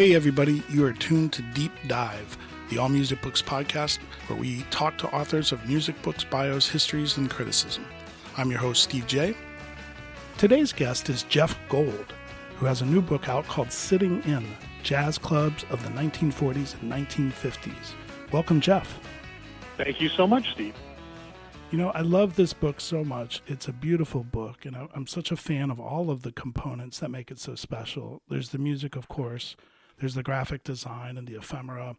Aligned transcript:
Hey, 0.00 0.14
everybody, 0.14 0.62
you 0.70 0.86
are 0.86 0.94
tuned 0.94 1.30
to 1.34 1.42
Deep 1.52 1.72
Dive, 1.86 2.38
the 2.70 2.78
All 2.78 2.88
Music 2.88 3.20
Books 3.20 3.42
podcast, 3.42 3.98
where 4.28 4.38
we 4.38 4.62
talk 4.70 4.96
to 4.96 5.14
authors 5.14 5.52
of 5.52 5.68
music 5.68 6.00
books, 6.00 6.24
bios, 6.24 6.66
histories, 6.66 7.18
and 7.18 7.28
criticism. 7.28 7.84
I'm 8.38 8.50
your 8.50 8.60
host, 8.60 8.82
Steve 8.82 9.06
J. 9.06 9.36
Today's 10.38 10.72
guest 10.72 11.10
is 11.10 11.24
Jeff 11.24 11.54
Gold, 11.68 12.14
who 12.56 12.64
has 12.64 12.80
a 12.80 12.86
new 12.86 13.02
book 13.02 13.28
out 13.28 13.44
called 13.44 13.70
Sitting 13.70 14.22
In 14.22 14.46
Jazz 14.82 15.18
Clubs 15.18 15.66
of 15.68 15.82
the 15.82 15.90
1940s 15.90 16.80
and 16.80 16.90
1950s. 16.90 17.92
Welcome, 18.32 18.62
Jeff. 18.62 18.98
Thank 19.76 20.00
you 20.00 20.08
so 20.08 20.26
much, 20.26 20.50
Steve. 20.52 20.76
You 21.70 21.76
know, 21.76 21.90
I 21.90 22.00
love 22.00 22.36
this 22.36 22.54
book 22.54 22.80
so 22.80 23.04
much. 23.04 23.42
It's 23.46 23.68
a 23.68 23.72
beautiful 23.74 24.24
book, 24.24 24.64
and 24.64 24.74
I'm 24.94 25.06
such 25.06 25.30
a 25.30 25.36
fan 25.36 25.70
of 25.70 25.78
all 25.78 26.08
of 26.08 26.22
the 26.22 26.32
components 26.32 27.00
that 27.00 27.10
make 27.10 27.30
it 27.30 27.38
so 27.38 27.54
special. 27.54 28.22
There's 28.30 28.48
the 28.48 28.56
music, 28.56 28.96
of 28.96 29.06
course, 29.06 29.56
there's 30.00 30.14
the 30.14 30.22
graphic 30.22 30.64
design 30.64 31.16
and 31.16 31.28
the 31.28 31.36
ephemera, 31.36 31.96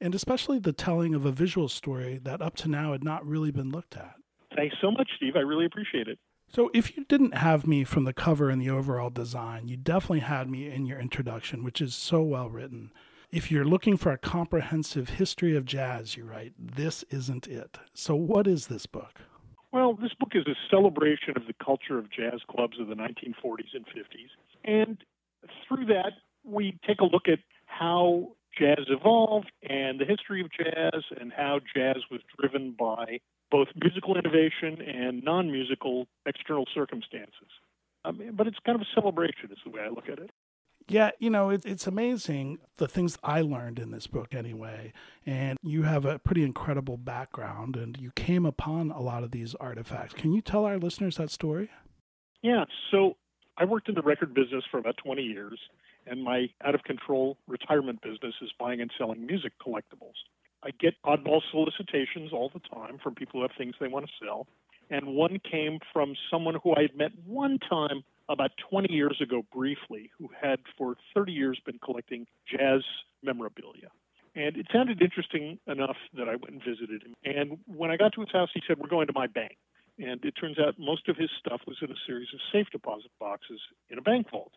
and 0.00 0.14
especially 0.14 0.58
the 0.58 0.72
telling 0.72 1.14
of 1.14 1.24
a 1.24 1.32
visual 1.32 1.68
story 1.68 2.18
that 2.24 2.42
up 2.42 2.56
to 2.56 2.68
now 2.68 2.92
had 2.92 3.04
not 3.04 3.26
really 3.26 3.50
been 3.50 3.70
looked 3.70 3.96
at. 3.96 4.14
Thanks 4.56 4.76
so 4.80 4.90
much, 4.90 5.08
Steve. 5.16 5.36
I 5.36 5.40
really 5.40 5.66
appreciate 5.66 6.08
it. 6.08 6.18
So, 6.48 6.70
if 6.74 6.96
you 6.96 7.04
didn't 7.04 7.34
have 7.34 7.66
me 7.66 7.84
from 7.84 8.04
the 8.04 8.12
cover 8.12 8.50
and 8.50 8.60
the 8.60 8.68
overall 8.68 9.08
design, 9.08 9.68
you 9.68 9.76
definitely 9.76 10.20
had 10.20 10.50
me 10.50 10.70
in 10.70 10.84
your 10.84 10.98
introduction, 10.98 11.64
which 11.64 11.80
is 11.80 11.94
so 11.94 12.20
well 12.22 12.50
written. 12.50 12.90
If 13.30 13.50
you're 13.50 13.64
looking 13.64 13.96
for 13.96 14.12
a 14.12 14.18
comprehensive 14.18 15.08
history 15.08 15.56
of 15.56 15.64
jazz, 15.64 16.16
you 16.18 16.24
write, 16.24 16.52
this 16.58 17.04
isn't 17.08 17.48
it. 17.48 17.78
So, 17.94 18.14
what 18.14 18.46
is 18.46 18.66
this 18.66 18.84
book? 18.84 19.20
Well, 19.72 19.94
this 19.94 20.12
book 20.20 20.32
is 20.34 20.46
a 20.46 20.54
celebration 20.70 21.34
of 21.36 21.46
the 21.46 21.54
culture 21.64 21.96
of 21.98 22.10
jazz 22.10 22.40
clubs 22.50 22.78
of 22.78 22.88
the 22.88 22.94
1940s 22.94 23.72
and 23.74 23.86
50s. 23.86 24.28
And 24.64 24.98
through 25.66 25.86
that, 25.86 26.12
we 26.44 26.78
take 26.86 27.00
a 27.00 27.04
look 27.04 27.28
at 27.28 27.38
how 27.66 28.32
jazz 28.58 28.84
evolved 28.88 29.50
and 29.68 29.98
the 29.98 30.04
history 30.04 30.40
of 30.40 30.48
jazz 30.52 31.02
and 31.18 31.32
how 31.32 31.60
jazz 31.74 31.96
was 32.10 32.20
driven 32.38 32.74
by 32.78 33.18
both 33.50 33.68
musical 33.80 34.16
innovation 34.16 34.80
and 34.82 35.22
non 35.22 35.50
musical 35.50 36.06
external 36.26 36.64
circumstances. 36.74 37.48
I 38.04 38.10
mean, 38.10 38.32
but 38.34 38.46
it's 38.46 38.58
kind 38.64 38.76
of 38.76 38.82
a 38.82 39.00
celebration, 39.00 39.50
is 39.50 39.58
the 39.64 39.70
way 39.70 39.82
I 39.82 39.88
look 39.88 40.08
at 40.08 40.18
it. 40.18 40.30
Yeah, 40.88 41.10
you 41.18 41.30
know, 41.30 41.50
it, 41.50 41.64
it's 41.64 41.86
amazing 41.86 42.58
the 42.78 42.88
things 42.88 43.16
I 43.22 43.40
learned 43.40 43.78
in 43.78 43.92
this 43.92 44.06
book 44.06 44.34
anyway. 44.34 44.92
And 45.24 45.58
you 45.62 45.82
have 45.82 46.04
a 46.04 46.18
pretty 46.18 46.42
incredible 46.42 46.96
background 46.96 47.76
and 47.76 47.96
you 48.00 48.10
came 48.16 48.44
upon 48.44 48.90
a 48.90 49.00
lot 49.00 49.22
of 49.22 49.30
these 49.30 49.54
artifacts. 49.56 50.14
Can 50.14 50.32
you 50.32 50.40
tell 50.40 50.64
our 50.64 50.78
listeners 50.78 51.16
that 51.18 51.30
story? 51.30 51.70
Yeah, 52.42 52.64
so 52.90 53.16
I 53.56 53.64
worked 53.64 53.88
in 53.88 53.94
the 53.94 54.02
record 54.02 54.34
business 54.34 54.64
for 54.70 54.78
about 54.78 54.96
20 54.96 55.22
years, 55.22 55.58
and 56.06 56.22
my 56.22 56.48
out 56.64 56.74
of 56.74 56.82
control 56.84 57.36
retirement 57.46 58.00
business 58.02 58.34
is 58.42 58.50
buying 58.58 58.80
and 58.80 58.90
selling 58.98 59.26
music 59.26 59.52
collectibles. 59.64 60.16
I 60.64 60.70
get 60.78 60.94
oddball 61.04 61.40
solicitations 61.50 62.32
all 62.32 62.50
the 62.52 62.60
time 62.74 62.98
from 63.02 63.14
people 63.14 63.40
who 63.40 63.42
have 63.42 63.56
things 63.58 63.74
they 63.80 63.88
want 63.88 64.06
to 64.06 64.12
sell. 64.24 64.46
And 64.90 65.14
one 65.14 65.40
came 65.50 65.78
from 65.92 66.14
someone 66.30 66.56
who 66.62 66.74
I 66.76 66.82
had 66.82 66.96
met 66.96 67.10
one 67.26 67.58
time 67.58 68.04
about 68.28 68.50
20 68.70 68.92
years 68.92 69.20
ago 69.20 69.42
briefly, 69.52 70.10
who 70.18 70.28
had 70.40 70.60
for 70.78 70.96
30 71.14 71.32
years 71.32 71.60
been 71.64 71.78
collecting 71.84 72.26
jazz 72.48 72.82
memorabilia. 73.22 73.88
And 74.34 74.56
it 74.56 74.66
sounded 74.72 75.02
interesting 75.02 75.58
enough 75.66 75.96
that 76.14 76.28
I 76.28 76.36
went 76.36 76.50
and 76.50 76.62
visited 76.64 77.02
him. 77.02 77.14
And 77.24 77.58
when 77.66 77.90
I 77.90 77.96
got 77.96 78.12
to 78.14 78.20
his 78.20 78.30
house, 78.32 78.48
he 78.54 78.62
said, 78.66 78.78
We're 78.78 78.88
going 78.88 79.08
to 79.08 79.12
my 79.14 79.26
bank. 79.26 79.56
And 79.98 80.24
it 80.24 80.32
turns 80.32 80.58
out 80.58 80.78
most 80.78 81.08
of 81.08 81.16
his 81.16 81.28
stuff 81.38 81.60
was 81.66 81.76
in 81.82 81.90
a 81.90 82.00
series 82.06 82.28
of 82.32 82.40
safe 82.52 82.66
deposit 82.72 83.10
boxes 83.20 83.60
in 83.90 83.98
a 83.98 84.02
bank 84.02 84.30
vault. 84.30 84.52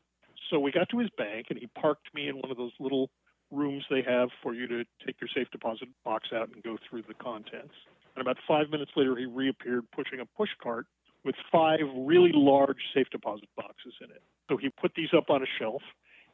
So 0.49 0.59
we 0.59 0.71
got 0.71 0.89
to 0.89 0.99
his 0.99 1.09
bank, 1.17 1.47
and 1.49 1.59
he 1.59 1.67
parked 1.67 2.13
me 2.13 2.27
in 2.27 2.35
one 2.35 2.51
of 2.51 2.57
those 2.57 2.73
little 2.79 3.09
rooms 3.51 3.83
they 3.89 4.01
have 4.01 4.29
for 4.41 4.53
you 4.53 4.67
to 4.67 4.83
take 5.05 5.19
your 5.21 5.29
safe 5.33 5.49
deposit 5.51 5.87
box 6.03 6.29
out 6.33 6.49
and 6.53 6.63
go 6.63 6.77
through 6.89 7.03
the 7.07 7.13
contents. 7.13 7.73
And 8.15 8.21
about 8.21 8.37
five 8.47 8.69
minutes 8.69 8.91
later, 8.95 9.15
he 9.15 9.25
reappeared 9.25 9.85
pushing 9.91 10.19
a 10.19 10.25
push 10.25 10.49
cart 10.61 10.87
with 11.23 11.35
five 11.51 11.79
really 11.97 12.31
large 12.33 12.77
safe 12.93 13.07
deposit 13.11 13.49
boxes 13.57 13.93
in 14.01 14.11
it. 14.11 14.21
So 14.49 14.57
he 14.57 14.69
put 14.69 14.93
these 14.95 15.09
up 15.15 15.29
on 15.29 15.41
a 15.41 15.45
shelf 15.59 15.81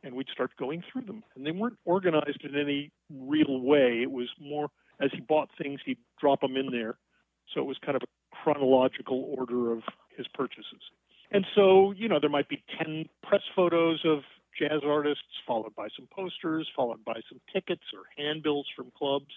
and 0.03 0.15
we'd 0.15 0.27
start 0.31 0.51
going 0.57 0.83
through 0.91 1.03
them. 1.03 1.23
And 1.35 1.45
they 1.45 1.51
weren't 1.51 1.77
organized 1.85 2.43
in 2.43 2.59
any 2.59 2.91
real 3.09 3.61
way. 3.61 4.01
It 4.01 4.11
was 4.11 4.29
more 4.39 4.69
as 5.01 5.09
he 5.13 5.21
bought 5.21 5.49
things, 5.57 5.79
he'd 5.85 5.97
drop 6.19 6.41
them 6.41 6.55
in 6.55 6.71
there. 6.71 6.97
So 7.53 7.61
it 7.61 7.65
was 7.65 7.77
kind 7.83 7.95
of 7.95 8.03
a 8.03 8.35
chronological 8.43 9.33
order 9.37 9.71
of 9.71 9.81
his 10.15 10.27
purchases. 10.33 10.81
And 11.31 11.45
so, 11.55 11.91
you 11.91 12.09
know, 12.09 12.19
there 12.19 12.29
might 12.29 12.49
be 12.49 12.61
10 12.77 13.07
press 13.23 13.41
photos 13.55 14.01
of 14.05 14.19
jazz 14.57 14.81
artists, 14.85 15.23
followed 15.47 15.75
by 15.75 15.87
some 15.95 16.07
posters, 16.13 16.67
followed 16.75 17.03
by 17.05 17.21
some 17.29 17.39
tickets 17.53 17.83
or 17.93 18.01
handbills 18.17 18.67
from 18.75 18.91
clubs. 18.97 19.31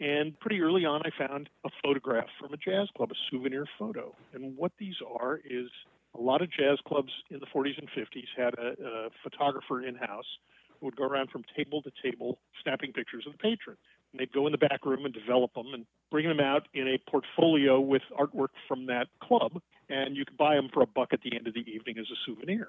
And 0.00 0.38
pretty 0.40 0.60
early 0.60 0.84
on, 0.84 1.02
I 1.04 1.10
found 1.16 1.48
a 1.64 1.70
photograph 1.82 2.26
from 2.40 2.52
a 2.52 2.56
jazz 2.56 2.88
club, 2.96 3.10
a 3.12 3.14
souvenir 3.30 3.66
photo. 3.78 4.14
And 4.32 4.56
what 4.56 4.72
these 4.78 4.96
are 5.20 5.40
is 5.44 5.68
a 6.16 6.20
lot 6.20 6.42
of 6.42 6.50
jazz 6.50 6.78
clubs 6.86 7.12
in 7.30 7.40
the 7.40 7.46
40s 7.46 7.78
and 7.78 7.88
50s 7.90 8.26
had 8.36 8.54
a, 8.54 9.06
a 9.06 9.10
photographer 9.22 9.86
in 9.86 9.94
house 9.94 10.26
who 10.80 10.86
would 10.86 10.96
go 10.96 11.04
around 11.04 11.30
from 11.30 11.44
table 11.56 11.82
to 11.82 11.92
table 12.02 12.38
snapping 12.62 12.92
pictures 12.92 13.24
of 13.26 13.32
the 13.32 13.38
patron. 13.38 13.76
And 14.12 14.20
they'd 14.20 14.32
go 14.32 14.46
in 14.46 14.52
the 14.52 14.58
back 14.58 14.84
room 14.84 15.04
and 15.04 15.14
develop 15.14 15.54
them 15.54 15.74
and 15.74 15.86
bring 16.10 16.26
them 16.26 16.40
out 16.40 16.68
in 16.74 16.88
a 16.88 17.10
portfolio 17.10 17.80
with 17.80 18.02
artwork 18.18 18.48
from 18.66 18.86
that 18.86 19.08
club. 19.20 19.60
And 19.88 20.16
you 20.16 20.24
could 20.24 20.36
buy 20.36 20.54
them 20.54 20.68
for 20.72 20.82
a 20.82 20.86
buck 20.86 21.12
at 21.12 21.20
the 21.22 21.36
end 21.36 21.46
of 21.46 21.54
the 21.54 21.60
evening 21.60 21.98
as 21.98 22.06
a 22.10 22.16
souvenir. 22.26 22.68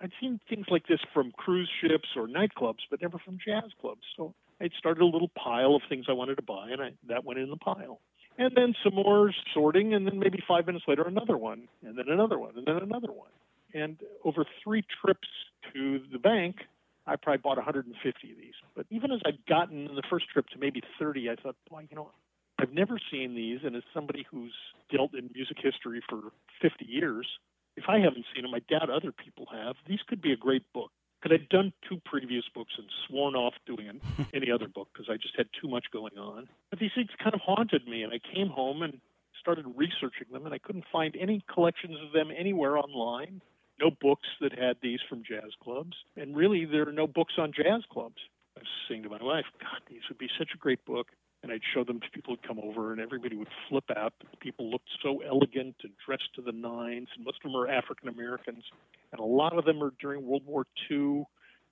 I'd 0.00 0.12
seen 0.20 0.40
things 0.48 0.66
like 0.68 0.86
this 0.88 0.98
from 1.14 1.32
cruise 1.32 1.70
ships 1.80 2.08
or 2.16 2.26
nightclubs, 2.26 2.80
but 2.90 3.00
never 3.00 3.18
from 3.18 3.38
jazz 3.44 3.70
clubs. 3.80 4.02
So 4.16 4.34
I'd 4.60 4.72
started 4.76 5.02
a 5.02 5.06
little 5.06 5.30
pile 5.36 5.76
of 5.76 5.82
things 5.88 6.06
I 6.08 6.12
wanted 6.12 6.36
to 6.36 6.42
buy, 6.42 6.70
and 6.70 6.82
I, 6.82 6.92
that 7.08 7.24
went 7.24 7.38
in 7.38 7.50
the 7.50 7.56
pile. 7.56 8.00
And 8.36 8.52
then 8.56 8.74
some 8.82 8.94
more 8.94 9.32
sorting, 9.54 9.94
and 9.94 10.06
then 10.06 10.18
maybe 10.18 10.42
five 10.46 10.66
minutes 10.66 10.86
later, 10.88 11.02
another 11.02 11.36
one, 11.36 11.68
and 11.86 11.96
then 11.96 12.06
another 12.08 12.38
one, 12.38 12.56
and 12.56 12.66
then 12.66 12.76
another 12.76 13.12
one. 13.12 13.30
And 13.74 13.98
over 14.24 14.44
three 14.64 14.82
trips 15.00 15.28
to 15.72 16.00
the 16.10 16.18
bank, 16.18 16.56
I 17.06 17.16
probably 17.16 17.38
bought 17.38 17.56
150 17.56 18.32
of 18.32 18.38
these. 18.38 18.54
But 18.74 18.86
even 18.90 19.12
as 19.12 19.20
I'd 19.24 19.44
gotten 19.46 19.86
in 19.86 19.94
the 19.94 20.02
first 20.08 20.28
trip 20.30 20.48
to 20.48 20.58
maybe 20.58 20.82
30, 20.98 21.30
I 21.30 21.36
thought, 21.36 21.56
boy, 21.70 21.86
you 21.90 21.96
know, 21.96 22.10
I've 22.62 22.72
never 22.72 22.98
seen 23.10 23.34
these. 23.34 23.60
And 23.64 23.74
as 23.74 23.82
somebody 23.92 24.24
who's 24.30 24.54
dealt 24.90 25.14
in 25.14 25.30
music 25.34 25.56
history 25.60 26.00
for 26.08 26.20
50 26.62 26.84
years, 26.84 27.26
if 27.76 27.84
I 27.88 27.98
haven't 27.98 28.24
seen 28.32 28.44
them, 28.44 28.54
I 28.54 28.60
doubt 28.60 28.88
other 28.88 29.10
people 29.10 29.46
have. 29.52 29.74
These 29.88 29.98
could 30.06 30.22
be 30.22 30.32
a 30.32 30.36
great 30.36 30.62
book. 30.72 30.92
Because 31.20 31.38
I'd 31.40 31.48
done 31.48 31.72
two 31.88 32.00
previous 32.04 32.44
books 32.54 32.72
and 32.78 32.86
sworn 33.06 33.34
off 33.34 33.54
doing 33.66 34.00
any 34.34 34.50
other 34.50 34.68
book 34.68 34.88
because 34.92 35.08
I 35.10 35.16
just 35.16 35.36
had 35.36 35.46
too 35.60 35.68
much 35.68 35.86
going 35.92 36.18
on. 36.18 36.48
But 36.70 36.78
these 36.78 36.90
things 36.94 37.10
kind 37.22 37.34
of 37.34 37.40
haunted 37.40 37.86
me, 37.86 38.02
and 38.02 38.12
I 38.12 38.18
came 38.34 38.48
home 38.48 38.82
and 38.82 39.00
started 39.40 39.66
researching 39.76 40.26
them, 40.32 40.46
and 40.46 40.54
I 40.54 40.58
couldn't 40.58 40.84
find 40.90 41.16
any 41.18 41.44
collections 41.52 41.96
of 42.04 42.12
them 42.12 42.30
anywhere 42.36 42.76
online. 42.76 43.40
No 43.80 43.90
books 43.90 44.28
that 44.40 44.56
had 44.56 44.76
these 44.82 44.98
from 45.08 45.22
jazz 45.22 45.50
clubs, 45.62 45.96
and 46.16 46.36
really 46.36 46.64
there 46.64 46.88
are 46.88 46.92
no 46.92 47.06
books 47.06 47.34
on 47.38 47.52
jazz 47.52 47.82
clubs. 47.92 48.18
I 48.56 48.60
was 48.60 48.68
saying 48.88 49.04
to 49.04 49.08
my 49.08 49.22
wife, 49.22 49.46
God, 49.60 49.80
these 49.88 50.02
would 50.08 50.18
be 50.18 50.28
such 50.38 50.50
a 50.54 50.58
great 50.58 50.84
book 50.84 51.06
and 51.42 51.50
I'd 51.50 51.60
show 51.74 51.84
them 51.84 52.00
to 52.00 52.10
people 52.10 52.34
who'd 52.34 52.46
come 52.46 52.60
over, 52.60 52.92
and 52.92 53.00
everybody 53.00 53.36
would 53.36 53.48
flip 53.68 53.84
out. 53.96 54.12
People 54.40 54.70
looked 54.70 54.88
so 55.02 55.22
elegant 55.22 55.76
and 55.82 55.92
dressed 56.04 56.28
to 56.36 56.42
the 56.42 56.52
nines, 56.52 57.08
and 57.16 57.24
most 57.24 57.38
of 57.44 57.50
them 57.50 57.60
are 57.60 57.68
African 57.68 58.08
Americans, 58.08 58.64
and 59.10 59.20
a 59.20 59.24
lot 59.24 59.56
of 59.58 59.64
them 59.64 59.82
are 59.82 59.92
during 60.00 60.24
World 60.24 60.46
War 60.46 60.66
II. 60.90 61.24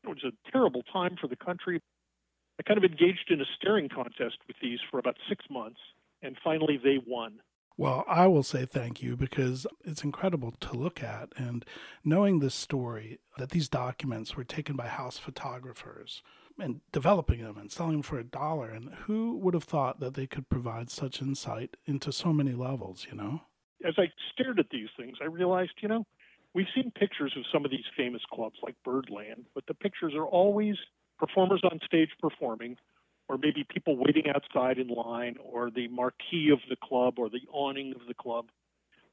It 0.02 0.08
was 0.08 0.24
a 0.24 0.50
terrible 0.50 0.82
time 0.92 1.16
for 1.20 1.28
the 1.28 1.36
country. 1.36 1.80
I 2.58 2.62
kind 2.62 2.78
of 2.78 2.84
engaged 2.84 3.30
in 3.30 3.40
a 3.40 3.44
staring 3.56 3.88
contest 3.88 4.38
with 4.46 4.56
these 4.60 4.80
for 4.90 4.98
about 4.98 5.16
six 5.28 5.44
months, 5.48 5.80
and 6.22 6.36
finally 6.42 6.78
they 6.82 6.98
won. 7.06 7.40
Well, 7.76 8.04
I 8.06 8.26
will 8.26 8.42
say 8.42 8.66
thank 8.66 9.02
you 9.02 9.16
because 9.16 9.66
it's 9.84 10.04
incredible 10.04 10.52
to 10.60 10.76
look 10.76 11.02
at. 11.02 11.30
And 11.36 11.64
knowing 12.04 12.40
this 12.40 12.54
story, 12.54 13.20
that 13.38 13.50
these 13.50 13.70
documents 13.70 14.36
were 14.36 14.44
taken 14.44 14.76
by 14.76 14.88
house 14.88 15.16
photographers 15.16 16.22
and 16.60 16.80
developing 16.92 17.42
them 17.42 17.56
and 17.56 17.70
selling 17.70 17.92
them 17.92 18.02
for 18.02 18.18
a 18.18 18.24
dollar. 18.24 18.70
And 18.70 18.94
who 19.06 19.36
would 19.38 19.54
have 19.54 19.64
thought 19.64 20.00
that 20.00 20.14
they 20.14 20.26
could 20.26 20.48
provide 20.48 20.90
such 20.90 21.20
insight 21.20 21.76
into 21.86 22.12
so 22.12 22.32
many 22.32 22.52
levels, 22.52 23.06
you 23.10 23.16
know? 23.16 23.42
As 23.84 23.94
I 23.96 24.10
stared 24.32 24.58
at 24.58 24.70
these 24.70 24.88
things, 24.96 25.16
I 25.22 25.26
realized, 25.26 25.72
you 25.80 25.88
know, 25.88 26.06
we've 26.54 26.66
seen 26.74 26.90
pictures 26.90 27.32
of 27.36 27.44
some 27.52 27.64
of 27.64 27.70
these 27.70 27.84
famous 27.96 28.22
clubs 28.32 28.56
like 28.62 28.74
Birdland, 28.84 29.46
but 29.54 29.64
the 29.66 29.74
pictures 29.74 30.14
are 30.14 30.26
always 30.26 30.76
performers 31.18 31.62
on 31.64 31.80
stage 31.84 32.10
performing, 32.20 32.76
or 33.28 33.38
maybe 33.38 33.64
people 33.68 33.96
waiting 33.96 34.24
outside 34.28 34.78
in 34.78 34.88
line, 34.88 35.36
or 35.42 35.70
the 35.70 35.88
marquee 35.88 36.50
of 36.52 36.58
the 36.68 36.76
club, 36.76 37.18
or 37.18 37.28
the 37.28 37.42
awning 37.52 37.94
of 37.94 38.06
the 38.08 38.14
club. 38.14 38.46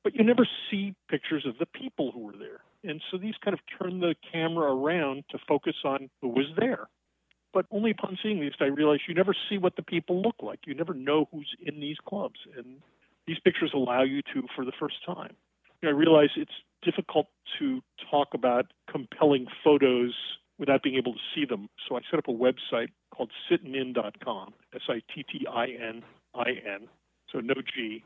But 0.04 0.16
you 0.16 0.24
never 0.24 0.48
see 0.72 0.96
pictures 1.10 1.46
of 1.46 1.58
the 1.60 1.66
people 1.66 2.12
who 2.12 2.22
were 2.22 2.38
there. 2.38 2.62
And 2.84 3.02
so 3.12 3.18
these 3.18 3.36
kind 3.44 3.54
of 3.54 3.60
turn 3.78 4.00
the 4.00 4.16
camera 4.32 4.74
around 4.74 5.26
to 5.32 5.38
focus 5.48 5.76
on 5.84 6.10
who 6.22 6.30
was 6.30 6.46
there. 6.58 6.88
But 7.58 7.66
only 7.72 7.90
upon 7.90 8.20
seeing 8.22 8.40
these, 8.40 8.52
I 8.60 8.66
realized 8.66 9.02
you 9.08 9.16
never 9.16 9.36
see 9.50 9.58
what 9.58 9.78
the 9.78 9.82
people 9.82 10.22
look 10.22 10.36
like. 10.44 10.60
You 10.68 10.76
never 10.76 10.94
know 10.94 11.28
who's 11.32 11.56
in 11.66 11.80
these 11.80 11.98
clubs. 12.08 12.36
And 12.56 12.84
these 13.26 13.40
pictures 13.44 13.72
allow 13.74 14.04
you 14.04 14.22
to 14.32 14.44
for 14.56 14.64
the 14.64 14.72
first 14.80 14.98
time. 15.04 15.36
You 15.82 15.90
know, 15.90 15.96
I 15.96 15.98
realize 15.98 16.30
it's 16.36 16.52
difficult 16.84 17.26
to 17.58 17.82
talk 18.12 18.36
about 18.36 18.68
compelling 18.88 19.48
photos 19.64 20.14
without 20.60 20.84
being 20.84 20.98
able 20.98 21.14
to 21.14 21.20
see 21.34 21.46
them. 21.46 21.68
So 21.90 21.98
I 21.98 22.02
set 22.12 22.20
up 22.20 22.28
a 22.28 22.32
website 22.32 22.90
called 23.10 23.32
sittinin.com, 23.50 24.54
S 24.76 24.82
I 24.88 25.02
T 25.12 25.24
T 25.24 25.48
I 25.52 25.66
N 25.66 26.04
I 26.36 26.50
N, 26.64 26.88
so 27.32 27.40
no 27.40 27.56
G. 27.56 28.04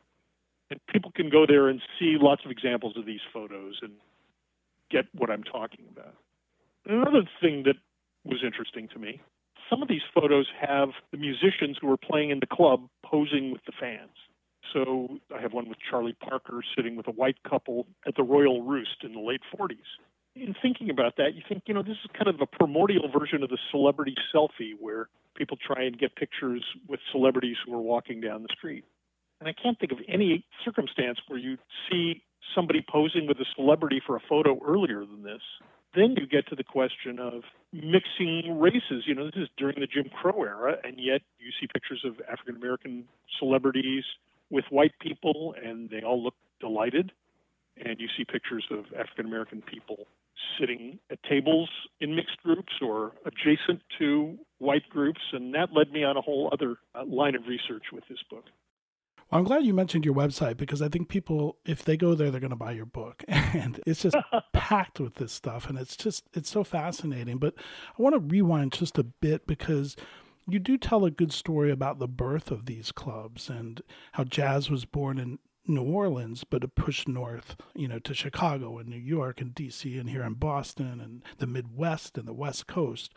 And 0.70 0.80
people 0.88 1.12
can 1.14 1.30
go 1.30 1.46
there 1.46 1.68
and 1.68 1.82
see 2.00 2.16
lots 2.18 2.46
of 2.46 2.52
examples 2.52 2.96
of 2.96 3.06
these 3.06 3.20
photos 3.34 3.80
and 3.82 3.92
get 4.90 5.08
what 5.14 5.30
I'm 5.30 5.44
talking 5.44 5.84
about. 5.92 6.16
Another 6.86 7.28
thing 7.42 7.64
that 7.64 7.76
was 8.24 8.40
interesting 8.46 8.88
to 8.94 8.98
me 8.98 9.20
some 9.72 9.82
of 9.82 9.88
these 9.88 10.02
photos 10.14 10.48
have 10.60 10.90
the 11.12 11.18
musicians 11.18 11.78
who 11.82 11.90
are 11.92 11.98
playing 11.98 12.30
in 12.30 12.40
the 12.40 12.48
club 12.48 12.88
posing 13.06 13.52
with 13.52 13.62
the 13.66 13.72
fans. 13.80 14.12
So 14.74 15.20
I 15.36 15.42
have 15.42 15.54
one 15.54 15.70
with 15.70 15.78
Charlie 15.90 16.16
Parker 16.22 16.62
sitting 16.76 16.96
with 16.96 17.08
a 17.08 17.12
white 17.12 17.38
couple 17.50 17.88
at 18.06 18.16
the 18.16 18.24
Royal 18.24 18.62
Roost 18.62 19.04
in 19.04 19.14
the 19.14 19.20
late 19.20 19.42
40s. 19.58 19.78
In 20.36 20.56
thinking 20.62 20.90
about 20.90 21.18
that, 21.18 21.36
you 21.36 21.42
think, 21.48 21.64
you 21.66 21.74
know, 21.74 21.84
this 21.84 21.98
is 22.04 22.10
kind 22.14 22.28
of 22.28 22.40
a 22.42 22.46
primordial 22.46 23.10
version 23.12 23.44
of 23.44 23.50
the 23.50 23.58
celebrity 23.70 24.16
selfie 24.34 24.74
where 24.80 25.10
people 25.36 25.58
try 25.58 25.84
and 25.84 25.98
get 25.98 26.16
pictures 26.16 26.64
with 26.88 27.00
celebrities 27.12 27.58
who 27.66 27.74
are 27.74 27.82
walking 27.82 28.22
down 28.22 28.44
the 28.44 28.50
street. 28.58 28.86
And 29.40 29.50
I 29.50 29.54
can't 29.54 29.78
think 29.80 29.92
of 29.92 29.98
any 30.08 30.46
circumstance 30.64 31.18
where 31.28 31.40
you 31.40 31.58
see 31.90 32.24
somebody 32.56 32.86
posing 32.88 33.28
with 33.28 33.38
a 33.40 33.46
celebrity 33.56 34.02
for 34.06 34.16
a 34.16 34.22
photo 34.30 34.60
earlier 34.66 35.00
than 35.00 35.24
this. 35.24 35.42
Then 35.94 36.16
you 36.18 36.26
get 36.26 36.48
to 36.48 36.56
the 36.56 36.64
question 36.64 37.20
of 37.20 37.44
mixing 37.74 38.60
races. 38.60 39.04
You 39.06 39.16
know, 39.16 39.26
this 39.26 39.44
is 39.44 39.50
during 39.58 39.80
the 39.80 39.88
Jim 39.88 40.10
Crow 40.10 40.44
era, 40.44 40.78
and 40.84 40.96
yet 40.98 41.22
you 41.40 41.52
see 41.60 41.68
pictures 41.68 42.04
of 42.06 42.16
African 42.32 42.56
American 42.56 43.06
celebrities 43.40 44.04
with 44.50 44.66
white 44.70 44.94
people, 45.02 45.54
and 45.62 45.90
they 45.90 46.02
all 46.02 46.24
look 46.24 46.36
delighted. 46.60 47.12
And 47.84 48.00
you 48.00 48.08
see 48.18 48.26
pictures 48.26 48.66
of 48.72 48.86
African 48.98 49.26
American 49.26 49.62
people 49.62 50.08
sitting 50.60 51.00
at 51.10 51.22
tables 51.24 51.70
in 52.00 52.16
mixed 52.16 52.38
groups 52.44 52.74
or 52.82 53.14
adjacent 53.26 53.82
to 54.00 54.38
white 54.60 54.88
groups. 54.90 55.22
And 55.34 55.54
that 55.56 55.70
led 55.74 55.92
me 55.92 56.04
on 56.04 56.18
a 56.18 56.22
whole 56.22 56.50
other 56.52 56.76
uh, 56.94 57.06
line 57.06 57.36
of 57.36 57.44
research 57.48 57.86
with 57.92 58.04
this 58.10 58.20
book. 58.30 58.46
I'm 59.34 59.46
glad 59.46 59.66
you 59.66 59.74
mentioned 59.74 60.04
your 60.04 60.14
website 60.14 60.58
because 60.58 60.82
I 60.82 60.90
think 60.90 61.08
people, 61.08 61.58
if 61.66 61.86
they 61.86 61.96
go 61.96 62.16
there, 62.16 62.32
they're 62.32 62.42
going 62.42 62.50
to 62.50 62.56
buy 62.58 62.72
your 62.72 62.86
book. 62.86 63.24
And 63.54 63.82
it's 63.86 64.02
just 64.02 64.16
packed 64.54 65.00
with 65.02 65.16
this 65.16 65.34
stuff. 65.34 65.68
And 65.68 65.78
it's 65.78 65.98
just, 65.98 66.24
it's 66.34 66.50
so 66.50 66.64
fascinating. 66.64 67.38
But 67.38 67.54
I 67.98 68.02
want 68.02 68.16
to 68.16 68.20
rewind 68.20 68.72
just 68.72 68.98
a 68.98 69.04
bit 69.04 69.46
because 69.46 69.98
you 70.48 70.58
do 70.58 70.78
tell 70.78 71.04
a 71.04 71.12
good 71.12 71.34
story 71.34 71.70
about 71.70 72.00
the 72.00 72.08
birth 72.08 72.50
of 72.50 72.66
these 72.66 72.94
clubs 72.94 73.50
and 73.50 73.82
how 74.14 74.24
jazz 74.24 74.70
was 74.70 74.86
born 74.86 75.18
in 75.18 75.40
New 75.68 75.84
Orleans, 75.84 76.44
but 76.44 76.64
it 76.64 76.76
pushed 76.76 77.08
north, 77.08 77.56
you 77.76 77.88
know, 77.88 78.00
to 78.00 78.14
Chicago 78.14 78.78
and 78.78 78.90
New 78.90 78.98
York 78.98 79.42
and 79.42 79.54
DC 79.54 80.00
and 80.00 80.10
here 80.10 80.24
in 80.24 80.34
Boston 80.34 81.00
and 81.02 81.24
the 81.38 81.48
Midwest 81.48 82.18
and 82.18 82.28
the 82.28 82.34
West 82.34 82.68
Coast. 82.68 83.14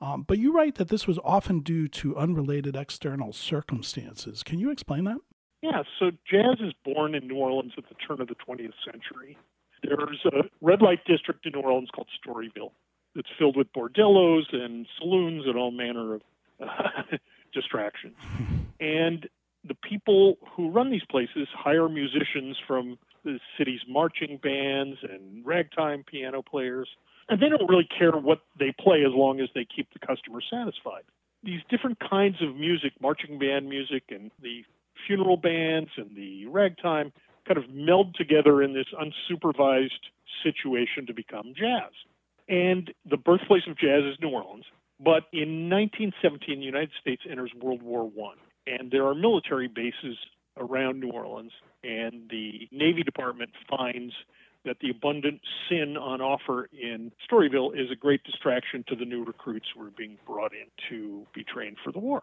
Um, 0.00 0.22
but 0.22 0.38
you 0.38 0.52
write 0.52 0.76
that 0.76 0.88
this 0.88 1.06
was 1.06 1.18
often 1.24 1.60
due 1.60 1.88
to 1.88 2.16
unrelated 2.16 2.76
external 2.76 3.32
circumstances. 3.32 4.42
Can 4.42 4.58
you 4.58 4.70
explain 4.70 5.04
that? 5.04 5.18
Yeah, 5.62 5.82
so 5.98 6.10
jazz 6.30 6.58
is 6.60 6.72
born 6.84 7.14
in 7.14 7.26
New 7.26 7.36
Orleans 7.36 7.72
at 7.76 7.84
the 7.88 7.94
turn 7.94 8.20
of 8.20 8.28
the 8.28 8.36
20th 8.36 8.74
century. 8.84 9.36
There's 9.82 10.24
a 10.26 10.44
red 10.60 10.82
light 10.82 11.04
district 11.04 11.46
in 11.46 11.52
New 11.52 11.60
Orleans 11.60 11.88
called 11.94 12.08
Storyville. 12.24 12.72
It's 13.14 13.28
filled 13.38 13.56
with 13.56 13.72
bordellos 13.72 14.52
and 14.52 14.86
saloons 14.98 15.44
and 15.46 15.56
all 15.56 15.70
manner 15.70 16.14
of 16.14 16.22
uh, 16.60 17.16
distractions. 17.52 18.16
And 18.80 19.28
the 19.66 19.74
people 19.74 20.38
who 20.52 20.70
run 20.70 20.90
these 20.90 21.04
places 21.10 21.48
hire 21.52 21.88
musicians 21.88 22.56
from 22.64 22.96
the 23.24 23.40
city's 23.58 23.80
marching 23.88 24.38
bands 24.40 24.98
and 25.02 25.44
ragtime 25.44 26.04
piano 26.04 26.42
players. 26.42 26.88
And 27.28 27.42
they 27.42 27.48
don't 27.48 27.68
really 27.68 27.88
care 27.98 28.12
what 28.12 28.42
they 28.58 28.72
play 28.78 29.04
as 29.04 29.12
long 29.12 29.40
as 29.40 29.48
they 29.54 29.66
keep 29.66 29.88
the 29.92 29.98
customer 29.98 30.40
satisfied. 30.48 31.02
These 31.42 31.60
different 31.68 31.98
kinds 31.98 32.36
of 32.40 32.54
music, 32.54 32.92
marching 33.00 33.38
band 33.38 33.68
music 33.68 34.04
and 34.10 34.30
the 34.40 34.62
funeral 35.06 35.36
bands 35.36 35.90
and 35.96 36.14
the 36.16 36.46
ragtime, 36.46 37.12
kind 37.46 37.58
of 37.58 37.70
meld 37.70 38.14
together 38.14 38.62
in 38.62 38.74
this 38.74 38.86
unsupervised 38.92 39.90
situation 40.42 41.06
to 41.06 41.14
become 41.14 41.54
jazz. 41.56 41.92
And 42.48 42.92
the 43.08 43.16
birthplace 43.16 43.62
of 43.68 43.76
jazz 43.78 44.04
is 44.04 44.16
New 44.20 44.30
Orleans. 44.30 44.64
But 45.00 45.24
in 45.32 45.70
1917, 45.70 46.58
the 46.58 46.64
United 46.64 46.90
States 47.00 47.22
enters 47.28 47.52
World 47.60 47.82
War 47.82 48.04
One, 48.04 48.36
and 48.66 48.90
there 48.90 49.06
are 49.06 49.14
military 49.14 49.68
bases 49.68 50.16
around 50.56 50.98
New 50.98 51.10
Orleans, 51.10 51.52
and 51.84 52.28
the 52.28 52.68
Navy 52.72 53.04
Department 53.04 53.50
finds 53.68 54.12
that 54.64 54.78
the 54.80 54.90
abundant 54.90 55.40
sin 55.68 55.96
on 55.96 56.20
offer 56.20 56.68
in 56.72 57.12
Storyville 57.30 57.74
is 57.74 57.90
a 57.92 57.96
great 57.96 58.24
distraction 58.24 58.84
to 58.88 58.96
the 58.96 59.04
new 59.04 59.24
recruits 59.24 59.66
who 59.74 59.86
are 59.86 59.90
being 59.96 60.18
brought 60.26 60.52
in 60.52 60.66
to 60.90 61.24
be 61.32 61.44
trained 61.44 61.76
for 61.84 61.92
the 61.92 62.00
war. 62.00 62.22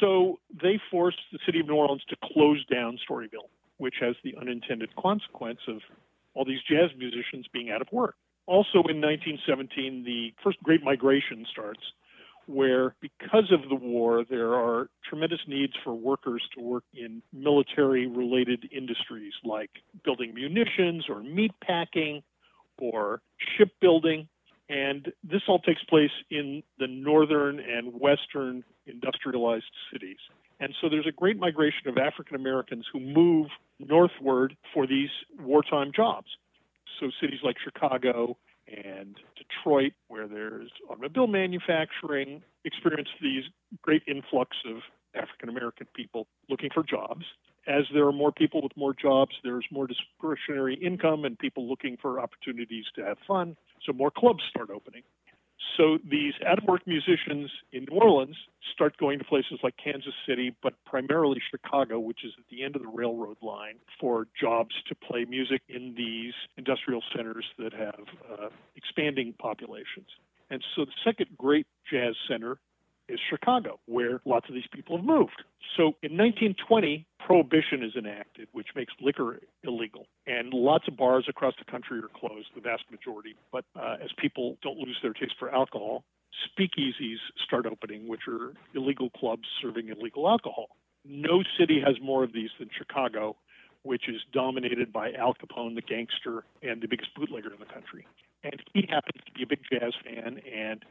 So 0.00 0.38
they 0.62 0.80
forced 0.90 1.18
the 1.32 1.38
city 1.46 1.60
of 1.60 1.66
New 1.66 1.74
Orleans 1.74 2.02
to 2.08 2.16
close 2.32 2.64
down 2.66 2.98
Storyville, 3.08 3.48
which 3.78 3.94
has 4.00 4.14
the 4.24 4.34
unintended 4.40 4.94
consequence 4.96 5.60
of 5.68 5.78
all 6.34 6.44
these 6.44 6.60
jazz 6.68 6.90
musicians 6.96 7.46
being 7.52 7.70
out 7.70 7.80
of 7.80 7.88
work. 7.92 8.14
Also 8.46 8.78
in 8.88 9.00
1917, 9.00 10.04
the 10.04 10.32
first 10.42 10.62
Great 10.62 10.82
Migration 10.82 11.46
starts, 11.50 11.80
where 12.46 12.94
because 13.00 13.50
of 13.50 13.68
the 13.68 13.74
war, 13.74 14.24
there 14.28 14.54
are 14.54 14.88
tremendous 15.08 15.40
needs 15.48 15.72
for 15.82 15.94
workers 15.94 16.42
to 16.56 16.62
work 16.62 16.84
in 16.94 17.22
military 17.32 18.06
related 18.06 18.68
industries 18.70 19.32
like 19.44 19.70
building 20.04 20.32
munitions 20.34 21.06
or 21.08 21.22
meat 21.22 21.52
packing 21.60 22.22
or 22.78 23.20
shipbuilding. 23.56 24.28
And 24.68 25.12
this 25.22 25.42
all 25.48 25.60
takes 25.60 25.82
place 25.84 26.10
in 26.30 26.62
the 26.78 26.88
northern 26.88 27.60
and 27.60 28.00
western 28.00 28.64
industrialized 28.86 29.70
cities. 29.92 30.18
And 30.58 30.74
so 30.80 30.88
there's 30.88 31.06
a 31.06 31.12
great 31.12 31.38
migration 31.38 31.88
of 31.88 31.98
African 31.98 32.34
Americans 32.34 32.86
who 32.92 32.98
move 32.98 33.48
northward 33.78 34.56
for 34.72 34.86
these 34.86 35.10
wartime 35.38 35.92
jobs. 35.94 36.28
So 36.98 37.10
cities 37.20 37.40
like 37.44 37.56
Chicago 37.62 38.36
and 38.66 39.16
Detroit, 39.36 39.92
where 40.08 40.26
there's 40.26 40.70
automobile 40.90 41.26
manufacturing, 41.26 42.42
experience 42.64 43.08
these 43.20 43.44
great 43.82 44.02
influx 44.08 44.56
of 44.66 44.78
African 45.14 45.48
American 45.48 45.86
people 45.94 46.26
looking 46.48 46.70
for 46.72 46.82
jobs. 46.82 47.24
As 47.66 47.84
there 47.92 48.06
are 48.06 48.12
more 48.12 48.32
people 48.32 48.62
with 48.62 48.76
more 48.76 48.94
jobs, 48.94 49.32
there's 49.42 49.66
more 49.70 49.86
discretionary 49.86 50.74
income 50.74 51.24
and 51.24 51.38
people 51.38 51.68
looking 51.68 51.96
for 51.96 52.20
opportunities 52.20 52.84
to 52.94 53.04
have 53.04 53.18
fun. 53.26 53.56
So 53.84 53.92
more 53.92 54.10
clubs 54.10 54.44
start 54.48 54.70
opening. 54.70 55.02
So 55.76 55.98
these 56.08 56.34
out 56.46 56.58
of 56.58 56.64
work 56.64 56.86
musicians 56.86 57.50
in 57.72 57.86
New 57.90 57.98
Orleans 57.98 58.36
start 58.72 58.96
going 58.98 59.18
to 59.18 59.24
places 59.24 59.58
like 59.62 59.74
Kansas 59.82 60.14
City, 60.26 60.54
but 60.62 60.74
primarily 60.84 61.40
Chicago, 61.50 61.98
which 61.98 62.24
is 62.24 62.32
at 62.38 62.44
the 62.50 62.62
end 62.62 62.76
of 62.76 62.82
the 62.82 62.88
railroad 62.88 63.36
line, 63.42 63.76
for 64.00 64.26
jobs 64.38 64.74
to 64.88 64.94
play 64.94 65.24
music 65.24 65.62
in 65.68 65.94
these 65.96 66.34
industrial 66.56 67.02
centers 67.14 67.44
that 67.58 67.72
have 67.72 68.04
uh, 68.30 68.48
expanding 68.76 69.34
populations. 69.38 70.08
And 70.50 70.62
so 70.74 70.84
the 70.84 70.92
second 71.04 71.36
great 71.36 71.66
jazz 71.90 72.14
center 72.28 72.58
is 73.08 73.20
Chicago, 73.30 73.78
where 73.86 74.20
lots 74.24 74.48
of 74.48 74.54
these 74.54 74.66
people 74.72 74.96
have 74.96 75.06
moved. 75.06 75.42
So 75.76 75.94
in 76.02 76.16
1920, 76.16 77.06
prohibition 77.24 77.82
is 77.82 77.94
enacted, 77.96 78.48
which 78.52 78.68
makes 78.74 78.92
liquor 79.00 79.40
illegal. 79.62 80.06
And 80.26 80.52
lots 80.52 80.88
of 80.88 80.96
bars 80.96 81.26
across 81.28 81.54
the 81.58 81.70
country 81.70 81.98
are 81.98 82.10
closed, 82.18 82.48
the 82.54 82.60
vast 82.60 82.84
majority. 82.90 83.36
But 83.52 83.64
uh, 83.74 83.96
as 84.02 84.10
people 84.18 84.56
don't 84.62 84.78
lose 84.78 84.98
their 85.02 85.12
taste 85.12 85.34
for 85.38 85.54
alcohol, 85.54 86.04
speakeasies 86.46 87.18
start 87.44 87.66
opening, 87.66 88.08
which 88.08 88.22
are 88.28 88.52
illegal 88.74 89.10
clubs 89.10 89.44
serving 89.62 89.88
illegal 89.88 90.28
alcohol. 90.28 90.68
No 91.04 91.42
city 91.58 91.80
has 91.84 91.96
more 92.02 92.24
of 92.24 92.32
these 92.32 92.50
than 92.58 92.68
Chicago, 92.76 93.36
which 93.82 94.08
is 94.08 94.20
dominated 94.32 94.92
by 94.92 95.12
Al 95.12 95.34
Capone, 95.34 95.74
the 95.76 95.82
gangster, 95.82 96.44
and 96.62 96.82
the 96.82 96.88
biggest 96.88 97.14
bootlegger 97.14 97.52
in 97.52 97.60
the 97.60 97.72
country. 97.72 98.06
And 98.42 98.60
he 98.74 98.86
happens 98.88 99.22
to 99.24 99.32
be 99.32 99.44
a 99.44 99.46
big 99.46 99.60
jazz 99.70 99.92
fan 100.04 100.40
and 100.52 100.84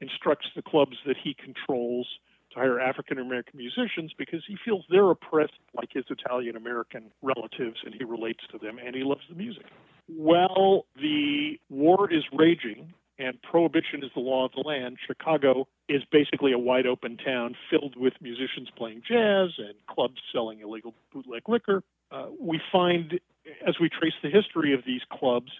instructs 0.00 0.46
the 0.56 0.62
clubs 0.62 0.96
that 1.06 1.16
he 1.22 1.34
controls 1.34 2.06
to 2.52 2.58
hire 2.58 2.80
African 2.80 3.18
American 3.18 3.58
musicians 3.58 4.12
because 4.16 4.42
he 4.46 4.56
feels 4.64 4.84
they're 4.90 5.10
oppressed 5.10 5.52
like 5.74 5.90
his 5.92 6.04
Italian 6.10 6.56
American 6.56 7.10
relatives 7.22 7.78
and 7.84 7.94
he 7.94 8.04
relates 8.04 8.40
to 8.50 8.58
them 8.58 8.78
and 8.84 8.94
he 8.94 9.02
loves 9.02 9.22
the 9.28 9.36
music. 9.36 9.66
Well, 10.08 10.86
the 10.96 11.60
war 11.68 12.12
is 12.12 12.24
raging 12.32 12.92
and 13.18 13.40
prohibition 13.42 14.02
is 14.02 14.10
the 14.14 14.20
law 14.20 14.46
of 14.46 14.52
the 14.52 14.62
land. 14.62 14.96
Chicago 15.06 15.68
is 15.88 16.02
basically 16.10 16.52
a 16.52 16.58
wide 16.58 16.86
open 16.86 17.18
town 17.18 17.54
filled 17.70 17.94
with 17.96 18.14
musicians 18.20 18.68
playing 18.76 19.02
jazz 19.06 19.50
and 19.58 19.74
clubs 19.88 20.20
selling 20.32 20.60
illegal 20.60 20.94
bootleg 21.12 21.42
liquor. 21.48 21.82
Uh, 22.10 22.26
we 22.40 22.60
find, 22.72 23.20
as 23.66 23.76
we 23.80 23.88
trace 23.88 24.14
the 24.22 24.30
history 24.30 24.72
of 24.72 24.80
these 24.86 25.02
clubs, 25.12 25.52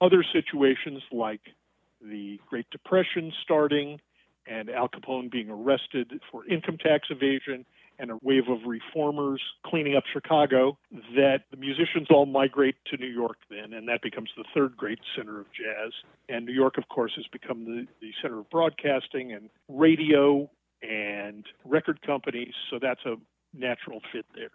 other 0.00 0.24
situations 0.32 1.02
like 1.12 1.40
the 2.04 2.40
Great 2.48 2.66
Depression 2.70 3.32
starting 3.42 4.00
and 4.46 4.68
Al 4.70 4.88
Capone 4.88 5.30
being 5.30 5.50
arrested 5.50 6.20
for 6.30 6.46
income 6.46 6.76
tax 6.78 7.08
evasion 7.10 7.64
and 7.98 8.10
a 8.10 8.18
wave 8.22 8.48
of 8.48 8.58
reformers 8.66 9.40
cleaning 9.64 9.96
up 9.96 10.04
Chicago 10.12 10.76
that 11.14 11.42
the 11.50 11.56
musicians 11.56 12.08
all 12.10 12.26
migrate 12.26 12.74
to 12.86 12.96
New 12.96 13.06
York 13.06 13.36
then, 13.48 13.72
and 13.72 13.88
that 13.88 14.02
becomes 14.02 14.30
the 14.36 14.44
third 14.52 14.76
great 14.76 14.98
center 15.16 15.40
of 15.40 15.46
jazz. 15.52 15.92
And 16.28 16.44
New 16.44 16.52
York, 16.52 16.76
of 16.76 16.88
course, 16.88 17.12
has 17.16 17.26
become 17.32 17.64
the, 17.64 17.86
the 18.00 18.10
center 18.20 18.40
of 18.40 18.50
broadcasting 18.50 19.32
and 19.32 19.48
radio 19.68 20.50
and 20.82 21.46
record 21.64 22.02
companies, 22.02 22.52
so 22.68 22.78
that's 22.80 23.04
a 23.06 23.14
natural 23.56 24.00
fit 24.12 24.26
there. 24.34 24.50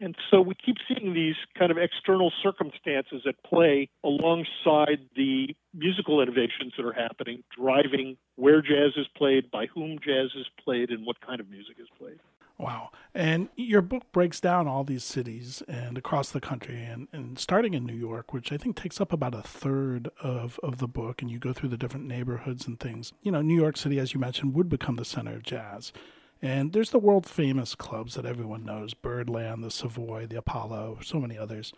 And 0.00 0.14
so 0.30 0.40
we 0.40 0.54
keep 0.54 0.76
seeing 0.86 1.14
these 1.14 1.36
kind 1.58 1.70
of 1.70 1.78
external 1.78 2.32
circumstances 2.42 3.22
at 3.26 3.42
play 3.42 3.88
alongside 4.04 5.00
the 5.14 5.56
musical 5.72 6.20
innovations 6.20 6.74
that 6.76 6.84
are 6.84 6.92
happening, 6.92 7.42
driving 7.58 8.16
where 8.36 8.60
jazz 8.60 8.92
is 8.96 9.06
played, 9.16 9.50
by 9.50 9.66
whom 9.66 9.98
jazz 9.98 10.30
is 10.36 10.46
played, 10.62 10.90
and 10.90 11.06
what 11.06 11.20
kind 11.20 11.40
of 11.40 11.48
music 11.48 11.76
is 11.80 11.88
played. 11.98 12.18
Wow. 12.58 12.90
And 13.14 13.48
your 13.56 13.82
book 13.82 14.04
breaks 14.12 14.40
down 14.40 14.66
all 14.66 14.82
these 14.82 15.04
cities 15.04 15.62
and 15.68 15.98
across 15.98 16.30
the 16.30 16.40
country 16.40 16.82
and, 16.82 17.08
and 17.12 17.38
starting 17.38 17.74
in 17.74 17.84
New 17.84 17.94
York, 17.94 18.32
which 18.32 18.50
I 18.50 18.56
think 18.56 18.76
takes 18.76 19.00
up 19.00 19.12
about 19.12 19.34
a 19.34 19.42
third 19.42 20.08
of, 20.22 20.58
of 20.62 20.78
the 20.78 20.88
book, 20.88 21.20
and 21.20 21.30
you 21.30 21.38
go 21.38 21.52
through 21.52 21.68
the 21.68 21.76
different 21.76 22.06
neighborhoods 22.06 22.66
and 22.66 22.80
things. 22.80 23.12
You 23.22 23.32
know, 23.32 23.42
New 23.42 23.54
York 23.60 23.76
City, 23.76 23.98
as 23.98 24.14
you 24.14 24.20
mentioned, 24.20 24.54
would 24.54 24.70
become 24.70 24.96
the 24.96 25.04
center 25.04 25.34
of 25.34 25.42
jazz. 25.42 25.92
And 26.42 26.72
there's 26.72 26.90
the 26.90 26.98
world 26.98 27.26
famous 27.26 27.74
clubs 27.74 28.14
that 28.14 28.26
everyone 28.26 28.64
knows 28.64 28.94
Birdland, 28.94 29.64
the 29.64 29.70
Savoy, 29.70 30.26
the 30.26 30.38
Apollo, 30.38 30.98
so 31.02 31.18
many 31.18 31.38
others. 31.38 31.72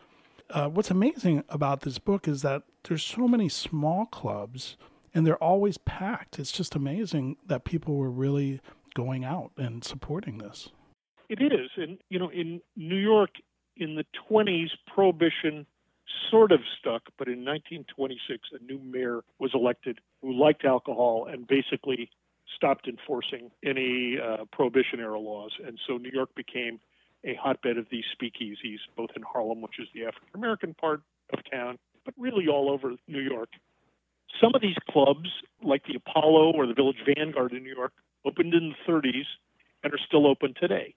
Uh, 0.50 0.68
what's 0.68 0.90
amazing 0.90 1.44
about 1.48 1.82
this 1.82 1.98
book 1.98 2.26
is 2.26 2.42
that 2.42 2.62
there's 2.84 3.02
so 3.02 3.28
many 3.28 3.48
small 3.48 4.06
clubs 4.06 4.76
and 5.14 5.26
they're 5.26 5.42
always 5.42 5.78
packed. 5.78 6.38
It's 6.38 6.52
just 6.52 6.74
amazing 6.74 7.36
that 7.46 7.64
people 7.64 7.96
were 7.96 8.10
really 8.10 8.60
going 8.94 9.24
out 9.24 9.52
and 9.56 9.84
supporting 9.84 10.38
this. 10.38 10.70
It 11.28 11.40
is. 11.42 11.70
And, 11.76 11.98
you 12.08 12.18
know, 12.18 12.30
in 12.30 12.60
New 12.76 12.96
York 12.96 13.30
in 13.76 13.94
the 13.94 14.04
20s, 14.30 14.70
prohibition 14.92 15.66
sort 16.30 16.52
of 16.52 16.60
stuck, 16.78 17.02
but 17.16 17.28
in 17.28 17.44
1926, 17.44 18.48
a 18.52 18.64
new 18.64 18.78
mayor 18.78 19.22
was 19.38 19.50
elected 19.54 20.00
who 20.20 20.32
liked 20.32 20.64
alcohol 20.64 21.28
and 21.30 21.46
basically 21.46 22.10
stopped 22.56 22.88
enforcing 22.88 23.50
any 23.64 24.18
uh, 24.18 24.44
prohibition 24.52 25.00
era 25.00 25.18
laws. 25.18 25.52
And 25.64 25.78
so 25.86 25.96
New 25.96 26.10
York 26.12 26.34
became 26.34 26.80
a 27.24 27.34
hotbed 27.34 27.78
of 27.78 27.86
these 27.90 28.04
speakeasies, 28.14 28.78
both 28.96 29.10
in 29.16 29.22
Harlem, 29.22 29.60
which 29.60 29.78
is 29.78 29.88
the 29.94 30.04
African 30.04 30.28
American 30.34 30.74
part 30.74 31.02
of 31.32 31.40
town, 31.50 31.78
but 32.04 32.14
really 32.16 32.48
all 32.48 32.70
over 32.70 32.94
New 33.06 33.20
York. 33.20 33.50
Some 34.40 34.52
of 34.54 34.60
these 34.60 34.76
clubs, 34.90 35.28
like 35.62 35.84
the 35.86 35.96
Apollo 35.96 36.52
or 36.52 36.66
the 36.66 36.74
Village 36.74 37.02
Vanguard 37.04 37.52
in 37.52 37.62
New 37.62 37.74
York, 37.74 37.92
opened 38.24 38.54
in 38.54 38.74
the 38.86 38.92
30s 38.92 39.24
and 39.82 39.92
are 39.92 39.98
still 40.06 40.26
open 40.26 40.54
today, 40.60 40.94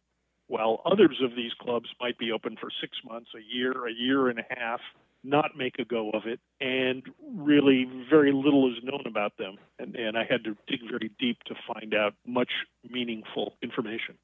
while 0.47 0.81
others 0.85 1.21
of 1.23 1.35
these 1.35 1.53
clubs 1.59 1.89
might 1.99 2.17
be 2.17 2.31
open 2.31 2.57
for 2.59 2.69
six 2.81 2.97
months, 3.07 3.29
a 3.35 3.55
year, 3.55 3.87
a 3.87 3.93
year 3.93 4.27
and 4.27 4.39
a 4.39 4.45
half, 4.49 4.81
not 5.23 5.51
make 5.55 5.79
a 5.79 5.85
go 5.85 6.09
of 6.11 6.23
it, 6.25 6.39
and 6.59 7.03
really 7.35 7.87
very 8.09 8.31
little 8.31 8.71
is 8.71 8.83
known 8.83 9.03
about 9.05 9.37
them. 9.37 9.57
And, 9.79 9.95
and 9.95 10.17
I 10.17 10.23
had 10.29 10.43
to 10.45 10.55
dig 10.67 10.81
very 10.89 11.11
deep 11.19 11.37
to 11.45 11.55
find 11.67 11.93
out 11.93 12.13
much 12.25 12.51
meaningful 12.89 13.55
information. 13.61 14.17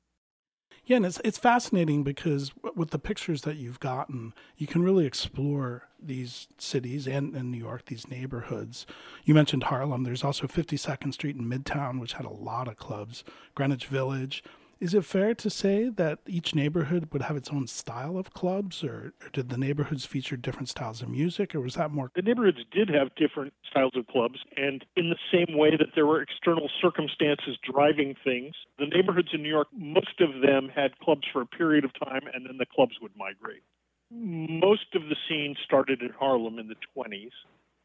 Yeah, 0.87 0.95
and 0.97 1.05
it's 1.05 1.19
it's 1.25 1.37
fascinating 1.37 2.03
because 2.03 2.53
with 2.73 2.91
the 2.91 2.99
pictures 2.99 3.41
that 3.41 3.57
you've 3.57 3.81
gotten, 3.81 4.33
you 4.55 4.67
can 4.67 4.83
really 4.83 5.05
explore 5.05 5.89
these 6.01 6.47
cities 6.57 7.07
and, 7.07 7.35
and 7.35 7.51
New 7.51 7.57
York, 7.57 7.87
these 7.87 8.07
neighborhoods. 8.07 8.85
You 9.25 9.33
mentioned 9.33 9.63
Harlem. 9.63 10.03
There's 10.03 10.23
also 10.23 10.47
52nd 10.47 11.13
Street 11.13 11.35
in 11.35 11.43
Midtown, 11.43 11.99
which 11.99 12.13
had 12.13 12.25
a 12.25 12.29
lot 12.29 12.69
of 12.69 12.77
clubs. 12.77 13.25
Greenwich 13.53 13.87
Village. 13.87 14.43
Is 14.79 14.93
it 14.93 15.05
fair 15.05 15.33
to 15.33 15.49
say 15.49 15.89
that 15.89 16.19
each 16.27 16.53
neighborhood 16.53 17.09
would 17.11 17.23
have 17.23 17.35
its 17.35 17.49
own 17.49 17.65
style 17.65 18.17
of 18.17 18.33
clubs, 18.33 18.83
or, 18.83 19.13
or, 19.21 19.29
did 19.33 19.49
the 19.49 19.57
neighborhoods 19.57 20.05
feature 20.05 20.37
different 20.37 20.69
styles 20.69 21.01
of 21.01 21.09
music, 21.09 21.55
or 21.55 21.61
was 21.61 21.75
that 21.75 21.91
more? 21.91 22.11
The 22.15 22.21
neighborhoods 22.21 22.59
did 22.71 22.89
have 22.89 23.15
different 23.15 23.53
styles 23.69 23.93
of 23.95 24.05
clubs, 24.07 24.39
and 24.55 24.85
in 24.95 25.09
the 25.09 25.17
same 25.31 25.57
way 25.57 25.71
that 25.71 25.95
there 25.95 26.05
were 26.05 26.21
external 26.21 26.69
circumstances 26.79 27.57
driving 27.63 28.15
things, 28.23 28.53
the 28.77 28.85
neighborhoods 28.85 29.29
in 29.33 29.41
New 29.41 29.49
York, 29.49 29.67
most 29.73 30.21
of 30.21 30.41
them 30.41 30.69
had 30.73 30.97
clubs 30.99 31.23
for 31.33 31.41
a 31.41 31.47
period 31.47 31.83
of 31.83 31.91
time, 31.99 32.21
and 32.33 32.45
then 32.45 32.57
the 32.57 32.67
clubs 32.67 32.93
would 33.01 33.15
migrate. 33.17 33.63
Most 34.11 34.93
of 34.93 35.03
the 35.09 35.15
scene 35.27 35.55
started 35.65 36.01
in 36.01 36.11
Harlem 36.17 36.59
in 36.59 36.67
the 36.67 36.75
20s, 36.95 37.31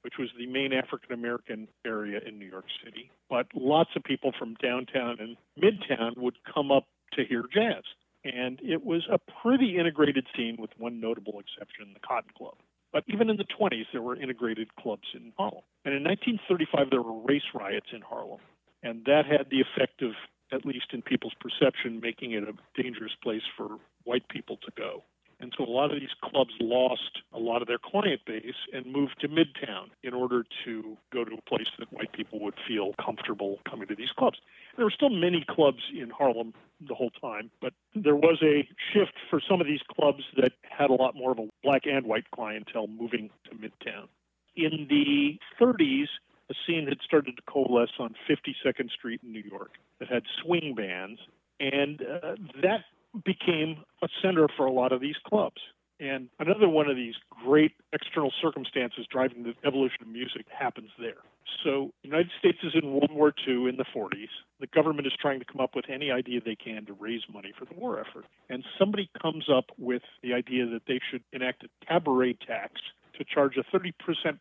which 0.03 0.15
was 0.19 0.29
the 0.39 0.47
main 0.47 0.73
African 0.73 1.13
American 1.13 1.69
area 1.87 2.21
in 2.27 2.39
New 2.39 2.47
York 2.47 2.67
City. 2.85 3.11
But 3.31 3.47
lots 3.55 3.91
of 3.97 4.05
people 4.05 4.33
from 4.39 4.55
downtown 4.63 5.17
and 5.21 5.37
midtown 5.61 6.17
would 6.19 6.37
come 6.53 6.71
up 6.71 6.87
to 7.15 7.25
hear 7.25 7.45
jazz. 7.53 7.83
And 8.25 8.61
it 8.63 8.85
was 8.85 9.03
a 9.11 9.19
pretty 9.43 9.79
integrated 9.79 10.27
scene 10.37 10.57
with 10.59 10.71
one 10.79 11.01
notable 11.01 11.41
exception, 11.41 11.93
the 11.95 12.07
Cotton 12.07 12.31
Club. 12.37 12.55
But 12.93 13.05
even 13.09 13.31
in 13.31 13.37
the 13.37 13.45
20s, 13.45 13.87
there 13.93 14.03
were 14.03 14.17
integrated 14.17 14.75
clubs 14.77 15.09
in 15.15 15.33
Harlem. 15.37 15.65
And 15.85 15.95
in 15.95 16.05
1935, 16.05 16.91
there 16.91 17.03
were 17.03 17.21
race 17.23 17.49
riots 17.55 17.89
in 17.93 18.03
Harlem. 18.03 18.41
And 18.83 19.05
that 19.07 19.25
had 19.27 19.49
the 19.51 19.61
effect 19.61 20.03
of, 20.03 20.13
at 20.53 20.67
least 20.67 20.87
in 20.93 21.03
people's 21.03 21.35
perception, 21.41 22.01
making 22.01 22.33
it 22.33 22.45
a 22.45 22.53
dangerous 22.81 23.13
place 23.23 23.43
for 23.57 23.79
white 24.05 24.29
people 24.29 24.59
to 24.59 24.71
go. 24.77 25.03
And 25.43 25.53
so 25.59 25.65
a 25.65 25.71
lot 25.71 25.93
of 25.93 25.99
these 25.99 26.15
clubs 26.23 26.53
lost 26.61 27.21
a 27.35 27.39
lot 27.39 27.63
of 27.63 27.69
their 27.69 27.79
client 27.79 28.21
base 28.25 28.55
and 28.73 28.87
moved 28.87 29.17
to 29.21 29.29
Midtown 29.29 29.91
in 30.05 30.15
order 30.15 30.45
to 30.65 30.97
go 31.13 31.25
to 31.25 31.35
a 31.35 31.43
place 31.51 31.67
that 31.81 31.93
white 31.93 32.13
people 32.13 32.39
would 32.41 32.55
feel 32.67 32.95
comfortable 33.05 33.59
coming 33.69 33.89
to 33.89 33.97
these 33.97 34.13
clubs. 34.17 34.39
There 34.77 34.87
were 34.87 34.93
still 34.93 35.11
many 35.11 35.45
clubs 35.51 35.83
in 35.93 36.11
Harlem 36.11 36.55
the 36.87 36.95
whole 36.95 37.11
time, 37.11 37.51
but 37.61 37.75
there 37.95 38.15
was 38.15 38.39
a 38.41 38.69
shift 38.93 39.15
for 39.29 39.41
some 39.47 39.61
of 39.61 39.67
these 39.67 39.83
clubs 39.99 40.23
that 40.37 40.53
had 40.63 40.91
a 40.91 40.95
lot 40.95 41.17
more 41.17 41.33
of 41.33 41.41
a 41.41 41.49
black 41.65 41.83
and 41.87 42.07
white 42.07 42.31
clientele 42.33 42.87
moving 42.87 43.29
to 43.51 43.57
Midtown. 43.57 44.07
In 44.55 44.87
the 44.89 45.39
30s, 45.61 46.07
a 46.51 46.55
scene 46.67 46.87
had 46.87 46.99
started 47.05 47.37
to 47.37 47.43
coalesce 47.51 47.99
on 47.99 48.15
52nd 48.31 48.91
Street 48.91 49.21
in 49.25 49.33
New 49.33 49.43
York 49.43 49.73
that 49.99 50.09
had 50.09 50.23
swing 50.43 50.75
bands, 50.77 51.21
and 51.59 52.01
uh, 52.03 52.35
that 52.63 52.85
became 53.25 53.85
a 54.03 54.09
center 54.23 54.49
for 54.57 54.67
a 54.67 54.73
lot 54.73 54.93
of 54.93 55.01
these 55.01 55.17
clubs. 55.27 55.61
And 56.01 56.29
another 56.41 56.69
one 56.69 56.91
of 56.91 56.97
these 56.97 57.15
great 57.45 57.73
external 57.93 58.33
circumstances 58.43 59.07
driving 59.11 59.45
the 59.45 59.55
evolution 59.65 59.99
of 60.03 60.09
music 60.09 60.47
happens 60.51 60.91
there. 60.99 61.23
So, 61.63 61.93
the 62.03 62.09
United 62.09 62.31
States 62.39 62.59
is 62.65 62.73
in 62.75 62.93
World 62.93 63.13
War 63.13 63.33
II 63.47 63.69
in 63.69 63.77
the 63.77 63.85
40s. 63.95 64.31
The 64.59 64.67
government 64.69 65.07
is 65.07 65.13
trying 65.21 65.39
to 65.39 65.45
come 65.45 65.61
up 65.61 65.77
with 65.77 65.85
any 65.89 66.11
idea 66.11 66.41
they 66.41 66.57
can 66.57 66.87
to 66.87 66.93
raise 66.95 67.23
money 67.33 67.53
for 67.57 67.67
the 67.67 67.75
war 67.75 68.01
effort. 68.01 68.25
And 68.49 68.65
somebody 68.79 69.11
comes 69.21 69.49
up 69.49 69.67
with 69.79 70.03
the 70.23 70.33
idea 70.33 70.67
that 70.67 70.83
they 70.89 70.99
should 71.11 71.23
enact 71.33 71.65
a 71.65 71.87
cabaret 71.87 72.37
tax 72.47 72.81
to 73.19 73.25
charge 73.25 73.57
a 73.57 73.77
30% 73.77 73.93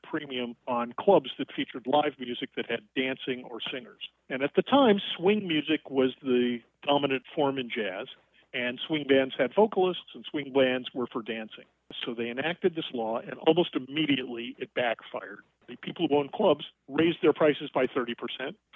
premium 0.03 0.55
on 0.67 0.93
clubs 0.99 1.29
that 1.37 1.47
featured 1.55 1.85
live 1.85 2.13
music 2.19 2.49
that 2.55 2.69
had 2.69 2.81
dancing 2.95 3.43
or 3.49 3.59
singers. 3.71 4.01
And 4.29 4.41
at 4.41 4.55
the 4.55 4.61
time, 4.61 4.99
swing 5.17 5.47
music 5.47 5.89
was 5.89 6.11
the 6.23 6.59
dominant 6.83 7.23
form 7.35 7.57
in 7.57 7.69
jazz 7.69 8.07
and 8.53 8.79
swing 8.87 9.05
bands 9.07 9.33
had 9.37 9.53
vocalists, 9.55 10.03
and 10.13 10.25
swing 10.29 10.51
bands 10.53 10.89
were 10.93 11.07
for 11.07 11.21
dancing. 11.21 11.65
So 12.05 12.13
they 12.13 12.29
enacted 12.29 12.75
this 12.75 12.85
law, 12.93 13.19
and 13.19 13.33
almost 13.47 13.75
immediately 13.75 14.55
it 14.59 14.73
backfired. 14.73 15.39
The 15.67 15.77
people 15.77 16.07
who 16.07 16.17
owned 16.17 16.31
clubs 16.31 16.65
raised 16.89 17.19
their 17.21 17.33
prices 17.33 17.69
by 17.73 17.87
30%. 17.87 18.15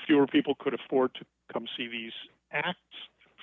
Fewer 0.08 0.28
people 0.28 0.56
could 0.56 0.74
afford 0.74 1.14
to 1.16 1.26
come 1.52 1.66
see 1.78 1.88
these 1.88 2.14
acts. 2.52 2.80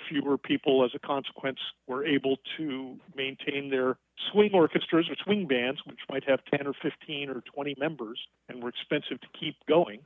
Fewer 0.09 0.37
people, 0.37 0.85
as 0.85 0.91
a 0.95 0.99
consequence, 0.99 1.59
were 1.87 2.05
able 2.05 2.37
to 2.57 2.99
maintain 3.15 3.71
their 3.71 3.99
swing 4.31 4.51
orchestras 4.53 5.09
or 5.09 5.17
swing 5.23 5.47
bands, 5.47 5.81
which 5.87 6.01
might 6.11 6.25
have 6.29 6.41
10 6.57 6.67
or 6.67 6.73
15 6.83 7.31
or 7.31 7.43
20 7.43 7.77
members 7.79 8.19
and 8.49 8.63
were 8.63 8.71
expensive 8.71 9.21
to 9.21 9.29
keep 9.39 9.57
going 9.69 10.01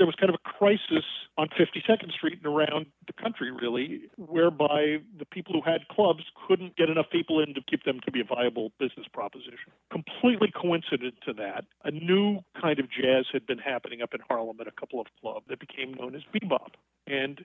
there 0.00 0.06
was 0.06 0.16
kind 0.16 0.32
of 0.32 0.40
a 0.42 0.48
crisis 0.48 1.04
on 1.36 1.48
52nd 1.48 2.10
Street 2.10 2.38
and 2.42 2.46
around 2.46 2.86
the 3.06 3.12
country, 3.12 3.50
really, 3.52 4.08
whereby 4.16 4.96
the 5.18 5.26
people 5.26 5.52
who 5.52 5.60
had 5.70 5.86
clubs 5.88 6.24
couldn't 6.48 6.74
get 6.76 6.88
enough 6.88 7.04
people 7.12 7.38
in 7.38 7.52
to 7.52 7.60
keep 7.68 7.84
them 7.84 8.00
to 8.06 8.10
be 8.10 8.22
a 8.22 8.24
viable 8.24 8.72
business 8.80 9.06
proposition. 9.12 9.68
Completely 9.92 10.50
coincident 10.50 11.16
to 11.26 11.34
that, 11.34 11.66
a 11.84 11.90
new 11.90 12.40
kind 12.58 12.80
of 12.80 12.86
jazz 12.90 13.26
had 13.30 13.46
been 13.46 13.58
happening 13.58 14.00
up 14.00 14.14
in 14.14 14.20
Harlem 14.26 14.56
at 14.58 14.66
a 14.66 14.72
couple 14.72 15.02
of 15.02 15.06
clubs 15.20 15.44
that 15.50 15.60
became 15.60 15.92
known 15.92 16.14
as 16.14 16.22
bebop. 16.34 16.72
And 17.06 17.44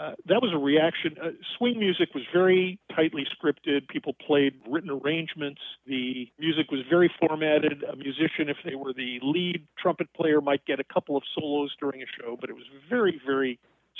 uh, 0.00 0.12
that 0.26 0.40
was 0.40 0.50
a 0.54 0.58
reaction. 0.58 1.14
Uh, 1.22 1.30
swing 1.58 1.78
music 1.78 2.14
was 2.14 2.24
very 2.32 2.78
tightly 2.94 3.26
scripted. 3.36 3.86
People 3.88 4.14
played 4.14 4.54
written 4.66 4.88
arrangements. 4.88 5.60
The 5.86 6.26
music 6.38 6.70
was 6.70 6.80
very 6.88 7.12
formatted. 7.20 7.82
A 7.84 7.96
musician, 7.96 8.48
if 8.48 8.56
they 8.64 8.76
were 8.76 8.94
the 8.94 9.18
lead 9.22 9.66
trumpet 9.78 10.08
player, 10.14 10.40
might 10.40 10.64
get 10.64 10.80
a 10.80 10.84
couple 10.84 11.18
of 11.18 11.22
solos 11.34 11.72
during 11.78 12.00
a 12.02 12.06
show, 12.18 12.38
but 12.40 12.48
it 12.48 12.54
was 12.54 12.64
very, 12.88 13.20
very 13.26 13.58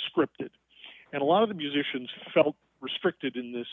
scripted. 0.09 0.49
And 1.13 1.21
a 1.21 1.25
lot 1.25 1.43
of 1.43 1.49
the 1.49 1.55
musicians 1.55 2.09
felt 2.33 2.55
restricted 2.79 3.35
in 3.35 3.51
this 3.51 3.67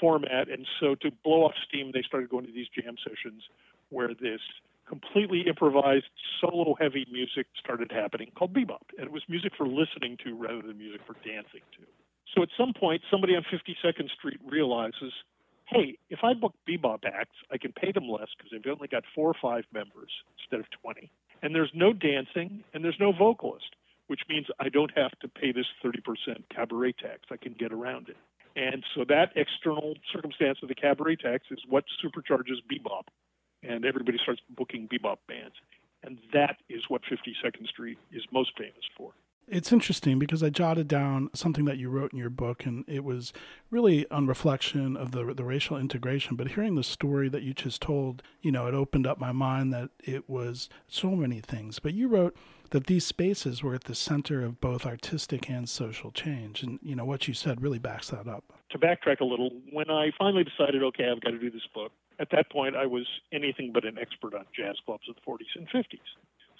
format, 0.00 0.48
and 0.48 0.66
so 0.80 0.94
to 0.94 1.10
blow 1.22 1.44
off 1.44 1.52
steam, 1.68 1.90
they 1.92 2.02
started 2.02 2.30
going 2.30 2.46
to 2.46 2.52
these 2.52 2.68
jam 2.68 2.96
sessions 3.06 3.42
where 3.90 4.14
this 4.14 4.40
completely 4.86 5.44
improvised, 5.46 6.06
solo 6.40 6.74
heavy 6.80 7.06
music 7.10 7.46
started 7.58 7.90
happening 7.92 8.30
called 8.36 8.52
bebop. 8.52 8.86
And 8.98 9.06
it 9.06 9.12
was 9.12 9.22
music 9.28 9.52
for 9.56 9.66
listening 9.66 10.16
to 10.24 10.34
rather 10.34 10.62
than 10.62 10.78
music 10.78 11.00
for 11.06 11.14
dancing 11.24 11.62
to. 11.78 11.86
So 12.34 12.42
at 12.42 12.48
some 12.58 12.72
point, 12.72 13.02
somebody 13.10 13.34
on 13.36 13.44
52nd 13.44 14.10
Street 14.10 14.40
realizes, 14.44 15.12
hey, 15.66 15.98
if 16.10 16.20
I 16.22 16.34
book 16.34 16.54
bebop 16.68 17.04
acts, 17.04 17.36
I 17.50 17.58
can 17.58 17.72
pay 17.72 17.92
them 17.92 18.08
less 18.08 18.28
because 18.36 18.50
they've 18.50 18.72
only 18.72 18.88
got 18.88 19.04
four 19.14 19.28
or 19.28 19.36
five 19.40 19.64
members 19.72 20.10
instead 20.38 20.60
of 20.60 20.66
20. 20.82 21.10
And 21.42 21.54
there's 21.54 21.70
no 21.74 21.92
dancing 21.92 22.64
and 22.72 22.84
there's 22.84 22.98
no 22.98 23.12
vocalist, 23.12 23.76
which 24.08 24.22
means 24.28 24.46
I 24.58 24.68
don't 24.68 24.92
have 24.96 25.12
to 25.20 25.28
pay 25.28 25.52
this 25.52 25.66
30% 25.84 26.00
cabaret 26.54 26.92
tax. 26.92 27.20
I 27.30 27.36
can 27.36 27.54
get 27.58 27.72
around 27.72 28.08
it. 28.08 28.16
And 28.56 28.84
so 28.94 29.04
that 29.08 29.32
external 29.34 29.94
circumstance 30.12 30.58
of 30.62 30.68
the 30.68 30.74
cabaret 30.74 31.16
tax 31.16 31.44
is 31.50 31.58
what 31.68 31.84
supercharges 32.02 32.62
bebop. 32.70 33.04
And 33.66 33.84
everybody 33.84 34.18
starts 34.22 34.40
booking 34.56 34.88
bebop 34.88 35.18
bands. 35.28 35.54
And 36.02 36.18
that 36.32 36.58
is 36.68 36.82
what 36.88 37.02
52nd 37.02 37.66
Street 37.66 37.98
is 38.12 38.22
most 38.30 38.52
famous 38.58 38.84
for. 38.96 39.12
It's 39.46 39.72
interesting 39.72 40.18
because 40.18 40.42
I 40.42 40.48
jotted 40.48 40.88
down 40.88 41.28
something 41.34 41.66
that 41.66 41.76
you 41.76 41.90
wrote 41.90 42.12
in 42.12 42.18
your 42.18 42.30
book, 42.30 42.64
and 42.64 42.84
it 42.88 43.04
was 43.04 43.32
really 43.70 44.08
on 44.10 44.26
reflection 44.26 44.96
of 44.96 45.10
the 45.10 45.34
the 45.34 45.44
racial 45.44 45.76
integration. 45.76 46.34
But 46.34 46.52
hearing 46.52 46.76
the 46.76 46.82
story 46.82 47.28
that 47.28 47.42
you 47.42 47.52
just 47.52 47.82
told, 47.82 48.22
you 48.40 48.50
know, 48.50 48.66
it 48.66 48.74
opened 48.74 49.06
up 49.06 49.18
my 49.18 49.32
mind 49.32 49.72
that 49.74 49.90
it 50.02 50.30
was 50.30 50.70
so 50.88 51.10
many 51.10 51.40
things. 51.40 51.78
But 51.78 51.92
you 51.92 52.08
wrote 52.08 52.34
that 52.70 52.86
these 52.86 53.04
spaces 53.04 53.62
were 53.62 53.74
at 53.74 53.84
the 53.84 53.94
center 53.94 54.42
of 54.42 54.60
both 54.60 54.86
artistic 54.86 55.50
and 55.50 55.68
social 55.68 56.10
change, 56.10 56.62
and 56.62 56.78
you 56.82 56.96
know 56.96 57.04
what 57.04 57.28
you 57.28 57.34
said 57.34 57.60
really 57.60 57.78
backs 57.78 58.08
that 58.08 58.26
up. 58.26 58.44
To 58.70 58.78
backtrack 58.78 59.20
a 59.20 59.24
little, 59.24 59.50
when 59.70 59.90
I 59.90 60.10
finally 60.18 60.44
decided, 60.44 60.82
okay, 60.82 61.04
I've 61.10 61.20
got 61.20 61.32
to 61.32 61.38
do 61.38 61.50
this 61.50 61.66
book. 61.74 61.92
At 62.18 62.28
that 62.30 62.50
point, 62.50 62.76
I 62.76 62.86
was 62.86 63.06
anything 63.32 63.72
but 63.72 63.84
an 63.84 63.98
expert 63.98 64.34
on 64.34 64.44
jazz 64.56 64.76
clubs 64.84 65.08
of 65.08 65.16
the 65.16 65.22
40s 65.22 65.56
and 65.56 65.68
50s. 65.68 65.98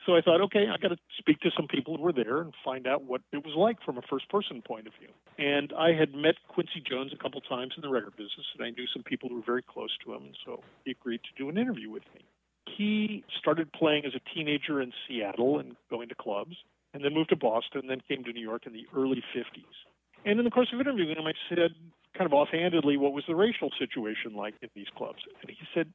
So 0.07 0.17
I 0.17 0.21
thought, 0.21 0.43
okay, 0.43 0.67
I 0.69 0.77
got 0.77 0.89
to 0.89 0.99
speak 1.19 1.41
to 1.41 1.51
some 1.57 1.67
people 1.67 1.97
who 1.97 2.03
were 2.03 2.13
there 2.13 2.41
and 2.41 2.53
find 2.65 2.87
out 2.87 3.05
what 3.05 3.23
it 3.33 3.45
was 3.45 3.55
like 3.57 3.83
from 3.83 3.97
a 3.97 4.03
first 4.03 4.29
person 4.29 4.61
point 4.61 4.87
of 4.87 4.93
view. 5.01 5.09
And 5.39 5.73
I 5.79 5.93
had 5.93 6.15
met 6.15 6.35
Quincy 6.49 6.83
Jones 6.87 7.13
a 7.15 7.23
couple 7.23 7.41
times 7.41 7.73
in 7.77 7.83
the 7.83 7.89
record 7.89 8.13
business, 8.17 8.45
and 8.57 8.67
I 8.67 8.71
knew 8.71 8.87
some 8.93 9.03
people 9.03 9.31
who 9.31 9.37
were 9.37 9.47
very 9.47 9.63
close 9.63 9.97
to 10.05 10.13
him, 10.13 10.25
and 10.25 10.37
so 10.45 10.63
he 10.85 10.91
agreed 10.91 11.21
to 11.25 11.43
do 11.43 11.49
an 11.49 11.57
interview 11.57 11.91
with 11.91 12.03
me. 12.15 12.21
He 12.77 13.25
started 13.39 13.73
playing 13.73 14.05
as 14.05 14.13
a 14.15 14.35
teenager 14.35 14.83
in 14.83 14.93
Seattle 15.07 15.59
and 15.59 15.77
going 15.89 16.09
to 16.11 16.15
clubs, 16.15 16.57
and 16.93 17.03
then 17.03 17.15
moved 17.15 17.31
to 17.31 17.37
Boston, 17.37 17.83
and 17.83 17.91
then 17.91 18.03
came 18.07 18.25
to 18.25 18.33
New 18.33 18.43
York 18.43 18.67
in 18.67 18.73
the 18.73 18.87
early 18.95 19.23
50s. 19.35 19.75
And 20.27 20.39
in 20.39 20.45
the 20.45 20.51
course 20.51 20.69
of 20.73 20.81
interviewing 20.81 21.17
him, 21.17 21.27
I 21.27 21.33
said, 21.49 21.75
kind 22.17 22.27
of 22.27 22.33
offhandedly, 22.33 22.97
what 22.97 23.13
was 23.13 23.25
the 23.27 23.35
racial 23.35 23.71
situation 23.79 24.35
like 24.35 24.55
in 24.63 24.69
these 24.75 24.87
clubs? 24.97 25.19
And 25.43 25.51
he 25.51 25.67
said, 25.75 25.93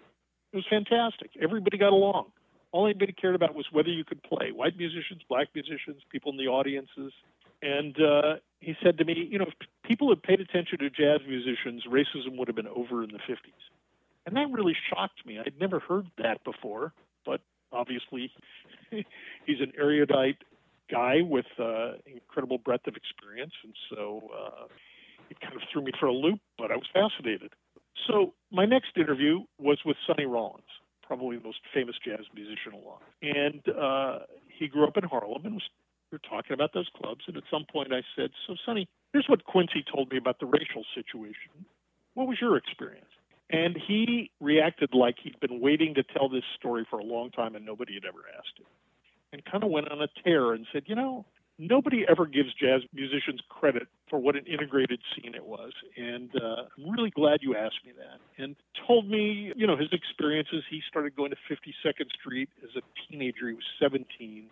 it 0.52 0.56
was 0.56 0.66
fantastic. 0.70 1.32
Everybody 1.42 1.78
got 1.78 1.94
along 1.94 2.32
all 2.72 2.86
anybody 2.86 3.14
cared 3.14 3.36
about 3.36 3.56
was 3.56 3.66
whether 3.72 3.90
you 3.90 4.04
could 4.04 4.22
play. 4.24 4.52
White 4.52 4.78
musicians, 4.78 5.22
black 5.28 5.48
musicians, 5.56 6.02
people 6.12 6.32
in 6.32 6.38
the 6.38 6.48
audiences. 6.48 7.14
And 7.62 7.96
uh, 8.00 8.36
he 8.60 8.76
said 8.84 8.98
to 9.00 9.06
me, 9.06 9.28
you 9.30 9.40
know, 9.40 9.46
if 9.46 9.68
people 9.84 10.10
had 10.10 10.22
paid 10.22 10.40
attention 10.40 10.80
to 10.80 10.90
jazz 10.90 11.22
musicians, 11.28 11.84
racism 11.90 12.38
would 12.38 12.48
have 12.48 12.56
been 12.56 12.68
over 12.68 13.04
in 13.04 13.10
the 13.12 13.20
50s. 13.20 13.64
And 14.26 14.36
that 14.36 14.48
really 14.52 14.76
shocked 14.90 15.26
me. 15.26 15.40
I'd 15.40 15.60
never 15.60 15.80
heard 15.80 16.06
that 16.20 16.44
before, 16.44 16.94
but 17.26 17.42
obviously 17.72 18.32
he's 18.92 19.60
an 19.60 19.74
erudite 19.78 20.38
guy 20.92 21.22
with 21.22 21.46
uh, 21.58 21.94
incredible 22.06 22.60
breadth 22.60 22.88
of 22.88 22.96
experience. 22.96 23.54
And 23.64 23.74
so 23.90 24.30
uh, 24.36 24.66
it 25.30 25.40
kind 25.42 25.56
of 25.56 25.62
threw 25.72 25.84
me 25.84 25.92
for 26.00 26.08
a 26.08 26.14
loop, 26.14 26.40
but 26.58 26.72
I 26.72 26.76
was 26.76 26.88
fascinated. 26.94 27.54
So 28.08 28.34
my 28.52 28.66
next 28.66 28.98
interview 28.98 29.42
was 29.60 29.80
with 29.86 29.98
Sonny 30.08 30.26
Rollins 30.26 30.64
probably 31.10 31.38
the 31.38 31.44
most 31.44 31.58
famous 31.74 31.96
jazz 32.06 32.24
musician 32.36 32.72
alive. 32.72 33.02
And 33.24 33.62
uh, 33.76 34.20
he 34.48 34.68
grew 34.68 34.88
up 34.88 34.96
in 34.96 35.04
Harlem 35.04 35.44
and 35.44 35.56
was, 35.56 35.64
we 36.12 36.18
were 36.18 36.30
talking 36.30 36.54
about 36.54 36.72
those 36.74 36.88
clubs. 36.96 37.22
And 37.28 37.36
at 37.36 37.44
some 37.52 37.66
point 37.70 37.92
I 37.92 38.02
said, 38.16 38.30
So, 38.46 38.56
Sonny, 38.64 38.88
here's 39.12 39.26
what 39.28 39.44
Quincy 39.44 39.84
told 39.92 40.12
me 40.12 40.18
about 40.18 40.40
the 40.40 40.46
racial 40.46 40.86
situation. 40.94 41.66
What 42.14 42.28
was 42.28 42.38
your 42.40 42.58
experience? 42.58 43.10
And 43.50 43.76
he 43.76 44.30
reacted 44.40 44.94
like 44.94 45.16
he'd 45.24 45.40
been 45.40 45.60
waiting 45.60 45.96
to 45.96 46.04
tell 46.04 46.30
this 46.30 46.44
story 46.56 46.86
for 46.88 47.00
a 47.00 47.04
long 47.04 47.32
time 47.32 47.56
and 47.56 47.66
nobody 47.66 47.96
had 47.96 48.06
ever 48.06 48.20
asked 48.38 48.60
him. 48.60 48.68
And 49.34 49.44
kind 49.46 49.64
of 49.64 49.72
went 49.72 49.92
on 49.92 50.02
a 50.02 50.08
tear 50.24 50.54
and 50.54 50.68
said, 50.72 50.84
You 50.86 50.96
know, 50.96 51.26
nobody 51.60 52.06
ever 52.10 52.26
gives 52.26 52.54
jazz 52.54 52.82
musicians 52.94 53.42
credit 53.50 53.88
for 54.10 54.18
what 54.18 54.36
an 54.36 54.46
integrated 54.46 55.00
scene 55.14 55.36
it 55.36 55.46
was. 55.46 55.74
And 55.98 56.32
uh, 56.36 56.64
I'm 56.78 56.90
really 56.90 57.12
glad 57.12 57.40
you 57.42 57.56
asked 57.56 57.86
me 57.86 57.92
that. 57.98 58.44
And 58.44 58.56
told 58.88 59.08
me, 59.08 59.52
you 59.56 59.68
know, 59.68 59.78
his 59.78 59.90
experiences. 59.92 60.64
He 60.70 60.82
started 60.88 61.16
going 61.16 61.32
to 61.32 61.38
52nd 61.52 62.10
Street 62.20 62.50
as 62.64 62.70
a 62.76 62.82
teenager. 63.12 63.50
He 63.50 63.56
was 63.56 63.64
17. 63.80 64.50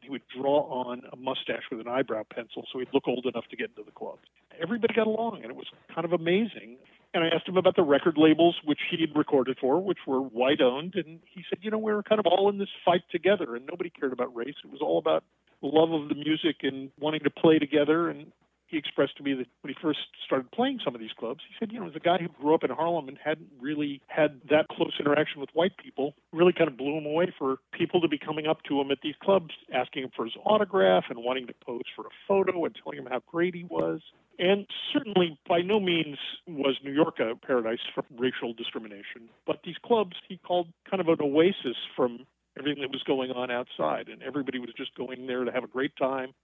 He 0.00 0.10
would 0.10 0.22
draw 0.36 0.62
on 0.62 1.02
a 1.12 1.16
mustache 1.16 1.62
with 1.70 1.80
an 1.80 1.88
eyebrow 1.88 2.24
pencil 2.34 2.66
so 2.72 2.78
he'd 2.78 2.88
look 2.92 3.06
old 3.06 3.26
enough 3.26 3.44
to 3.50 3.56
get 3.56 3.70
into 3.70 3.84
the 3.84 3.92
club. 3.92 4.18
Everybody 4.60 4.94
got 4.94 5.06
along, 5.06 5.40
and 5.42 5.50
it 5.50 5.56
was 5.56 5.66
kind 5.94 6.04
of 6.04 6.12
amazing. 6.12 6.76
And 7.12 7.24
I 7.24 7.28
asked 7.28 7.48
him 7.48 7.56
about 7.56 7.76
the 7.76 7.82
record 7.82 8.16
labels 8.16 8.56
which 8.64 8.78
he 8.90 9.00
had 9.00 9.16
recorded 9.16 9.58
for, 9.60 9.82
which 9.82 9.98
were 10.06 10.20
white 10.20 10.60
owned. 10.60 10.94
And 10.94 11.20
he 11.24 11.44
said, 11.48 11.58
you 11.62 11.70
know, 11.70 11.78
we 11.78 11.92
were 11.92 12.02
kind 12.02 12.18
of 12.18 12.26
all 12.26 12.48
in 12.48 12.58
this 12.58 12.68
fight 12.84 13.02
together, 13.10 13.56
and 13.56 13.66
nobody 13.66 13.90
cared 13.90 14.12
about 14.12 14.34
race. 14.34 14.54
It 14.64 14.70
was 14.70 14.80
all 14.80 14.98
about 14.98 15.24
love 15.62 15.92
of 15.92 16.08
the 16.08 16.14
music 16.14 16.56
and 16.62 16.90
wanting 16.98 17.20
to 17.20 17.30
play 17.30 17.58
together. 17.58 18.08
And 18.08 18.32
he 18.70 18.78
expressed 18.78 19.16
to 19.16 19.22
me 19.22 19.34
that 19.34 19.46
when 19.62 19.74
he 19.74 19.76
first 19.82 19.98
started 20.24 20.50
playing 20.52 20.78
some 20.84 20.94
of 20.94 21.00
these 21.00 21.12
clubs, 21.18 21.40
he 21.48 21.54
said, 21.58 21.72
you 21.72 21.80
know, 21.80 21.88
as 21.88 21.96
a 21.96 22.00
guy 22.00 22.18
who 22.18 22.28
grew 22.28 22.54
up 22.54 22.62
in 22.62 22.70
Harlem 22.70 23.08
and 23.08 23.18
hadn't 23.22 23.48
really 23.60 24.00
had 24.06 24.40
that 24.48 24.68
close 24.68 24.92
interaction 25.00 25.40
with 25.40 25.50
white 25.52 25.76
people, 25.76 26.14
really 26.32 26.52
kind 26.52 26.70
of 26.70 26.76
blew 26.76 26.96
him 26.96 27.06
away 27.06 27.32
for 27.36 27.58
people 27.72 28.00
to 28.00 28.08
be 28.08 28.18
coming 28.18 28.46
up 28.46 28.62
to 28.68 28.80
him 28.80 28.90
at 28.90 28.98
these 29.02 29.16
clubs, 29.22 29.50
asking 29.74 30.04
him 30.04 30.10
for 30.14 30.24
his 30.24 30.34
autograph 30.44 31.04
and 31.10 31.18
wanting 31.18 31.46
to 31.48 31.54
pose 31.64 31.82
for 31.96 32.06
a 32.06 32.10
photo 32.28 32.64
and 32.64 32.76
telling 32.82 32.98
him 32.98 33.06
how 33.10 33.20
great 33.26 33.54
he 33.54 33.64
was. 33.64 34.00
And 34.38 34.66
certainly, 34.92 35.38
by 35.46 35.60
no 35.60 35.80
means 35.80 36.16
was 36.46 36.76
New 36.82 36.92
York 36.92 37.18
a 37.20 37.34
paradise 37.44 37.80
for 37.94 38.04
racial 38.16 38.54
discrimination, 38.54 39.28
but 39.46 39.60
these 39.64 39.76
clubs 39.84 40.16
he 40.28 40.38
called 40.38 40.68
kind 40.90 41.00
of 41.00 41.08
an 41.08 41.18
oasis 41.20 41.76
from 41.94 42.26
everything 42.60 42.82
that 42.82 42.92
was 42.92 43.02
going 43.02 43.30
on 43.32 43.50
outside, 43.50 44.08
and 44.08 44.22
everybody 44.22 44.58
was 44.58 44.70
just 44.76 44.94
going 44.94 45.26
there 45.26 45.44
to 45.44 45.50
have 45.50 45.64
a 45.64 45.68
great 45.68 45.96
time, 45.96 46.34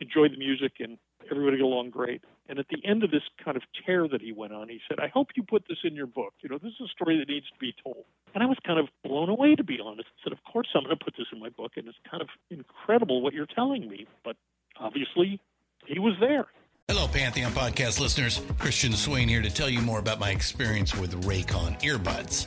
enjoy 0.00 0.28
the 0.28 0.36
music, 0.36 0.72
and 0.78 0.98
everybody 1.30 1.56
got 1.56 1.64
along 1.64 1.90
great. 1.90 2.22
And 2.48 2.58
at 2.58 2.66
the 2.68 2.84
end 2.84 3.02
of 3.02 3.10
this 3.10 3.22
kind 3.42 3.56
of 3.56 3.62
tear 3.84 4.06
that 4.08 4.20
he 4.20 4.32
went 4.32 4.52
on, 4.52 4.68
he 4.68 4.80
said, 4.86 5.00
"I 5.00 5.08
hope 5.08 5.28
you 5.34 5.42
put 5.42 5.64
this 5.66 5.78
in 5.82 5.94
your 5.94 6.06
book. 6.06 6.34
You 6.42 6.50
know, 6.50 6.58
this 6.58 6.72
is 6.74 6.82
a 6.86 6.88
story 6.88 7.18
that 7.18 7.28
needs 7.28 7.48
to 7.48 7.58
be 7.58 7.74
told." 7.82 8.04
And 8.34 8.42
I 8.42 8.46
was 8.46 8.58
kind 8.66 8.78
of 8.78 8.88
blown 9.02 9.30
away, 9.30 9.54
to 9.54 9.64
be 9.64 9.80
honest. 9.80 10.08
I 10.18 10.24
said, 10.24 10.32
"Of 10.32 10.44
course, 10.44 10.68
I'm 10.74 10.84
going 10.84 10.96
to 10.96 11.02
put 11.02 11.14
this 11.16 11.26
in 11.32 11.40
my 11.40 11.48
book, 11.48 11.72
and 11.76 11.88
it's 11.88 11.96
kind 12.08 12.20
of 12.20 12.28
incredible 12.50 13.22
what 13.22 13.32
you're 13.32 13.46
telling 13.46 13.88
me." 13.88 14.06
But 14.22 14.36
obviously, 14.76 15.40
he 15.86 15.98
was 15.98 16.14
there. 16.20 16.46
Hello, 16.86 17.08
Pantheon 17.08 17.52
podcast 17.52 17.98
listeners. 17.98 18.42
Christian 18.58 18.92
Swain 18.92 19.26
here 19.26 19.40
to 19.40 19.48
tell 19.48 19.70
you 19.70 19.80
more 19.80 20.00
about 20.00 20.20
my 20.20 20.30
experience 20.30 20.94
with 20.94 21.24
Raycon 21.24 21.80
earbuds. 21.80 22.46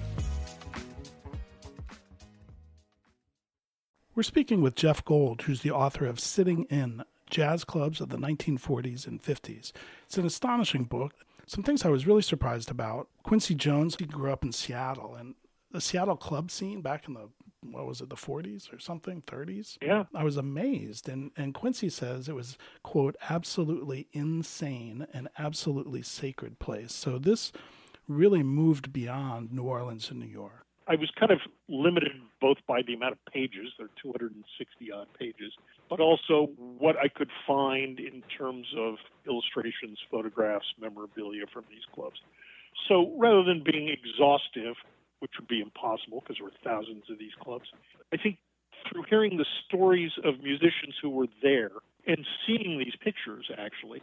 We're 4.13 4.23
speaking 4.23 4.61
with 4.61 4.75
Jeff 4.75 5.05
Gold, 5.05 5.43
who's 5.43 5.61
the 5.61 5.71
author 5.71 6.05
of 6.05 6.19
Sitting 6.19 6.65
In 6.65 7.03
Jazz 7.29 7.63
Clubs 7.63 8.01
of 8.01 8.09
the 8.09 8.17
1940s 8.17 9.07
and 9.07 9.23
50s. 9.23 9.71
It's 10.05 10.17
an 10.17 10.25
astonishing 10.25 10.83
book. 10.83 11.13
Some 11.47 11.63
things 11.63 11.85
I 11.85 11.89
was 11.89 12.05
really 12.05 12.21
surprised 12.21 12.69
about. 12.69 13.07
Quincy 13.23 13.55
Jones, 13.55 13.95
he 13.97 14.05
grew 14.05 14.29
up 14.29 14.43
in 14.43 14.51
Seattle, 14.51 15.15
and 15.15 15.35
the 15.71 15.79
Seattle 15.79 16.17
club 16.17 16.51
scene 16.51 16.81
back 16.81 17.07
in 17.07 17.13
the 17.13 17.29
what 17.61 17.85
was 17.85 18.01
it, 18.01 18.09
the 18.09 18.15
40s 18.15 18.73
or 18.73 18.79
something, 18.79 19.21
30s? 19.21 19.77
Yeah. 19.81 20.05
I 20.13 20.23
was 20.23 20.35
amazed. 20.35 21.07
And, 21.07 21.31
and 21.37 21.53
Quincy 21.53 21.89
says 21.89 22.27
it 22.27 22.35
was, 22.35 22.57
quote, 22.83 23.15
absolutely 23.29 24.07
insane 24.11 25.07
and 25.13 25.29
absolutely 25.37 26.01
sacred 26.01 26.59
place. 26.59 26.91
So 26.91 27.17
this 27.19 27.51
really 28.07 28.43
moved 28.43 28.91
beyond 28.91 29.53
New 29.53 29.63
Orleans 29.63 30.09
and 30.09 30.19
New 30.19 30.25
York. 30.25 30.65
I 30.87 30.95
was 30.95 31.09
kind 31.17 31.31
of 31.31 31.39
limited 31.69 32.13
both 32.39 32.57
by 32.67 32.81
the 32.81 32.93
amount 32.93 33.13
of 33.13 33.25
pages, 33.31 33.69
there 33.77 33.85
are 33.85 34.01
260 34.01 34.91
odd 34.91 35.07
pages, 35.17 35.53
but 35.89 35.99
also 35.99 36.49
what 36.57 36.97
I 36.97 37.07
could 37.07 37.29
find 37.45 37.99
in 37.99 38.23
terms 38.35 38.67
of 38.77 38.95
illustrations, 39.27 39.99
photographs, 40.09 40.65
memorabilia 40.79 41.45
from 41.53 41.65
these 41.69 41.85
clubs. 41.93 42.19
So 42.87 43.13
rather 43.17 43.43
than 43.43 43.63
being 43.63 43.89
exhaustive, 43.89 44.75
which 45.19 45.31
would 45.39 45.47
be 45.47 45.61
impossible 45.61 46.21
because 46.21 46.37
there 46.37 46.45
were 46.45 46.59
thousands 46.63 47.03
of 47.09 47.19
these 47.19 47.35
clubs, 47.39 47.69
I 48.11 48.17
think 48.17 48.37
through 48.89 49.03
hearing 49.09 49.37
the 49.37 49.45
stories 49.67 50.11
of 50.23 50.41
musicians 50.41 50.95
who 51.01 51.09
were 51.09 51.27
there 51.43 51.71
and 52.07 52.25
seeing 52.47 52.79
these 52.79 52.95
pictures, 53.03 53.49
actually, 53.57 54.01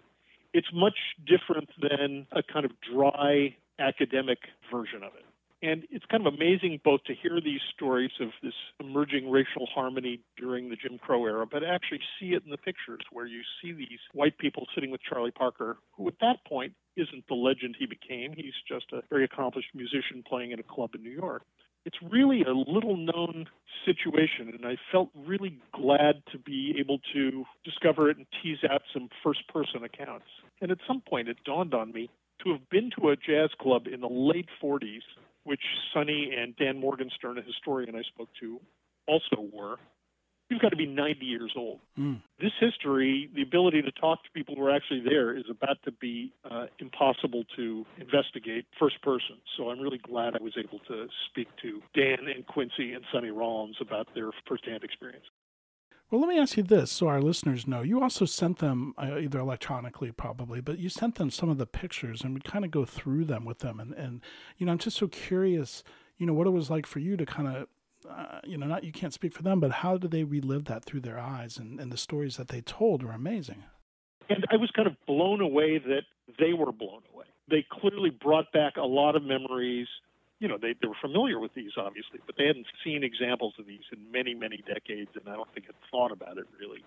it's 0.55 0.69
much 0.73 0.97
different 1.27 1.69
than 1.83 2.27
a 2.33 2.43
kind 2.43 2.64
of 2.64 2.73
dry 2.81 3.57
academic 3.79 4.38
version 4.71 5.03
of 5.03 5.12
it. 5.14 5.25
And 5.61 5.85
it's 5.90 6.05
kind 6.07 6.25
of 6.25 6.33
amazing 6.33 6.81
both 6.85 7.03
to 7.05 7.14
hear 7.14 7.40
these 7.40 7.61
stories 7.75 8.12
of 8.21 8.29
this 8.42 8.55
emerging 8.79 9.29
racial 9.29 9.66
harmony 9.66 10.21
during 10.37 10.71
the 10.71 10.77
Jim 10.77 10.99
Crow 10.99 11.25
era, 11.27 11.47
but 11.51 11.64
actually 11.64 12.01
see 12.21 12.35
it 12.35 12.44
in 12.44 12.51
the 12.51 12.59
pictures 12.59 13.01
where 13.11 13.27
you 13.27 13.40
see 13.61 13.73
these 13.73 13.99
white 14.12 14.38
people 14.38 14.66
sitting 14.75 14.90
with 14.90 15.01
Charlie 15.03 15.33
Parker, 15.33 15.79
who 15.97 16.07
at 16.07 16.14
that 16.21 16.44
point 16.47 16.75
isn't 16.97 17.27
the 17.27 17.35
legend 17.35 17.75
he 17.77 17.87
became. 17.87 18.33
He's 18.37 18.55
just 18.68 18.92
a 18.92 19.03
very 19.11 19.25
accomplished 19.25 19.71
musician 19.75 20.23
playing 20.29 20.53
in 20.53 20.61
a 20.61 20.62
club 20.62 20.90
in 20.94 21.03
New 21.03 21.11
York. 21.11 21.42
It's 21.85 21.99
really 22.09 22.42
a 22.42 22.53
little 22.53 22.97
known 22.97 23.47
situation, 23.85 24.53
and 24.55 24.64
I 24.64 24.77
felt 24.92 25.11
really 25.14 25.59
glad 25.73 26.23
to 26.33 26.38
be 26.38 26.77
able 26.79 26.99
to 27.14 27.44
discover 27.64 28.11
it 28.11 28.16
and 28.16 28.27
tease 28.42 28.59
out 28.71 28.83
some 28.92 29.09
first 29.25 29.47
person 29.49 29.83
accounts. 29.83 30.27
And 30.61 30.71
at 30.71 30.79
some 30.87 31.01
point, 31.01 31.29
it 31.29 31.38
dawned 31.44 31.75
on 31.75 31.92
me 31.92 32.11
to 32.44 32.53
have 32.53 32.68
been 32.68 32.90
to 32.99 33.09
a 33.09 33.16
jazz 33.16 33.51
club 33.61 33.87
in 33.92 34.01
the 34.01 34.09
late 34.09 34.49
40s 34.62 35.03
which 35.49 35.63
Sonny 35.95 36.31
and 36.37 36.55
Dan 36.57 36.79
Morgenstern, 36.79 37.39
a 37.39 37.43
historian 37.43 37.97
I 37.97 38.03
spoke 38.03 38.29
to, 38.41 38.61
also 39.07 39.49
were, 39.51 39.79
you've 40.51 40.61
got 40.61 40.69
to 40.71 40.77
be 40.77 40.87
90 40.87 41.25
years 41.25 41.53
old. 41.57 41.81
Mm. 41.99 42.21
This 42.39 42.53
history, 42.61 43.31
the 43.35 43.43
ability 43.43 43.81
to 43.83 43.91
talk 43.93 44.23
to 44.25 44.31
people 44.35 44.55
who 44.57 44.63
are 44.65 44.75
actually 44.75 45.01
there, 45.01 45.35
is 45.35 45.45
about 45.51 45.79
to 45.85 45.93
be 45.93 46.33
uh, 46.51 46.67
impossible 46.79 47.45
to 47.57 47.87
investigate 47.99 48.67
first 48.79 49.01
person. 49.03 49.37
So 49.57 49.71
I'm 49.71 49.81
really 49.81 49.99
glad 49.99 50.35
I 50.35 50.43
was 50.43 50.55
able 50.59 50.81
to 50.89 51.07
speak 51.31 51.49
to 51.63 51.81
Dan 51.95 52.29
and 52.35 52.47
Quincy 52.47 52.93
and 52.93 53.05
Sonny 53.11 53.31
Rollins 53.31 53.77
about 53.81 54.09
their 54.15 54.31
firsthand 54.47 54.85
experience. 54.85 55.25
Well, 56.11 56.23
let 56.23 56.29
me 56.29 56.38
ask 56.38 56.57
you 56.57 56.62
this 56.62 56.90
so 56.90 57.09
our 57.09 57.21
listeners 57.21 57.66
know. 57.66 57.83
You 57.83 58.03
also 58.03 58.25
sent 58.25 58.61
them, 58.61 58.94
uh, 58.97 59.18
either 59.18 59.38
electronically 59.40 60.11
probably, 60.11 60.62
but 60.62 60.79
you 60.79 60.88
sent 60.88 61.16
them 61.16 61.31
some 61.31 61.51
of 61.51 61.59
the 61.59 61.66
pictures 61.66 62.23
and 62.23 62.33
we 62.35 62.40
kind 62.40 62.64
of 62.64 62.71
go 62.71 62.87
through 62.87 63.27
them 63.27 63.44
with 63.44 63.59
them. 63.59 63.79
And, 63.79 63.92
and, 63.92 64.23
you 64.57 64.64
know, 64.64 64.73
I'm 64.73 64.79
just 64.79 64.97
so 64.97 65.07
curious, 65.09 65.85
you 66.16 66.25
know, 66.25 66.33
what 66.33 66.47
it 66.47 66.51
was 66.51 66.71
like 66.71 66.87
for 66.87 66.99
you 66.99 67.18
to 67.18 67.27
kind 67.27 67.49
of, 67.49 67.68
uh, 68.09 68.40
you 68.44 68.57
know, 68.57 68.66
not 68.66 68.85
you 68.85 68.92
can't 68.92 69.12
speak 69.12 69.35
for 69.35 69.42
them, 69.42 69.61
but 69.61 69.71
how 69.71 69.99
do 69.99 70.09
they 70.09 70.25
relive 70.25 70.64
that 70.64 70.83
through 70.83 71.01
their 71.01 71.18
eyes? 71.18 71.59
And, 71.59 71.79
and 71.79 71.92
the 71.92 71.99
stories 71.99 72.38
that 72.38 72.49
they 72.49 72.62
told 72.62 73.03
were 73.03 73.12
amazing. 73.12 73.64
And 74.31 74.47
I 74.51 74.57
was 74.57 74.71
kind 74.71 74.88
of 74.88 74.94
blown 75.07 75.42
away 75.42 75.77
that 75.77 76.05
they 76.38 76.55
were 76.55 76.73
blown 76.73 77.03
away. 77.12 77.27
They 77.51 77.66
clearly 77.71 78.11
brought 78.11 78.51
back 78.53 78.79
a 78.79 78.83
lot 78.83 79.14
of 79.14 79.23
memories 79.23 79.88
you 80.40 80.48
know, 80.48 80.59
they, 80.61 80.74
they 80.81 80.88
were 80.88 80.98
familiar 81.01 81.38
with 81.38 81.55
these, 81.55 81.72
obviously, 81.77 82.20
but 82.27 82.37
they 82.37 82.46
hadn't 82.46 82.66
seen 82.85 83.03
examples 83.03 83.55
of 83.59 83.66
these 83.66 83.83
in 83.92 84.11
many, 84.12 84.35
many 84.35 84.62
decades, 84.66 85.11
and 85.14 85.29
I 85.29 85.35
don't 85.37 85.53
think 85.53 85.66
had 85.66 85.74
thought 85.90 86.12
about 86.12 86.38
it 86.38 86.46
really. 86.61 86.85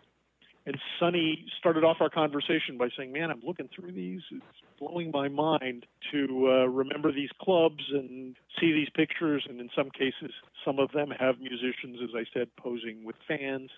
And 0.65 0.77
Sonny 0.99 1.45
started 1.57 1.83
off 1.83 1.97
our 2.01 2.09
conversation 2.09 2.77
by 2.77 2.89
saying, 2.95 3.11
"Man, 3.11 3.31
I'm 3.31 3.41
looking 3.43 3.67
through 3.75 3.93
these. 3.93 4.21
It's 4.31 4.45
blowing 4.79 5.11
my 5.11 5.27
mind 5.27 5.85
to 6.11 6.49
uh, 6.49 6.65
remember 6.67 7.11
these 7.11 7.29
clubs 7.41 7.83
and 7.91 8.35
see 8.59 8.71
these 8.71 8.89
pictures. 8.95 9.45
And 9.49 9.59
in 9.59 9.69
some 9.75 9.89
cases, 9.89 10.31
some 10.63 10.79
of 10.79 10.91
them 10.91 11.09
have 11.19 11.39
musicians, 11.39 11.97
as 12.03 12.09
I 12.15 12.25
said, 12.33 12.49
posing 12.57 13.03
with 13.03 13.15
fans. 13.27 13.71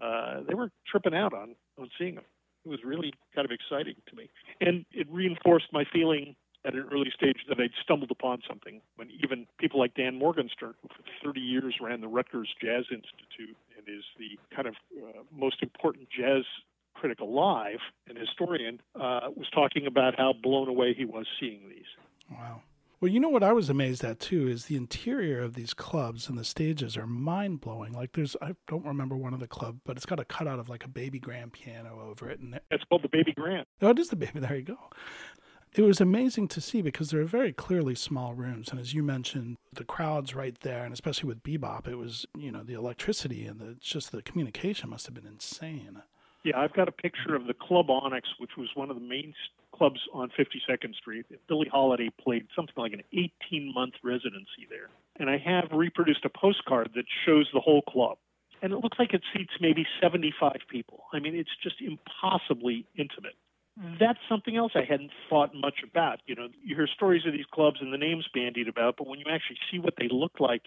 Uh, 0.00 0.40
they 0.46 0.54
were 0.54 0.70
tripping 0.90 1.14
out 1.14 1.32
on 1.32 1.54
on 1.78 1.88
seeing 1.98 2.16
them. 2.16 2.24
It 2.64 2.68
was 2.68 2.80
really 2.82 3.12
kind 3.34 3.44
of 3.44 3.52
exciting 3.52 3.94
to 4.08 4.16
me, 4.16 4.30
and 4.60 4.86
it 4.90 5.06
reinforced 5.10 5.66
my 5.72 5.84
feeling 5.92 6.34
at 6.64 6.74
an 6.74 6.86
early 6.92 7.12
stage 7.14 7.38
that 7.48 7.60
I'd 7.60 7.70
stumbled 7.82 8.10
upon 8.10 8.42
something 8.48 8.80
when 8.96 9.10
even 9.22 9.46
people 9.58 9.80
like 9.80 9.94
Dan 9.94 10.18
Morgenstern, 10.18 10.74
who 10.82 10.88
for 10.88 11.02
30 11.24 11.40
years 11.40 11.76
ran 11.80 12.00
the 12.00 12.08
Rutgers 12.08 12.48
Jazz 12.60 12.84
Institute 12.90 13.56
and 13.76 13.86
is 13.88 14.04
the 14.18 14.38
kind 14.54 14.68
of 14.68 14.74
uh, 14.96 15.22
most 15.36 15.62
important 15.62 16.08
jazz 16.10 16.44
critic 16.94 17.20
alive 17.20 17.80
and 18.08 18.16
historian, 18.16 18.80
uh, 18.94 19.28
was 19.36 19.48
talking 19.52 19.86
about 19.86 20.14
how 20.16 20.32
blown 20.32 20.68
away 20.68 20.94
he 20.94 21.04
was 21.04 21.26
seeing 21.38 21.68
these. 21.68 21.84
Wow. 22.30 22.62
Well, 23.00 23.12
you 23.12 23.20
know 23.20 23.28
what 23.28 23.42
I 23.42 23.52
was 23.52 23.68
amazed 23.68 24.02
at 24.02 24.18
too 24.18 24.48
is 24.48 24.64
the 24.64 24.76
interior 24.76 25.42
of 25.42 25.52
these 25.52 25.74
clubs 25.74 26.28
and 26.28 26.38
the 26.38 26.44
stages 26.44 26.96
are 26.96 27.06
mind 27.06 27.60
blowing. 27.60 27.92
Like 27.92 28.12
there's, 28.12 28.34
I 28.40 28.54
don't 28.66 28.86
remember 28.86 29.14
one 29.14 29.34
of 29.34 29.40
the 29.40 29.48
club, 29.48 29.80
but 29.84 29.98
it's 29.98 30.06
got 30.06 30.20
a 30.20 30.24
cutout 30.24 30.58
of 30.58 30.70
like 30.70 30.84
a 30.84 30.88
baby 30.88 31.18
grand 31.18 31.52
piano 31.52 32.00
over 32.08 32.30
it, 32.30 32.40
and 32.40 32.58
it's 32.70 32.84
called 32.84 33.02
the 33.02 33.08
baby 33.08 33.34
grand. 33.36 33.66
Oh, 33.82 33.90
it 33.90 33.98
is 33.98 34.08
the 34.08 34.16
baby. 34.16 34.40
There 34.40 34.56
you 34.56 34.62
go 34.62 34.78
it 35.74 35.82
was 35.82 36.00
amazing 36.00 36.48
to 36.48 36.60
see 36.60 36.82
because 36.82 37.10
they 37.10 37.18
are 37.18 37.24
very 37.24 37.52
clearly 37.52 37.94
small 37.94 38.34
rooms. 38.34 38.70
And 38.70 38.78
as 38.78 38.94
you 38.94 39.02
mentioned, 39.02 39.56
the 39.72 39.84
crowds 39.84 40.34
right 40.34 40.58
there, 40.60 40.84
and 40.84 40.92
especially 40.92 41.28
with 41.28 41.42
bebop, 41.42 41.88
it 41.88 41.96
was, 41.96 42.26
you 42.36 42.52
know, 42.52 42.62
the 42.62 42.74
electricity 42.74 43.46
and 43.46 43.58
the, 43.58 43.76
just 43.80 44.12
the 44.12 44.22
communication 44.22 44.90
must 44.90 45.06
have 45.06 45.14
been 45.14 45.26
insane. 45.26 46.02
Yeah, 46.44 46.60
I've 46.60 46.74
got 46.74 46.88
a 46.88 46.92
picture 46.92 47.34
of 47.34 47.46
the 47.46 47.54
Club 47.54 47.90
Onyx, 47.90 48.28
which 48.38 48.52
was 48.56 48.68
one 48.74 48.90
of 48.90 48.96
the 48.96 49.02
main 49.02 49.34
clubs 49.74 50.00
on 50.12 50.30
52nd 50.38 50.94
Street. 50.94 51.26
Billie 51.48 51.68
Holiday 51.70 52.10
played 52.22 52.46
something 52.54 52.74
like 52.76 52.92
an 52.92 53.02
18 53.12 53.72
month 53.74 53.94
residency 54.04 54.68
there. 54.70 54.90
And 55.18 55.28
I 55.28 55.38
have 55.38 55.70
reproduced 55.72 56.24
a 56.24 56.28
postcard 56.28 56.90
that 56.94 57.06
shows 57.26 57.48
the 57.52 57.60
whole 57.60 57.82
club. 57.82 58.18
And 58.62 58.72
it 58.72 58.76
looks 58.76 58.98
like 58.98 59.12
it 59.12 59.22
seats 59.34 59.52
maybe 59.60 59.86
75 60.00 60.52
people. 60.70 61.04
I 61.12 61.18
mean, 61.18 61.34
it's 61.34 61.50
just 61.62 61.76
impossibly 61.80 62.86
intimate 62.96 63.34
that's 63.76 64.18
something 64.28 64.56
else 64.56 64.72
I 64.74 64.84
hadn't 64.88 65.10
thought 65.28 65.54
much 65.54 65.82
about. 65.82 66.20
You 66.26 66.34
know, 66.34 66.48
you 66.62 66.76
hear 66.76 66.86
stories 66.86 67.26
of 67.26 67.32
these 67.32 67.46
clubs 67.52 67.78
and 67.80 67.92
the 67.92 67.98
names 67.98 68.26
bandied 68.32 68.68
about, 68.68 68.96
but 68.96 69.06
when 69.06 69.18
you 69.18 69.26
actually 69.28 69.58
see 69.70 69.78
what 69.78 69.94
they 69.98 70.08
look 70.10 70.38
like 70.38 70.62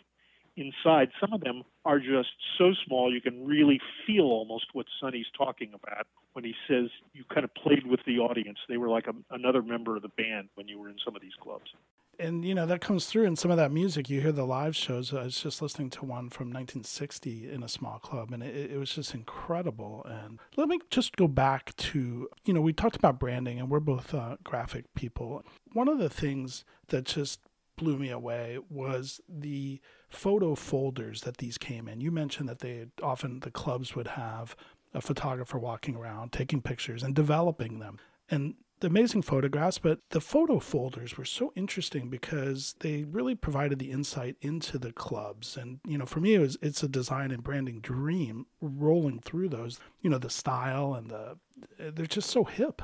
inside, 0.57 1.11
some 1.19 1.31
of 1.33 1.41
them 1.41 1.63
are 1.85 1.99
just 1.99 2.29
so 2.57 2.73
small 2.85 3.13
you 3.13 3.21
can 3.21 3.45
really 3.45 3.79
feel 4.05 4.23
almost 4.23 4.65
what 4.73 4.87
Sonny's 4.99 5.27
talking 5.37 5.71
about 5.73 6.07
when 6.33 6.43
he 6.43 6.53
says 6.67 6.89
you 7.13 7.23
kind 7.33 7.43
of 7.43 7.53
played 7.53 7.85
with 7.85 8.01
the 8.05 8.19
audience. 8.19 8.57
They 8.67 8.77
were 8.77 8.89
like 8.89 9.07
a, 9.07 9.13
another 9.33 9.61
member 9.61 9.95
of 9.95 10.01
the 10.01 10.09
band 10.09 10.49
when 10.55 10.67
you 10.67 10.79
were 10.79 10.89
in 10.89 10.97
some 11.03 11.15
of 11.15 11.21
these 11.21 11.35
clubs 11.41 11.71
and 12.19 12.43
you 12.43 12.55
know 12.55 12.65
that 12.65 12.81
comes 12.81 13.05
through 13.05 13.25
in 13.25 13.35
some 13.35 13.51
of 13.51 13.57
that 13.57 13.71
music. 13.71 14.09
You 14.09 14.21
hear 14.21 14.31
the 14.31 14.45
live 14.45 14.75
shows. 14.75 15.13
I 15.13 15.23
was 15.23 15.39
just 15.39 15.61
listening 15.61 15.89
to 15.91 16.01
one 16.01 16.29
from 16.29 16.47
1960 16.47 17.51
in 17.51 17.63
a 17.63 17.67
small 17.67 17.99
club, 17.99 18.31
and 18.31 18.43
it, 18.43 18.71
it 18.71 18.77
was 18.77 18.93
just 18.93 19.13
incredible. 19.13 20.05
And 20.09 20.39
let 20.55 20.67
me 20.67 20.79
just 20.89 21.15
go 21.15 21.27
back 21.27 21.75
to 21.75 22.27
you 22.45 22.53
know 22.53 22.61
we 22.61 22.73
talked 22.73 22.95
about 22.95 23.19
branding, 23.19 23.59
and 23.59 23.69
we're 23.69 23.79
both 23.79 24.13
uh, 24.13 24.37
graphic 24.43 24.85
people. 24.95 25.43
One 25.73 25.87
of 25.87 25.99
the 25.99 26.09
things 26.09 26.65
that 26.87 27.05
just 27.05 27.39
blew 27.77 27.97
me 27.97 28.09
away 28.09 28.57
was 28.69 29.21
the 29.29 29.79
photo 30.09 30.55
folders 30.55 31.21
that 31.21 31.37
these 31.37 31.57
came 31.57 31.87
in. 31.87 32.01
You 32.01 32.11
mentioned 32.11 32.49
that 32.49 32.59
they 32.59 32.87
often 33.03 33.41
the 33.41 33.51
clubs 33.51 33.95
would 33.95 34.07
have 34.07 34.55
a 34.93 35.01
photographer 35.01 35.59
walking 35.59 35.95
around 35.95 36.31
taking 36.31 36.61
pictures 36.61 37.03
and 37.03 37.13
developing 37.13 37.79
them. 37.79 37.99
And 38.29 38.55
the 38.79 38.87
amazing 38.87 39.23
photographs, 39.23 39.79
but 39.79 39.99
the 40.09 40.21
photo 40.21 40.59
folders 40.59 41.17
were 41.17 41.25
so 41.25 41.51
interesting 41.55 42.09
because 42.09 42.75
they 42.79 43.03
really 43.03 43.35
provided 43.35 43.79
the 43.79 43.91
insight 43.91 44.35
into 44.41 44.77
the 44.77 44.91
clubs. 44.91 45.57
And, 45.57 45.79
you 45.85 45.97
know, 45.97 46.05
for 46.05 46.19
me, 46.19 46.35
it 46.35 46.39
was, 46.39 46.57
it's 46.61 46.83
a 46.83 46.87
design 46.87 47.31
and 47.31 47.43
branding 47.43 47.79
dream 47.79 48.45
rolling 48.61 49.19
through 49.19 49.49
those, 49.49 49.79
you 50.01 50.09
know, 50.09 50.19
the 50.19 50.29
style 50.29 50.93
and 50.93 51.09
the, 51.09 51.37
they're 51.79 52.05
just 52.05 52.29
so 52.29 52.43
hip. 52.43 52.81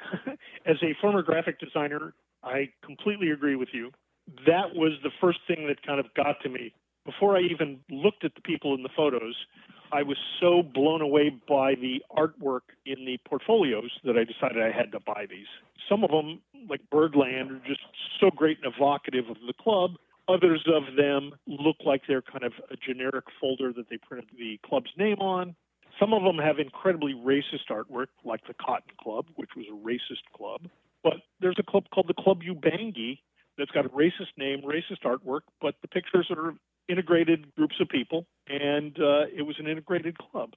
As 0.66 0.76
a 0.82 0.94
former 1.00 1.22
graphic 1.22 1.58
designer, 1.58 2.14
I 2.42 2.68
completely 2.84 3.30
agree 3.30 3.56
with 3.56 3.70
you. 3.72 3.90
That 4.46 4.74
was 4.74 4.92
the 5.02 5.10
first 5.20 5.40
thing 5.46 5.66
that 5.66 5.84
kind 5.84 5.98
of 5.98 6.06
got 6.14 6.40
to 6.42 6.48
me. 6.48 6.72
Before 7.04 7.36
I 7.36 7.40
even 7.40 7.80
looked 7.90 8.24
at 8.24 8.34
the 8.34 8.40
people 8.40 8.74
in 8.74 8.82
the 8.82 8.88
photos, 8.96 9.34
I 9.94 10.02
was 10.02 10.16
so 10.40 10.60
blown 10.60 11.02
away 11.02 11.30
by 11.48 11.76
the 11.76 12.02
artwork 12.10 12.74
in 12.84 13.04
the 13.04 13.16
portfolios 13.28 13.92
that 14.02 14.16
I 14.16 14.24
decided 14.24 14.60
I 14.60 14.76
had 14.76 14.90
to 14.90 14.98
buy 14.98 15.26
these. 15.30 15.46
Some 15.88 16.02
of 16.02 16.10
them, 16.10 16.40
like 16.68 16.80
Birdland, 16.90 17.52
are 17.52 17.62
just 17.64 17.80
so 18.18 18.28
great 18.34 18.58
and 18.60 18.74
evocative 18.74 19.26
of 19.30 19.36
the 19.46 19.52
club. 19.52 19.92
Others 20.26 20.66
of 20.66 20.96
them 20.96 21.30
look 21.46 21.76
like 21.86 22.02
they're 22.08 22.22
kind 22.22 22.42
of 22.42 22.54
a 22.72 22.76
generic 22.76 23.26
folder 23.40 23.72
that 23.72 23.88
they 23.88 23.96
printed 23.98 24.30
the 24.36 24.58
club's 24.66 24.90
name 24.98 25.20
on. 25.20 25.54
Some 26.00 26.12
of 26.12 26.24
them 26.24 26.38
have 26.38 26.58
incredibly 26.58 27.14
racist 27.14 27.70
artwork, 27.70 28.08
like 28.24 28.44
the 28.48 28.54
Cotton 28.54 28.96
Club, 29.00 29.26
which 29.36 29.50
was 29.56 29.66
a 29.70 29.76
racist 29.76 30.26
club. 30.36 30.62
But 31.04 31.18
there's 31.38 31.58
a 31.60 31.62
club 31.62 31.84
called 31.94 32.08
the 32.08 32.20
Club 32.20 32.40
Ubangi 32.42 33.20
that's 33.56 33.70
got 33.70 33.86
a 33.86 33.90
racist 33.90 34.34
name, 34.36 34.62
racist 34.62 35.04
artwork, 35.04 35.42
but 35.62 35.76
the 35.82 35.88
pictures 35.88 36.26
are 36.30 36.54
integrated 36.88 37.54
groups 37.54 37.76
of 37.80 37.88
people, 37.88 38.26
and 38.48 38.96
uh, 38.98 39.26
it 39.36 39.42
was 39.46 39.56
an 39.58 39.66
integrated 39.66 40.18
club. 40.18 40.50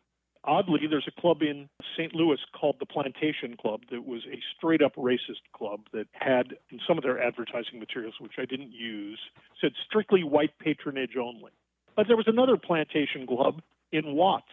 Oddly, 0.44 0.82
there's 0.90 1.08
a 1.08 1.22
club 1.22 1.42
in 1.42 1.68
St. 1.98 2.16
Louis 2.16 2.38
called 2.58 2.78
the 2.80 2.86
Plantation 2.86 3.58
Club 3.58 3.82
that 3.92 4.06
was 4.06 4.22
a 4.32 4.40
straight 4.56 4.82
up 4.82 4.96
racist 4.96 5.44
club 5.54 5.82
that 5.92 6.08
had, 6.14 6.56
in 6.72 6.80
some 6.88 6.98
of 6.98 7.04
their 7.04 7.22
advertising 7.22 7.80
materials, 7.80 8.14
which 8.22 8.34
I 8.38 8.46
didn't 8.46 8.72
use, 8.72 9.20
said 9.60 9.72
strictly 9.86 10.24
white 10.24 10.58
patronage 10.60 11.18
only. 11.20 11.52
But 11.98 12.08
there 12.08 12.16
was 12.16 12.28
another 12.28 12.56
plantation 12.56 13.28
club 13.28 13.62
in 13.92 14.16
Watts 14.16 14.46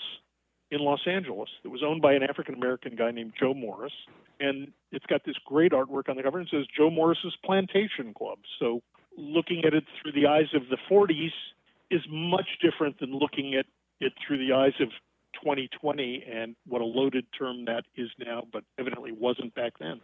in 0.70 0.80
Los 0.80 1.06
Angeles 1.06 1.50
that 1.62 1.70
was 1.70 1.82
owned 1.84 2.02
by 2.02 2.14
an 2.14 2.24
African 2.24 2.54
American 2.54 2.96
guy 2.96 3.12
named 3.12 3.34
Joe 3.38 3.54
Morris. 3.54 3.92
And 4.40 4.72
it's 4.90 5.06
got 5.06 5.24
this 5.24 5.36
great 5.46 5.72
artwork 5.72 6.08
on 6.08 6.16
the 6.16 6.22
cover 6.22 6.38
and 6.38 6.48
says 6.50 6.66
Joe 6.76 6.90
Morris's 6.90 7.36
Plantation 7.44 8.14
Club. 8.14 8.38
So 8.58 8.82
looking 9.16 9.62
at 9.64 9.74
it 9.74 9.84
through 10.02 10.12
the 10.12 10.26
eyes 10.26 10.48
of 10.54 10.62
the 10.70 10.78
40s 10.90 11.30
is 11.90 12.02
much 12.08 12.48
different 12.62 12.98
than 13.00 13.16
looking 13.16 13.54
at 13.54 13.66
it 14.00 14.12
through 14.26 14.38
the 14.38 14.54
eyes 14.54 14.74
of 14.80 14.88
2020 15.42 16.24
and 16.30 16.56
what 16.66 16.80
a 16.80 16.84
loaded 16.84 17.26
term 17.36 17.64
that 17.66 17.84
is 17.96 18.08
now, 18.18 18.44
but 18.52 18.64
evidently 18.78 19.12
wasn't 19.12 19.54
back 19.54 19.72
then. 19.78 20.00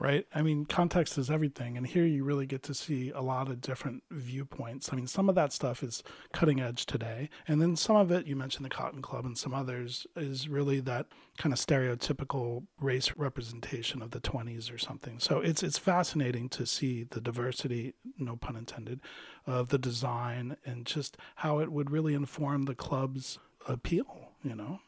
Right. 0.00 0.26
I 0.34 0.40
mean, 0.40 0.64
context 0.64 1.18
is 1.18 1.30
everything. 1.30 1.76
And 1.76 1.86
here 1.86 2.06
you 2.06 2.24
really 2.24 2.46
get 2.46 2.62
to 2.62 2.74
see 2.74 3.10
a 3.10 3.20
lot 3.20 3.50
of 3.50 3.60
different 3.60 4.02
viewpoints. 4.10 4.88
I 4.90 4.96
mean, 4.96 5.06
some 5.06 5.28
of 5.28 5.34
that 5.34 5.52
stuff 5.52 5.82
is 5.82 6.02
cutting 6.32 6.58
edge 6.58 6.86
today. 6.86 7.28
And 7.46 7.60
then 7.60 7.76
some 7.76 7.96
of 7.96 8.10
it, 8.10 8.26
you 8.26 8.34
mentioned 8.34 8.64
the 8.64 8.70
Cotton 8.70 9.02
Club 9.02 9.26
and 9.26 9.36
some 9.36 9.52
others, 9.52 10.06
is 10.16 10.48
really 10.48 10.80
that 10.80 11.08
kind 11.36 11.52
of 11.52 11.58
stereotypical 11.58 12.64
race 12.80 13.12
representation 13.14 14.00
of 14.00 14.12
the 14.12 14.20
20s 14.20 14.72
or 14.72 14.78
something. 14.78 15.18
So 15.18 15.40
it's, 15.40 15.62
it's 15.62 15.76
fascinating 15.76 16.48
to 16.48 16.64
see 16.64 17.04
the 17.04 17.20
diversity, 17.20 17.92
no 18.16 18.36
pun 18.36 18.56
intended, 18.56 19.00
of 19.46 19.68
the 19.68 19.78
design 19.78 20.56
and 20.64 20.86
just 20.86 21.18
how 21.36 21.58
it 21.58 21.70
would 21.70 21.90
really 21.90 22.14
inform 22.14 22.62
the 22.62 22.74
club's 22.74 23.38
appeal, 23.68 24.30
you 24.42 24.54
know? 24.54 24.80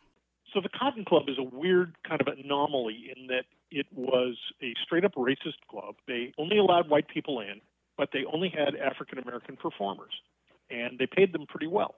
So 0.55 0.61
the 0.63 0.71
Cotton 0.71 1.05
Club 1.05 1.25
is 1.29 1.37
a 1.39 1.43
weird 1.43 1.97
kind 2.09 2.23
of 2.23 2.27
anomaly 2.29 3.13
in 3.15 3.27
that 3.27 3.45
it 3.73 3.87
was 3.93 4.37
a 4.63 4.75
straight 4.85 5.05
up 5.05 5.15
racist 5.15 5.61
club. 5.71 5.97
They 6.07 6.33
only 6.39 6.59
allowed 6.59 6.89
white 6.89 7.09
people 7.09 7.41
in, 7.41 7.61
but 7.97 8.11
they 8.13 8.25
only 8.33 8.51
had 8.51 8.77
African 8.77 9.19
American 9.19 9.57
performers, 9.57 10.13
and 10.71 10.99
they 10.99 11.07
paid 11.07 11.33
them 11.33 11.47
pretty 11.49 11.67
well. 11.67 11.97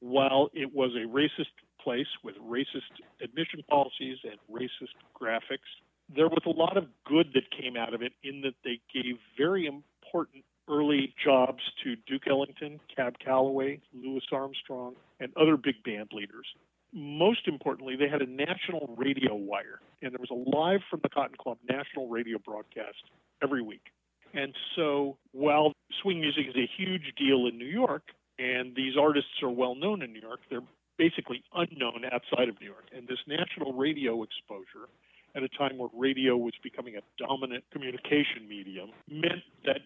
While 0.00 0.48
it 0.54 0.74
was 0.74 0.92
a 0.94 1.06
racist 1.06 1.52
place 1.82 2.06
with 2.24 2.36
racist 2.36 3.02
admission 3.22 3.62
policies 3.68 4.18
and 4.24 4.38
racist 4.50 4.94
graphics, 5.20 5.68
there 6.14 6.28
was 6.28 6.42
a 6.46 6.50
lot 6.50 6.76
of 6.76 6.86
good 7.06 7.32
that 7.34 7.50
came 7.50 7.76
out 7.76 7.94
of 7.94 8.02
it 8.02 8.12
in 8.22 8.40
that 8.42 8.54
they 8.64 8.80
gave 8.92 9.16
very 9.36 9.66
important 9.66 10.44
early 10.68 11.14
jobs 11.22 11.60
to 11.82 11.96
Duke 12.06 12.26
Ellington, 12.28 12.80
Cab 12.94 13.18
Calloway, 13.18 13.80
Louis 13.92 14.22
Armstrong, 14.32 14.94
and 15.20 15.32
other 15.36 15.56
big 15.56 15.82
band 15.84 16.10
leaders 16.12 16.46
most 16.92 17.48
importantly, 17.48 17.96
they 17.96 18.08
had 18.08 18.22
a 18.22 18.26
national 18.26 18.94
radio 18.96 19.34
wire, 19.34 19.80
and 20.02 20.12
there 20.12 20.20
was 20.20 20.30
a 20.30 20.56
live 20.56 20.80
from 20.90 21.00
the 21.02 21.08
Cotton 21.08 21.36
Club 21.40 21.58
national 21.68 22.08
radio 22.08 22.38
broadcast 22.38 23.02
every 23.42 23.62
week. 23.62 23.86
And 24.34 24.54
so, 24.76 25.16
while 25.32 25.72
swing 26.02 26.20
music 26.20 26.44
is 26.48 26.56
a 26.56 26.68
huge 26.76 27.14
deal 27.16 27.46
in 27.46 27.58
New 27.58 27.66
York, 27.66 28.02
and 28.38 28.74
these 28.74 28.94
artists 29.00 29.42
are 29.42 29.50
well 29.50 29.74
known 29.74 30.02
in 30.02 30.12
New 30.12 30.20
York, 30.20 30.40
they're 30.50 30.64
basically 30.98 31.42
unknown 31.54 32.04
outside 32.10 32.48
of 32.48 32.60
New 32.60 32.66
York. 32.66 32.86
And 32.94 33.06
this 33.06 33.18
national 33.26 33.72
radio 33.72 34.22
exposure 34.22 34.88
at 35.34 35.42
a 35.42 35.48
time 35.48 35.78
where 35.78 35.88
radio 35.94 36.36
was 36.36 36.52
becoming 36.62 36.96
a 36.96 37.00
dominant 37.18 37.64
communication 37.72 38.48
medium 38.48 38.90
meant 39.08 39.42
that 39.64 39.80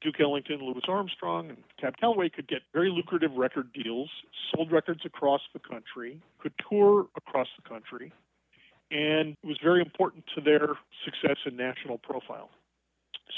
Duke 0.00 0.20
Ellington, 0.20 0.60
Louis 0.60 0.82
Armstrong, 0.86 1.48
and 1.50 1.58
Cab 1.80 1.96
Calloway 1.98 2.28
could 2.28 2.46
get 2.46 2.62
very 2.72 2.90
lucrative 2.90 3.32
record 3.36 3.72
deals, 3.72 4.08
sold 4.54 4.70
records 4.70 5.00
across 5.04 5.40
the 5.52 5.58
country, 5.58 6.20
could 6.38 6.52
tour 6.68 7.08
across 7.16 7.48
the 7.60 7.68
country, 7.68 8.12
and 8.90 9.36
it 9.42 9.46
was 9.46 9.58
very 9.62 9.80
important 9.80 10.24
to 10.34 10.40
their 10.40 10.76
success 11.04 11.36
and 11.44 11.56
national 11.56 11.98
profile. 11.98 12.50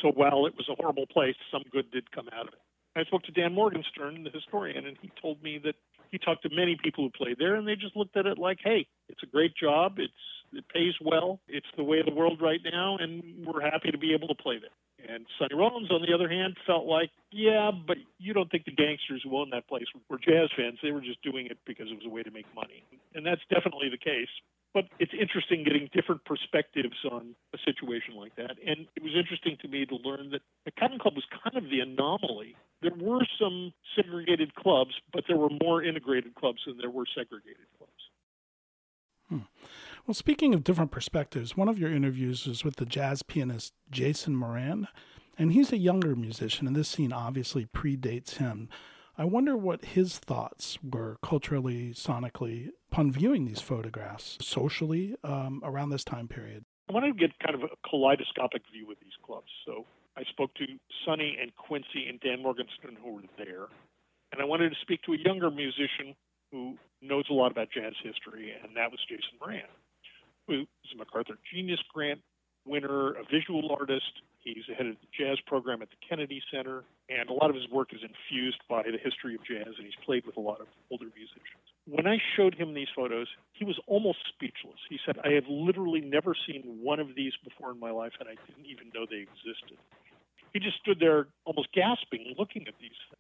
So 0.03 0.11
while 0.11 0.47
it 0.47 0.55
was 0.57 0.69
a 0.69 0.75
horrible 0.75 1.07
place, 1.07 1.35
some 1.51 1.63
good 1.73 1.91
did 1.91 2.11
come 2.13 2.29
out 2.33 2.47
of 2.47 2.55
it. 2.55 2.61
I 2.97 3.05
spoke 3.05 3.23
to 3.25 3.33
Dan 3.33 3.55
Morgenstern, 3.55 4.25
the 4.25 4.31
historian, 4.31 4.87
and 4.87 4.97
he 5.01 5.11
told 5.21 5.43
me 5.43 5.59
that 5.65 5.77
he 6.11 6.19
talked 6.19 6.43
to 6.43 6.51
many 6.55 6.77
people 6.83 7.05
who 7.05 7.11
played 7.11 7.39
there, 7.39 7.55
and 7.55 7.67
they 7.67 7.77
just 7.77 7.97
looked 7.97 8.17
at 8.17 8.27
it 8.27 8.37
like, 8.37 8.59
"Hey, 8.63 8.87
it's 9.09 9.23
a 9.23 9.27
great 9.27 9.55
job. 9.55 9.99
It's 9.99 10.13
it 10.53 10.69
pays 10.69 10.95
well. 11.01 11.41
It's 11.49 11.71
the 11.77 11.85
way 11.85 12.01
of 12.01 12.07
the 12.07 12.13
world 12.13 12.41
right 12.41 12.61
now, 12.65 12.97
and 12.97 13.47
we're 13.47 13.61
happy 13.61 13.93
to 13.93 13.99
be 13.99 14.13
able 14.13 14.29
to 14.29 14.35
play 14.35 14.59
there." 14.59 14.71
And 15.09 15.27
Sonny 15.39 15.55
Rollins, 15.55 15.91
on 15.91 16.03
the 16.03 16.15
other 16.15 16.29
hand, 16.29 16.57
felt 16.67 16.87
like, 16.87 17.11
"Yeah, 17.31 17.71
but 17.71 17.99
you 18.19 18.33
don't 18.33 18.51
think 18.51 18.65
the 18.65 18.73
gangsters 18.73 19.23
who 19.23 19.37
owned 19.37 19.53
that 19.53 19.67
place 19.69 19.87
were 20.09 20.19
jazz 20.19 20.51
fans? 20.57 20.79
They 20.83 20.93
were 20.93 21.01
just 21.01 21.23
doing 21.23 21.47
it 21.47 21.59
because 21.65 21.91
it 21.91 21.95
was 21.95 22.07
a 22.07 22.09
way 22.09 22.23
to 22.23 22.31
make 22.31 22.53
money." 22.55 22.85
And 23.15 23.25
that's 23.25 23.43
definitely 23.49 23.89
the 23.89 23.99
case. 23.99 24.31
But 24.73 24.87
it's 25.01 25.13
interesting 25.13 25.65
getting 25.65 25.89
different 25.93 26.25
perspectives 26.25 26.97
on 27.11 27.35
a 27.53 27.59
situation 27.65 28.15
like 28.15 28.37
that. 28.37 28.57
And 28.65 28.87
it 28.95 29.03
was 29.03 29.17
interesting 29.17 29.57
to 29.63 29.69
me 29.69 29.85
to 29.87 29.97
learn 29.97 30.31
that 30.31 30.43
the 30.65 30.71
Cotton 30.71 30.99
Club 31.01 31.17
was 31.17 31.25
kind 31.43 31.57
of 31.57 31.69
the 31.71 31.81
anomaly. 31.81 32.55
There 32.81 32.95
were 32.95 33.27
some 33.39 33.73
segregated 33.97 34.55
clubs, 34.55 34.95
but 35.13 35.25
there 35.27 35.37
were 35.37 35.51
more 35.61 35.83
integrated 35.83 36.37
clubs 36.37 36.63
than 36.67 36.79
there 36.79 36.91
were 36.91 37.07
segregated 37.07 37.67
clubs. 37.79 38.11
Hmm. 39.29 39.39
Well, 40.07 40.15
speaking 40.15 40.55
of 40.55 40.65
different 40.65 40.91
perspectives, 40.91 41.57
one 41.57 41.69
of 41.69 41.79
your 41.79 41.93
interviews 41.93 42.47
was 42.47 42.65
with 42.65 42.77
the 42.77 42.87
jazz 42.87 43.23
pianist 43.23 43.75
Jason 43.91 44.35
Moran, 44.35 44.89
and 45.39 45.53
he's 45.53 45.73
a 45.73 45.79
younger 45.79 46.17
musician, 46.17 46.67
and 46.67 46.75
this 46.75 46.89
scene 46.89 47.13
obviously 47.13 47.67
predates 47.67 48.37
him. 48.37 48.69
I 49.17 49.25
wonder 49.25 49.57
what 49.57 49.85
his 49.85 50.19
thoughts 50.19 50.79
were 50.83 51.19
culturally, 51.23 51.91
sonically, 51.91 52.71
upon 52.91 53.13
viewing 53.13 53.45
these 53.45 53.61
photographs 53.61 54.39
socially 54.41 55.15
um, 55.23 55.61
around 55.63 55.91
this 55.91 56.05
time 56.05 56.27
period. 56.27 56.65
I 56.89 56.93
wanted 56.93 57.19
to 57.19 57.29
get 57.29 57.39
kind 57.39 57.55
of 57.55 57.63
a 57.63 57.89
kaleidoscopic 57.89 58.63
view 58.73 58.91
of 58.91 58.97
these 59.01 59.13
clubs. 59.25 59.47
So 59.65 59.85
I 60.17 60.25
spoke 60.25 60.55
to 60.55 60.67
Sonny 61.05 61.37
and 61.41 61.55
Quincy 61.55 62.09
and 62.09 62.19
Dan 62.21 62.43
Morgenstern, 62.43 62.97
who 63.03 63.13
were 63.13 63.23
there. 63.39 63.69
And 64.33 64.41
I 64.41 64.45
wanted 64.45 64.71
to 64.71 64.77
speak 64.83 65.03
to 65.03 65.13
a 65.13 65.19
younger 65.19 65.51
musician 65.51 66.17
who 66.51 66.77
knows 67.01 67.25
a 67.31 67.35
lot 67.35 67.53
about 67.53 67.69
jazz 67.71 67.93
history, 68.03 68.53
and 68.63 68.77
that 68.77 68.91
was 68.91 68.99
Jason 69.09 69.39
Moran, 69.41 69.71
who 70.51 70.63
is 70.63 70.91
a 70.93 70.99
MacArthur 70.99 71.39
Genius 71.55 71.79
Grant 71.95 72.21
winner, 72.67 73.13
a 73.13 73.23
visual 73.31 73.71
artist. 73.79 74.11
He's 74.41 74.65
the 74.69 74.75
head 74.75 74.87
of 74.87 74.97
the 74.99 75.07
jazz 75.17 75.39
program 75.47 75.81
at 75.83 75.91
the 75.91 76.01
Kennedy 76.03 76.43
Center, 76.53 76.83
and 77.09 77.29
a 77.29 77.33
lot 77.33 77.51
of 77.51 77.57
his 77.57 77.69
work 77.71 77.93
is 77.93 78.01
infused 78.03 78.59
by 78.69 78.83
the 78.83 78.99
history 78.99 79.35
of 79.35 79.45
jazz, 79.45 79.75
and 79.77 79.85
he's 79.85 80.01
played 80.05 80.27
with 80.27 80.37
a 80.37 80.41
lot 80.41 80.61
of 80.61 80.67
older 80.91 81.07
musicians. 81.15 81.63
When 81.87 82.07
I 82.07 82.19
showed 82.37 82.55
him 82.55 82.75
these 82.75 82.91
photos, 82.97 83.29
he 83.53 83.65
was 83.65 83.79
almost 83.87 84.19
speechless. 84.33 84.81
He 84.89 84.99
said, 85.07 85.19
I 85.25 85.33
have 85.33 85.45
literally 85.49 86.01
never 86.01 86.35
seen 86.35 86.63
one 86.83 87.01
of 87.01 87.15
these 87.15 87.33
before 87.45 87.71
in 87.71 87.79
my 87.79 87.91
life, 87.91 88.13
and 88.19 88.29
I 88.29 88.35
didn't 88.49 88.67
even 88.67 88.91
know 88.95 89.07
they 89.09 89.23
existed. 89.29 89.79
He 90.53 90.59
just 90.59 90.79
stood 90.81 90.99
there 90.99 91.29
almost 91.45 91.69
gasping, 91.73 92.35
looking 92.39 92.67
at 92.67 92.75
these 92.81 92.99
things. 93.13 93.20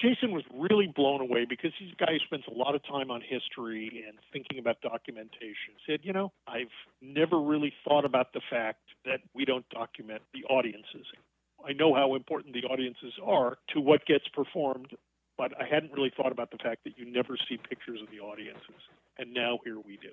Jason 0.00 0.32
was 0.32 0.44
really 0.54 0.86
blown 0.86 1.20
away 1.20 1.44
because 1.44 1.72
he's 1.78 1.92
a 1.92 1.96
guy 2.04 2.12
who 2.12 2.18
spends 2.24 2.44
a 2.48 2.58
lot 2.58 2.74
of 2.74 2.82
time 2.86 3.10
on 3.10 3.20
history 3.20 4.04
and 4.08 4.18
thinking 4.32 4.58
about 4.58 4.80
documentation. 4.80 5.76
He 5.76 5.92
said, 5.92 6.00
you 6.02 6.12
know, 6.12 6.32
I've 6.48 6.72
never 7.02 7.38
really 7.38 7.72
thought 7.86 8.06
about 8.06 8.32
the 8.32 8.40
fact 8.48 8.80
that 9.04 9.20
we 9.34 9.44
don't 9.44 9.68
document 9.68 10.22
the 10.32 10.44
audiences. 10.44 11.06
I 11.66 11.74
know 11.74 11.94
how 11.94 12.14
important 12.14 12.54
the 12.54 12.64
audiences 12.66 13.12
are 13.22 13.58
to 13.74 13.80
what 13.80 14.06
gets 14.06 14.26
performed, 14.28 14.96
but 15.36 15.52
I 15.60 15.66
hadn't 15.66 15.92
really 15.92 16.12
thought 16.16 16.32
about 16.32 16.50
the 16.50 16.58
fact 16.58 16.84
that 16.84 16.96
you 16.96 17.04
never 17.04 17.36
see 17.48 17.58
pictures 17.58 18.00
of 18.02 18.08
the 18.10 18.20
audiences. 18.20 18.80
And 19.18 19.34
now 19.34 19.58
here 19.64 19.78
we 19.78 19.98
do. 20.00 20.12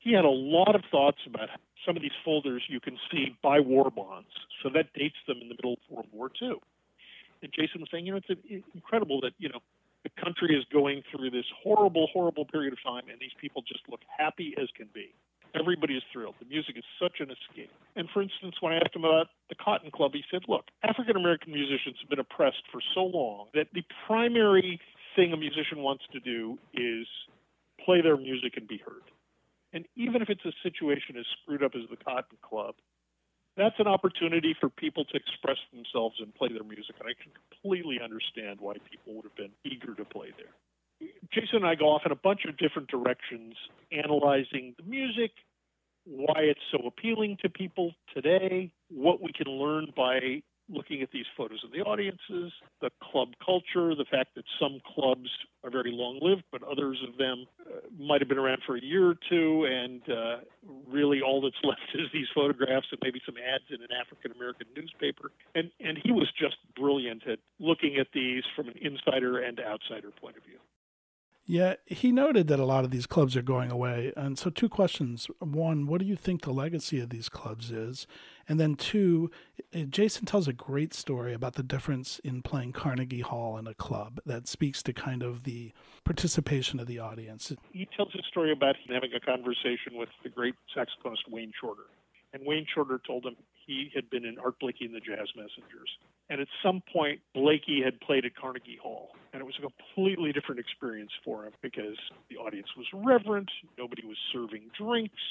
he 0.00 0.12
had 0.12 0.24
a 0.24 0.30
lot 0.30 0.74
of 0.74 0.82
thoughts 0.90 1.18
about 1.26 1.48
some 1.86 1.94
of 1.96 2.02
these 2.02 2.16
folders 2.24 2.62
you 2.68 2.80
can 2.80 2.98
see 3.10 3.36
buy 3.42 3.60
war 3.60 3.90
bonds. 3.90 4.30
So 4.62 4.70
that 4.74 4.92
dates 4.94 5.16
them 5.28 5.38
in 5.40 5.48
the 5.48 5.54
middle 5.54 5.74
of 5.74 5.78
World 5.88 6.08
War 6.12 6.30
II. 6.42 6.54
And 7.42 7.52
Jason 7.52 7.80
was 7.80 7.88
saying, 7.90 8.06
you 8.06 8.12
know, 8.12 8.20
it's 8.26 8.64
incredible 8.74 9.20
that, 9.22 9.32
you 9.38 9.48
know, 9.48 9.60
the 10.04 10.10
country 10.22 10.56
is 10.56 10.64
going 10.72 11.02
through 11.10 11.30
this 11.30 11.44
horrible, 11.62 12.08
horrible 12.12 12.44
period 12.44 12.72
of 12.72 12.82
time, 12.82 13.04
and 13.10 13.20
these 13.20 13.34
people 13.40 13.62
just 13.66 13.80
look 13.88 14.00
happy 14.18 14.54
as 14.60 14.68
can 14.76 14.88
be. 14.94 15.12
Everybody 15.54 15.94
is 15.96 16.02
thrilled. 16.12 16.36
The 16.38 16.46
music 16.46 16.76
is 16.76 16.84
such 17.00 17.18
an 17.18 17.28
escape. 17.30 17.70
And 17.96 18.08
for 18.14 18.22
instance, 18.22 18.54
when 18.60 18.72
I 18.72 18.76
asked 18.76 18.94
him 18.94 19.04
about 19.04 19.28
the 19.48 19.56
Cotton 19.56 19.90
Club, 19.90 20.12
he 20.14 20.22
said, 20.30 20.42
look, 20.46 20.66
African 20.84 21.16
American 21.16 21.52
musicians 21.52 21.96
have 22.00 22.08
been 22.08 22.20
oppressed 22.20 22.62
for 22.70 22.80
so 22.94 23.04
long 23.04 23.48
that 23.54 23.66
the 23.74 23.82
primary 24.06 24.80
thing 25.16 25.32
a 25.32 25.36
musician 25.36 25.78
wants 25.78 26.04
to 26.12 26.20
do 26.20 26.56
is 26.72 27.06
play 27.84 28.00
their 28.00 28.16
music 28.16 28.54
and 28.56 28.68
be 28.68 28.78
heard. 28.78 29.02
And 29.72 29.86
even 29.96 30.22
if 30.22 30.30
it's 30.30 30.44
a 30.44 30.52
situation 30.62 31.16
as 31.18 31.26
screwed 31.42 31.62
up 31.62 31.72
as 31.74 31.82
the 31.90 31.96
Cotton 31.96 32.38
Club, 32.42 32.74
that's 33.56 33.78
an 33.78 33.86
opportunity 33.86 34.54
for 34.58 34.68
people 34.68 35.04
to 35.04 35.16
express 35.16 35.58
themselves 35.72 36.16
and 36.20 36.34
play 36.34 36.48
their 36.48 36.64
music. 36.64 36.96
And 37.00 37.08
I 37.08 37.14
can 37.22 37.32
completely 37.50 37.98
understand 38.02 38.60
why 38.60 38.74
people 38.90 39.14
would 39.14 39.24
have 39.24 39.36
been 39.36 39.52
eager 39.64 39.94
to 39.94 40.04
play 40.04 40.32
there. 40.36 41.08
Jason 41.32 41.56
and 41.56 41.66
I 41.66 41.74
go 41.74 41.86
off 41.86 42.02
in 42.04 42.12
a 42.12 42.16
bunch 42.16 42.44
of 42.46 42.56
different 42.58 42.88
directions, 42.88 43.54
analyzing 43.90 44.74
the 44.76 44.84
music, 44.84 45.32
why 46.04 46.40
it's 46.40 46.60
so 46.70 46.86
appealing 46.86 47.38
to 47.42 47.48
people 47.48 47.92
today, 48.14 48.72
what 48.88 49.22
we 49.22 49.32
can 49.32 49.50
learn 49.50 49.92
by 49.96 50.42
looking 50.70 51.02
at 51.02 51.10
these 51.10 51.26
photos 51.36 51.62
of 51.64 51.72
the 51.72 51.80
audiences, 51.80 52.52
the 52.80 52.90
club 53.02 53.28
culture, 53.44 53.94
the 53.94 54.06
fact 54.10 54.34
that 54.36 54.44
some 54.60 54.80
clubs 54.94 55.28
are 55.64 55.70
very 55.70 55.90
long 55.92 56.18
lived, 56.22 56.44
but 56.52 56.62
others 56.62 56.98
of 57.06 57.18
them 57.18 57.46
uh, 57.60 57.80
might 57.98 58.20
have 58.20 58.28
been 58.28 58.38
around 58.38 58.62
for 58.66 58.76
a 58.76 58.82
year 58.82 59.10
or 59.10 59.16
two, 59.28 59.66
and 59.68 60.02
uh, 60.08 60.36
really 60.88 61.20
all 61.20 61.40
that's 61.40 61.56
left 61.64 61.80
is 61.94 62.06
these 62.12 62.28
photographs 62.34 62.86
and 62.90 63.00
maybe 63.02 63.20
some 63.26 63.36
ads 63.36 63.64
in 63.70 63.82
an 63.82 63.90
African 64.00 64.32
American 64.32 64.66
newspaper. 64.76 65.32
And, 65.54 65.70
and 65.80 65.98
he 66.02 66.12
was 66.12 66.28
just 66.38 66.56
brilliant 66.76 67.26
at 67.26 67.38
looking 67.58 67.96
at 67.98 68.08
these 68.14 68.44
from 68.54 68.68
an 68.68 68.74
insider 68.80 69.38
and 69.38 69.60
outsider 69.60 70.10
point 70.20 70.36
of 70.36 70.44
view. 70.44 70.58
Yeah, 71.46 71.74
he 71.84 72.12
noted 72.12 72.46
that 72.46 72.60
a 72.60 72.64
lot 72.64 72.84
of 72.84 72.92
these 72.92 73.06
clubs 73.06 73.36
are 73.36 73.42
going 73.42 73.72
away. 73.72 74.12
And 74.16 74.38
so, 74.38 74.50
two 74.50 74.68
questions. 74.68 75.26
One, 75.40 75.86
what 75.86 76.00
do 76.00 76.06
you 76.06 76.14
think 76.14 76.42
the 76.42 76.52
legacy 76.52 77.00
of 77.00 77.10
these 77.10 77.28
clubs 77.28 77.72
is? 77.72 78.06
And 78.50 78.58
then, 78.58 78.74
two, 78.74 79.30
eh, 79.72 79.84
Jason 79.88 80.26
tells 80.26 80.48
a 80.48 80.52
great 80.52 80.92
story 80.92 81.32
about 81.32 81.54
the 81.54 81.62
difference 81.62 82.18
in 82.24 82.42
playing 82.42 82.72
Carnegie 82.72 83.20
Hall 83.20 83.56
in 83.56 83.68
a 83.68 83.74
club 83.74 84.18
that 84.26 84.48
speaks 84.48 84.82
to 84.82 84.92
kind 84.92 85.22
of 85.22 85.44
the 85.44 85.70
participation 86.04 86.80
of 86.80 86.88
the 86.88 86.98
audience. 86.98 87.52
He 87.72 87.86
tells 87.96 88.12
a 88.16 88.22
story 88.28 88.50
about 88.50 88.74
having 88.88 89.12
a 89.14 89.20
conversation 89.20 89.94
with 89.94 90.08
the 90.24 90.30
great 90.30 90.56
saxophonist 90.76 91.30
Wayne 91.30 91.52
Shorter. 91.60 91.84
And 92.32 92.44
Wayne 92.44 92.66
Shorter 92.74 93.00
told 93.06 93.24
him 93.24 93.36
he 93.66 93.88
had 93.94 94.10
been 94.10 94.24
in 94.24 94.36
Art 94.40 94.58
Blakey 94.58 94.84
and 94.86 94.94
the 94.96 95.00
Jazz 95.00 95.28
Messengers. 95.36 95.90
And 96.28 96.40
at 96.40 96.48
some 96.60 96.82
point, 96.92 97.20
Blakey 97.34 97.82
had 97.84 98.00
played 98.00 98.24
at 98.24 98.34
Carnegie 98.34 98.80
Hall. 98.82 99.10
And 99.32 99.40
it 99.40 99.44
was 99.44 99.54
a 99.58 99.62
completely 99.62 100.32
different 100.32 100.58
experience 100.58 101.12
for 101.24 101.44
him 101.44 101.52
because 101.62 101.96
the 102.28 102.36
audience 102.36 102.68
was 102.76 102.86
reverent, 102.92 103.50
nobody 103.78 104.04
was 104.04 104.16
serving 104.32 104.62
drinks, 104.76 105.22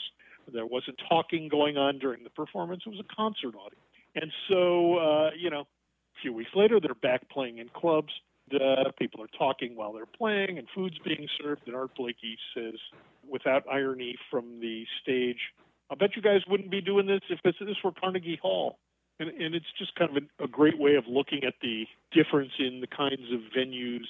there 0.53 0.65
wasn't 0.65 0.99
talking 1.07 1.47
going 1.47 1.77
on 1.77 1.99
during 1.99 2.23
the 2.23 2.29
performance. 2.29 2.83
It 2.85 2.89
was 2.89 2.99
a 2.99 3.15
concert 3.15 3.55
audience. 3.55 3.83
And 4.15 4.31
so, 4.49 4.97
uh, 4.97 5.29
you 5.37 5.49
know, 5.49 5.61
a 5.61 6.21
few 6.21 6.33
weeks 6.33 6.51
later, 6.55 6.79
they're 6.79 6.95
back 6.95 7.29
playing 7.29 7.59
in 7.59 7.69
clubs. 7.69 8.11
Uh, 8.53 8.91
people 8.97 9.21
are 9.21 9.29
talking 9.37 9.75
while 9.75 9.93
they're 9.93 10.07
playing, 10.07 10.57
and 10.57 10.67
food's 10.73 10.97
being 11.05 11.27
served. 11.41 11.61
And 11.67 11.75
Art 11.75 11.91
Blakey 11.95 12.37
says, 12.55 12.75
without 13.29 13.63
irony 13.71 14.17
from 14.31 14.59
the 14.59 14.85
stage, 15.01 15.37
I 15.91 15.95
bet 15.95 16.15
you 16.15 16.21
guys 16.21 16.41
wouldn't 16.47 16.71
be 16.71 16.81
doing 16.81 17.05
this 17.05 17.21
if 17.29 17.39
this, 17.43 17.55
this 17.59 17.77
were 17.83 17.91
Carnegie 17.91 18.39
Hall. 18.41 18.77
And, 19.19 19.29
and 19.29 19.53
it's 19.53 19.65
just 19.77 19.93
kind 19.95 20.15
of 20.15 20.23
a, 20.23 20.45
a 20.45 20.47
great 20.47 20.79
way 20.79 20.95
of 20.95 21.03
looking 21.07 21.43
at 21.43 21.55
the 21.61 21.85
difference 22.11 22.51
in 22.57 22.81
the 22.81 22.87
kinds 22.87 23.31
of 23.33 23.41
venues 23.55 24.05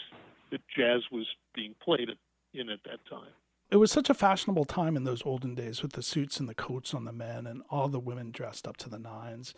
that 0.52 0.62
jazz 0.75 1.02
was 1.12 1.28
being 1.54 1.75
played 1.84 2.10
in 2.54 2.69
at 2.69 2.80
that 2.86 2.99
time. 3.10 3.34
It 3.72 3.78
was 3.78 3.92
such 3.92 4.10
a 4.10 4.16
fashionable 4.16 4.66
time 4.66 4.98
in 4.98 5.04
those 5.04 5.24
olden 5.26 5.54
days 5.54 5.84
with 5.84 5.94
the 5.94 6.02
suits 6.02 6.40
and 6.40 6.50
the 6.50 6.56
coats 6.56 6.94
on 6.94 7.06
the 7.06 7.12
men 7.12 7.46
and 7.46 7.62
all 7.70 7.88
the 7.88 8.00
women 8.00 8.32
dressed 8.32 8.68
up 8.68 8.78
to 8.78 8.90
the 8.90 8.98
nines. 8.98 9.54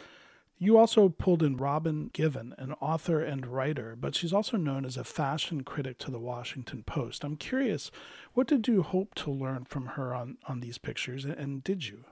You 0.58 0.78
also 0.78 1.08
pulled 1.08 1.41
in 1.41 1.56
Robin 1.56 2.12
Givhan, 2.13 2.54
an 2.58 2.74
author 2.74 3.24
and 3.24 3.47
writer, 3.47 3.95
but 3.95 4.13
she's 4.13 4.34
also 4.34 4.58
known 4.58 4.86
as 4.86 4.97
a 4.97 5.06
fashion 5.06 5.63
critic 5.63 5.97
to 6.00 6.12
the 6.12 6.19
Washington 6.19 6.84
Post. 6.84 7.24
I'm 7.24 7.38
curious, 7.38 7.89
what 8.34 8.47
did 8.47 8.67
you 8.67 8.84
hope 8.84 9.15
to 9.15 9.32
learn 9.32 9.63
from 9.65 9.86
her 9.88 10.13
on, 10.13 10.38
on 10.47 10.60
these 10.60 10.78
pictures, 10.78 11.26
and 11.26 11.63
did 11.63 11.88
you? 11.88 12.04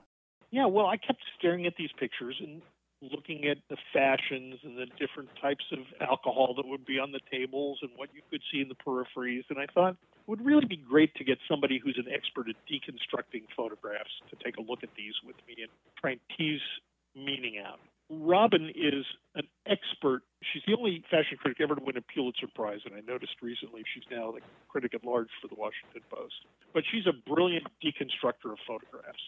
Yeah, 0.50 0.66
well, 0.66 0.86
I 0.86 0.96
kept 0.96 1.20
staring 1.38 1.66
at 1.66 1.76
these 1.76 1.92
pictures 1.98 2.40
and 2.40 2.62
looking 3.02 3.46
at 3.46 3.58
the 3.68 3.76
fashions 3.92 4.56
and 4.64 4.76
the 4.76 4.86
different 4.98 5.28
types 5.40 5.64
of 5.70 5.78
alcohol 6.00 6.54
that 6.56 6.66
would 6.66 6.84
be 6.84 6.98
on 6.98 7.12
the 7.12 7.20
tables 7.30 7.78
and 7.82 7.90
what 7.96 8.08
you 8.14 8.22
could 8.30 8.42
see 8.50 8.60
in 8.60 8.68
the 8.68 8.74
peripheries. 8.74 9.44
And 9.48 9.58
I 9.58 9.66
thought 9.72 9.96
would 10.26 10.44
really 10.44 10.66
be 10.66 10.76
great 10.76 11.14
to 11.16 11.24
get 11.24 11.38
somebody 11.48 11.80
who's 11.82 11.98
an 11.98 12.12
expert 12.12 12.48
at 12.48 12.56
deconstructing 12.70 13.44
photographs 13.56 14.10
to 14.30 14.36
take 14.44 14.56
a 14.56 14.62
look 14.62 14.82
at 14.82 14.90
these 14.96 15.14
with 15.26 15.36
me 15.48 15.62
and 15.62 15.70
try 16.00 16.12
and 16.12 16.20
tease 16.36 16.60
meaning 17.14 17.58
out. 17.64 17.80
Robin 18.10 18.70
is 18.74 19.06
an 19.36 19.46
expert. 19.66 20.22
She's 20.42 20.62
the 20.66 20.74
only 20.74 21.04
fashion 21.10 21.38
critic 21.38 21.62
ever 21.62 21.76
to 21.76 21.82
win 21.82 21.96
a 21.96 22.02
Pulitzer 22.02 22.50
Prize, 22.50 22.80
and 22.84 22.94
I 22.94 23.00
noticed 23.06 23.38
recently 23.40 23.82
she's 23.94 24.02
now 24.10 24.32
the 24.32 24.40
critic 24.68 24.94
at 24.94 25.04
large 25.04 25.30
for 25.40 25.46
the 25.46 25.54
Washington 25.54 26.02
Post. 26.10 26.34
But 26.74 26.82
she's 26.90 27.06
a 27.06 27.14
brilliant 27.14 27.70
deconstructor 27.78 28.50
of 28.50 28.58
photographs. 28.66 29.22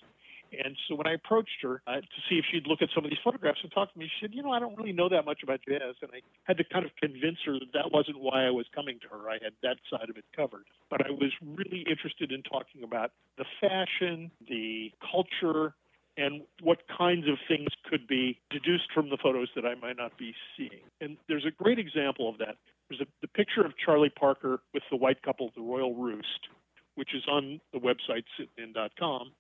And 0.53 0.77
so 0.88 0.95
when 0.95 1.07
I 1.07 1.15
approached 1.15 1.62
her 1.62 1.83
uh, 1.87 2.01
to 2.01 2.19
see 2.29 2.37
if 2.37 2.45
she'd 2.51 2.67
look 2.67 2.83
at 2.83 2.88
some 2.95 3.05
of 3.05 3.11
these 3.11 3.19
photographs 3.25 3.61
and 3.62 3.73
talk 3.73 3.93
to 3.93 3.99
me, 3.99 4.07
she 4.07 4.27
said, 4.27 4.35
You 4.35 4.43
know, 4.43 4.53
I 4.53 4.61
don't 4.61 4.77
really 4.77 4.93
know 4.93 5.09
that 5.09 5.25
much 5.25 5.43
about 5.43 5.61
jazz. 5.67 5.97
And 6.03 6.11
I 6.12 6.21
had 6.45 6.59
to 6.59 6.65
kind 6.65 6.85
of 6.85 6.93
convince 7.01 7.38
her 7.47 7.55
that 7.55 7.73
that 7.73 7.93
wasn't 7.93 8.21
why 8.21 8.47
I 8.47 8.51
was 8.51 8.67
coming 8.75 8.99
to 9.01 9.09
her. 9.09 9.31
I 9.31 9.38
had 9.43 9.53
that 9.62 9.77
side 9.91 10.11
of 10.11 10.17
it 10.17 10.25
covered. 10.37 10.65
But 10.91 11.07
I 11.07 11.11
was 11.11 11.33
really 11.41 11.85
interested 11.88 12.33
in 12.33 12.43
talking 12.43 12.83
about 12.85 13.12
the 13.38 13.45
fashion, 13.61 14.31
the 14.49 14.93
culture, 15.01 15.75
and 16.17 16.43
what 16.61 16.79
kinds 16.87 17.27
of 17.29 17.38
things 17.49 17.69
could 17.88 18.07
be 18.07 18.38
deduced 18.51 18.93
from 18.93 19.09
the 19.09 19.17
photos 19.17 19.49
that 19.57 19.65
I 19.65 19.75
might 19.75 19.97
not 19.97 20.19
be 20.19 20.35
seeing. 20.57 20.85
And 21.01 21.17
there's 21.29 21.47
a 21.47 21.51
great 21.51 21.79
example 21.79 22.29
of 22.29 22.38
that. 22.38 22.57
There's 22.88 23.01
a, 23.01 23.07
the 23.23 23.29
picture 23.29 23.65
of 23.65 23.73
Charlie 23.83 24.11
Parker 24.11 24.61
with 24.75 24.83
the 24.91 24.97
white 24.97 25.23
couple, 25.23 25.51
the 25.57 25.62
Royal 25.62 25.95
Roost, 25.95 26.49
which 26.97 27.15
is 27.15 27.23
on 27.27 27.61
the 27.73 27.79
website 27.79 28.25
sitin.com 28.37 29.33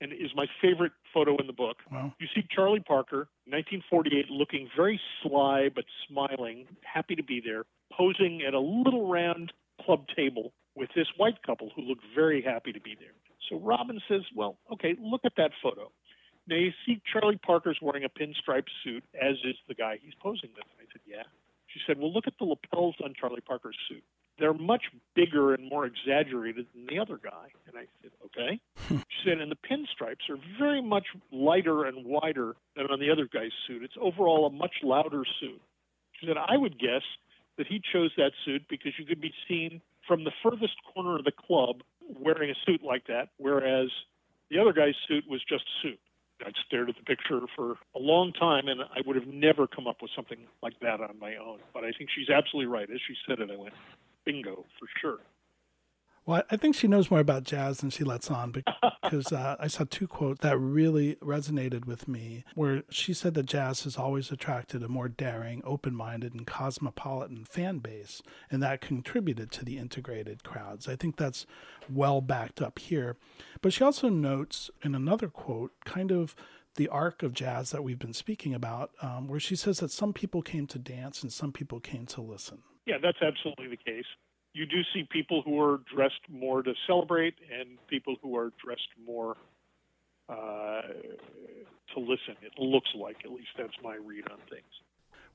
and 0.00 0.12
is 0.12 0.30
my 0.34 0.46
favorite 0.62 0.92
photo 1.12 1.36
in 1.36 1.46
the 1.46 1.52
book. 1.52 1.76
Wow. 1.90 2.12
You 2.18 2.26
see 2.34 2.42
Charlie 2.50 2.80
Parker, 2.80 3.28
1948, 3.46 4.30
looking 4.30 4.68
very 4.76 5.00
sly 5.22 5.68
but 5.74 5.84
smiling, 6.08 6.66
happy 6.82 7.14
to 7.14 7.22
be 7.22 7.42
there, 7.44 7.64
posing 7.92 8.42
at 8.46 8.54
a 8.54 8.60
little 8.60 9.08
round 9.08 9.52
club 9.84 10.06
table 10.16 10.52
with 10.74 10.88
this 10.94 11.06
white 11.16 11.42
couple 11.44 11.70
who 11.74 11.82
look 11.82 11.98
very 12.14 12.42
happy 12.42 12.72
to 12.72 12.80
be 12.80 12.96
there. 12.98 13.12
So 13.48 13.58
Robin 13.58 14.00
says, 14.08 14.22
Well, 14.34 14.58
okay, 14.72 14.96
look 15.00 15.22
at 15.24 15.32
that 15.36 15.50
photo. 15.62 15.90
Now 16.46 16.56
you 16.56 16.72
see 16.86 17.00
Charlie 17.12 17.38
Parker's 17.44 17.78
wearing 17.82 18.04
a 18.04 18.08
pinstripe 18.08 18.66
suit, 18.82 19.04
as 19.20 19.36
is 19.44 19.56
the 19.68 19.74
guy 19.74 19.98
he's 20.02 20.14
posing 20.20 20.50
with. 20.54 20.64
I 20.78 20.84
said, 20.92 21.02
Yeah. 21.06 21.24
She 21.66 21.80
said, 21.86 21.98
Well, 21.98 22.12
look 22.12 22.26
at 22.26 22.34
the 22.38 22.44
lapels 22.44 22.96
on 23.04 23.14
Charlie 23.18 23.42
Parker's 23.42 23.76
suit 23.88 24.02
they're 24.40 24.54
much 24.54 24.84
bigger 25.14 25.54
and 25.54 25.68
more 25.68 25.86
exaggerated 25.86 26.66
than 26.74 26.86
the 26.86 26.98
other 26.98 27.20
guy. 27.22 27.48
And 27.68 27.76
I 27.76 27.86
said, 28.02 28.10
okay. 28.26 28.60
Hmm. 28.88 28.96
she 29.08 29.30
said, 29.30 29.38
and 29.38 29.52
the 29.52 29.56
pinstripes 29.56 30.28
are 30.28 30.38
very 30.58 30.82
much 30.82 31.06
lighter 31.30 31.84
and 31.84 32.04
wider 32.04 32.56
than 32.76 32.86
on 32.86 32.98
the 32.98 33.10
other 33.10 33.28
guy's 33.32 33.52
suit. 33.66 33.82
It's 33.82 33.94
overall 34.00 34.46
a 34.46 34.50
much 34.50 34.74
louder 34.82 35.22
suit. 35.40 35.60
She 36.18 36.26
said, 36.26 36.36
I 36.36 36.56
would 36.56 36.78
guess 36.78 37.02
that 37.58 37.66
he 37.66 37.80
chose 37.92 38.10
that 38.16 38.32
suit 38.44 38.62
because 38.68 38.92
you 38.98 39.04
could 39.04 39.20
be 39.20 39.32
seen 39.46 39.80
from 40.08 40.24
the 40.24 40.32
furthest 40.42 40.74
corner 40.92 41.16
of 41.16 41.24
the 41.24 41.32
club 41.32 41.82
wearing 42.18 42.50
a 42.50 42.54
suit 42.66 42.82
like 42.82 43.06
that, 43.06 43.28
whereas 43.36 43.88
the 44.50 44.58
other 44.58 44.72
guy's 44.72 44.94
suit 45.06 45.24
was 45.28 45.40
just 45.48 45.62
a 45.62 45.82
suit. 45.82 46.00
I 46.44 46.50
stared 46.66 46.88
at 46.88 46.96
the 46.96 47.02
picture 47.02 47.40
for 47.54 47.76
a 47.94 47.98
long 47.98 48.32
time, 48.32 48.68
and 48.68 48.80
I 48.80 49.02
would 49.04 49.16
have 49.16 49.26
never 49.26 49.66
come 49.66 49.86
up 49.86 50.00
with 50.00 50.10
something 50.16 50.38
like 50.62 50.78
that 50.80 51.00
on 51.00 51.18
my 51.20 51.36
own. 51.36 51.58
But 51.74 51.84
I 51.84 51.92
think 51.92 52.08
she's 52.16 52.30
absolutely 52.30 52.72
right. 52.72 52.88
As 52.90 52.98
she 53.06 53.14
said 53.28 53.40
it, 53.40 53.50
I 53.50 53.56
went, 53.56 53.74
bingo 54.24 54.64
for 54.78 54.88
sure. 55.00 55.18
Well, 56.26 56.42
I 56.50 56.56
think 56.56 56.76
she 56.76 56.86
knows 56.86 57.10
more 57.10 57.20
about 57.20 57.44
jazz 57.44 57.78
than 57.78 57.90
she 57.90 58.04
lets 58.04 58.30
on 58.30 58.52
because 59.02 59.32
uh, 59.32 59.56
I 59.58 59.66
saw 59.68 59.84
two 59.88 60.06
quotes 60.06 60.40
that 60.42 60.58
really 60.58 61.16
resonated 61.16 61.86
with 61.86 62.06
me. 62.06 62.44
Where 62.54 62.82
she 62.90 63.14
said 63.14 63.34
that 63.34 63.46
jazz 63.46 63.84
has 63.84 63.96
always 63.96 64.30
attracted 64.30 64.82
a 64.82 64.88
more 64.88 65.08
daring, 65.08 65.62
open 65.64 65.94
minded, 65.94 66.34
and 66.34 66.46
cosmopolitan 66.46 67.46
fan 67.46 67.78
base, 67.78 68.22
and 68.50 68.62
that 68.62 68.80
contributed 68.80 69.50
to 69.52 69.64
the 69.64 69.78
integrated 69.78 70.44
crowds. 70.44 70.86
I 70.86 70.94
think 70.94 71.16
that's 71.16 71.46
well 71.92 72.20
backed 72.20 72.60
up 72.60 72.78
here. 72.78 73.16
But 73.62 73.72
she 73.72 73.82
also 73.82 74.08
notes 74.08 74.70
in 74.84 74.94
another 74.94 75.28
quote 75.28 75.72
kind 75.84 76.12
of 76.12 76.36
the 76.76 76.88
arc 76.88 77.22
of 77.22 77.32
jazz 77.32 77.70
that 77.70 77.82
we've 77.82 77.98
been 77.98 78.14
speaking 78.14 78.54
about, 78.54 78.92
um, 79.02 79.26
where 79.26 79.40
she 79.40 79.56
says 79.56 79.80
that 79.80 79.90
some 79.90 80.12
people 80.12 80.42
came 80.42 80.66
to 80.68 80.78
dance 80.78 81.22
and 81.22 81.32
some 81.32 81.50
people 81.50 81.80
came 81.80 82.06
to 82.06 82.20
listen. 82.20 82.62
Yeah, 82.86 82.96
that's 83.02 83.18
absolutely 83.22 83.68
the 83.68 83.76
case. 83.76 84.06
You 84.52 84.66
do 84.66 84.82
see 84.92 85.06
people 85.10 85.42
who 85.42 85.60
are 85.60 85.80
dressed 85.94 86.20
more 86.28 86.62
to 86.62 86.72
celebrate 86.86 87.34
and 87.52 87.78
people 87.88 88.16
who 88.22 88.36
are 88.36 88.52
dressed 88.62 88.88
more 89.06 89.36
uh, 90.28 90.82
to 91.94 92.00
listen. 92.00 92.36
It 92.42 92.52
looks 92.58 92.90
like, 92.94 93.16
at 93.24 93.30
least 93.30 93.48
that's 93.56 93.74
my 93.82 93.94
read 93.94 94.24
on 94.30 94.38
things. 94.48 94.64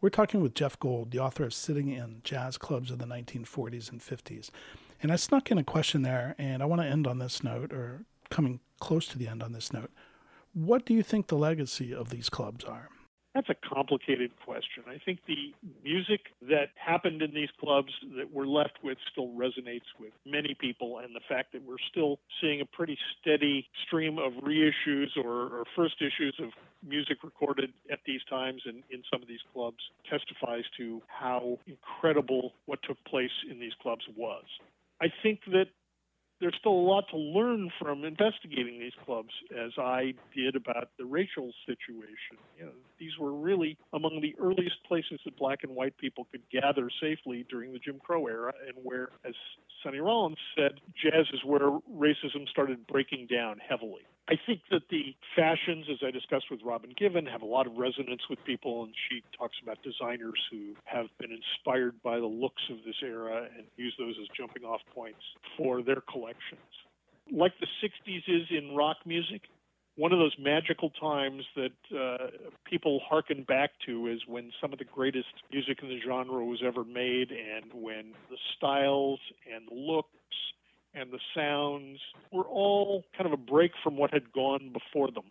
We're 0.01 0.09
talking 0.09 0.41
with 0.41 0.53
Jeff 0.53 0.77
Gold, 0.79 1.11
the 1.11 1.19
author 1.19 1.45
of 1.45 1.53
Sitting 1.53 1.89
in 1.89 2.21
Jazz 2.23 2.57
Clubs 2.57 2.91
of 2.91 2.99
the 2.99 3.05
1940s 3.05 3.89
and 3.89 4.01
50s. 4.01 4.49
And 5.01 5.11
I 5.11 5.15
snuck 5.15 5.51
in 5.51 5.57
a 5.57 5.63
question 5.63 6.01
there, 6.01 6.35
and 6.37 6.61
I 6.61 6.65
want 6.65 6.81
to 6.81 6.87
end 6.87 7.07
on 7.07 7.19
this 7.19 7.43
note, 7.43 7.71
or 7.71 8.05
coming 8.29 8.59
close 8.79 9.07
to 9.07 9.17
the 9.17 9.27
end 9.27 9.41
on 9.41 9.53
this 9.53 9.71
note. 9.71 9.91
What 10.53 10.85
do 10.85 10.93
you 10.93 11.03
think 11.03 11.27
the 11.27 11.37
legacy 11.37 11.93
of 11.93 12.09
these 12.09 12.29
clubs 12.29 12.63
are? 12.65 12.89
That's 13.35 13.49
a 13.49 13.67
complicated 13.67 14.31
question. 14.45 14.85
I 14.87 14.97
think 15.03 15.19
the 15.27 15.53
music 15.83 16.21
that 16.43 16.69
happened 16.75 17.21
in 17.21 17.33
these 17.33 17.49
clubs 17.59 17.91
that 18.17 18.31
we're 18.31 18.47
left 18.47 18.77
with 18.81 18.97
still 19.11 19.27
resonates 19.27 19.83
with 19.99 20.13
many 20.25 20.55
people, 20.57 20.99
and 20.99 21.13
the 21.13 21.19
fact 21.27 21.51
that 21.51 21.61
we're 21.61 21.83
still 21.91 22.17
seeing 22.39 22.61
a 22.61 22.65
pretty 22.65 22.97
steady 23.19 23.67
stream 23.85 24.17
of 24.19 24.31
reissues 24.41 25.17
or, 25.21 25.47
or 25.51 25.63
first 25.75 25.95
issues 25.99 26.33
of 26.41 26.51
music 26.87 27.17
recorded 27.25 27.73
at 27.91 27.99
these 28.05 28.21
times 28.29 28.61
and 28.65 28.83
in 28.89 29.03
some 29.11 29.21
of 29.21 29.27
these 29.27 29.43
clubs 29.53 29.83
testifies 30.09 30.63
to 30.77 31.01
how 31.07 31.59
incredible 31.67 32.53
what 32.67 32.79
took 32.83 33.03
place 33.03 33.35
in 33.51 33.59
these 33.59 33.73
clubs 33.81 34.05
was. 34.15 34.45
I 35.01 35.07
think 35.21 35.41
that 35.47 35.65
there's 36.41 36.55
still 36.59 36.73
a 36.73 36.87
lot 36.87 37.05
to 37.09 37.17
learn 37.17 37.71
from 37.79 38.03
investigating 38.03 38.79
these 38.79 38.93
clubs, 39.05 39.31
as 39.51 39.71
I 39.77 40.13
did 40.35 40.55
about 40.55 40.89
the 40.97 41.05
racial 41.05 41.51
situation. 41.65 42.37
You 42.57 42.65
know, 42.65 42.71
these 42.99 43.17
were 43.19 43.33
really 43.33 43.77
among 43.93 44.21
the 44.21 44.35
earliest 44.39 44.83
places 44.87 45.19
that 45.25 45.37
black 45.37 45.59
and 45.63 45.75
white 45.75 45.97
people 45.97 46.27
could 46.31 46.41
gather 46.51 46.89
safely 47.01 47.45
during 47.49 47.73
the 47.73 47.79
Jim 47.79 47.99
Crow 47.99 48.27
era, 48.27 48.53
and 48.67 48.75
where, 48.83 49.09
as 49.25 49.33
Sonny 49.83 49.99
Rollins 49.99 50.37
said, 50.55 50.81
jazz 51.01 51.25
is 51.33 51.39
where 51.45 51.79
racism 51.93 52.47
started 52.49 52.85
breaking 52.87 53.27
down 53.27 53.59
heavily. 53.59 54.01
I 54.27 54.35
think 54.47 54.61
that 54.71 54.81
the 54.89 55.15
fashions, 55.35 55.85
as 55.91 55.99
I 56.05 56.09
discussed 56.09 56.49
with 56.49 56.61
Robin 56.65 56.91
Givhan, 56.99 57.29
have 57.29 57.43
a 57.43 57.45
lot 57.45 57.67
of 57.67 57.77
resonance 57.77 58.21
with 58.27 58.39
people, 58.43 58.83
and 58.83 58.93
she 59.07 59.21
talks 59.37 59.55
about 59.61 59.77
designers 59.83 60.39
who 60.49 60.73
have 60.85 61.05
been 61.19 61.29
inspired 61.31 62.01
by 62.01 62.17
the 62.17 62.25
looks 62.25 62.61
of 62.71 62.77
this 62.85 62.95
era 63.03 63.47
and 63.55 63.67
use 63.77 63.93
those 63.99 64.15
as 64.19 64.27
jumping 64.35 64.63
off 64.63 64.81
points 64.95 65.21
for 65.55 65.83
their 65.83 66.01
collections. 66.01 66.59
Like 67.31 67.53
the 67.59 67.67
60s 67.83 68.23
is 68.27 68.47
in 68.49 68.75
rock 68.75 68.97
music, 69.05 69.43
one 69.95 70.11
of 70.11 70.19
those 70.19 70.35
magical 70.39 70.89
times 70.89 71.43
that 71.55 71.97
uh, 71.97 72.27
people 72.65 73.01
hearken 73.07 73.43
back 73.43 73.71
to 73.85 74.07
is 74.07 74.19
when 74.27 74.51
some 74.59 74.73
of 74.73 74.79
the 74.79 74.85
greatest 74.85 75.27
music 75.51 75.79
in 75.81 75.87
the 75.87 75.99
genre 76.05 76.43
was 76.43 76.61
ever 76.65 76.83
made, 76.83 77.31
and 77.31 77.71
when 77.73 78.13
the 78.29 78.37
styles 78.57 79.19
and 79.53 79.67
looks 79.71 80.09
and 80.95 81.11
the 81.11 81.19
sounds 81.35 81.99
were 82.31 82.45
all 82.45 83.03
kind 83.17 83.27
of 83.27 83.33
a 83.33 83.41
break 83.41 83.71
from 83.83 83.97
what 83.97 84.13
had 84.13 84.31
gone 84.33 84.73
before 84.73 85.11
them 85.11 85.25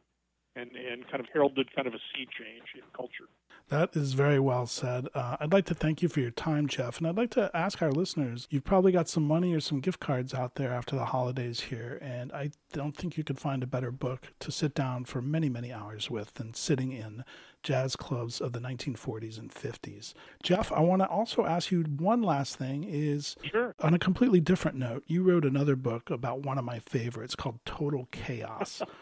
and, 0.56 0.70
and 0.76 1.08
kind 1.08 1.20
of 1.20 1.26
heralded 1.32 1.74
kind 1.74 1.86
of 1.86 1.94
a 1.94 1.98
sea 1.98 2.26
change 2.38 2.68
in 2.74 2.82
culture. 2.94 3.28
That 3.68 3.96
is 3.96 4.12
very 4.12 4.38
well 4.38 4.66
said. 4.66 5.08
Uh, 5.14 5.36
I'd 5.40 5.52
like 5.52 5.64
to 5.66 5.74
thank 5.74 6.02
you 6.02 6.08
for 6.08 6.20
your 6.20 6.30
time, 6.30 6.68
Jeff. 6.68 6.98
And 6.98 7.06
I'd 7.06 7.16
like 7.16 7.30
to 7.30 7.50
ask 7.54 7.80
our 7.80 7.90
listeners 7.90 8.46
you've 8.50 8.64
probably 8.64 8.92
got 8.92 9.08
some 9.08 9.24
money 9.24 9.54
or 9.54 9.60
some 9.60 9.80
gift 9.80 10.00
cards 10.00 10.34
out 10.34 10.56
there 10.56 10.70
after 10.70 10.94
the 10.94 11.06
holidays 11.06 11.60
here. 11.60 11.98
And 12.02 12.30
I 12.32 12.50
don't 12.72 12.94
think 12.94 13.16
you 13.16 13.24
could 13.24 13.38
find 13.38 13.62
a 13.62 13.66
better 13.66 13.90
book 13.90 14.32
to 14.40 14.52
sit 14.52 14.74
down 14.74 15.06
for 15.06 15.22
many, 15.22 15.48
many 15.48 15.72
hours 15.72 16.10
with 16.10 16.34
than 16.34 16.52
sitting 16.52 16.92
in 16.92 17.24
jazz 17.62 17.96
clubs 17.96 18.42
of 18.42 18.52
the 18.52 18.60
1940s 18.60 19.38
and 19.38 19.50
50s. 19.50 20.12
Jeff, 20.42 20.70
I 20.70 20.80
want 20.80 21.00
to 21.00 21.08
also 21.08 21.46
ask 21.46 21.70
you 21.70 21.84
one 21.84 22.22
last 22.22 22.56
thing 22.56 22.84
is 22.84 23.34
sure. 23.50 23.74
on 23.80 23.94
a 23.94 23.98
completely 23.98 24.40
different 24.40 24.76
note, 24.76 25.04
you 25.06 25.22
wrote 25.22 25.46
another 25.46 25.74
book 25.74 26.10
about 26.10 26.42
one 26.44 26.58
of 26.58 26.64
my 26.64 26.78
favorites 26.80 27.34
called 27.34 27.60
Total 27.64 28.06
Chaos. 28.12 28.82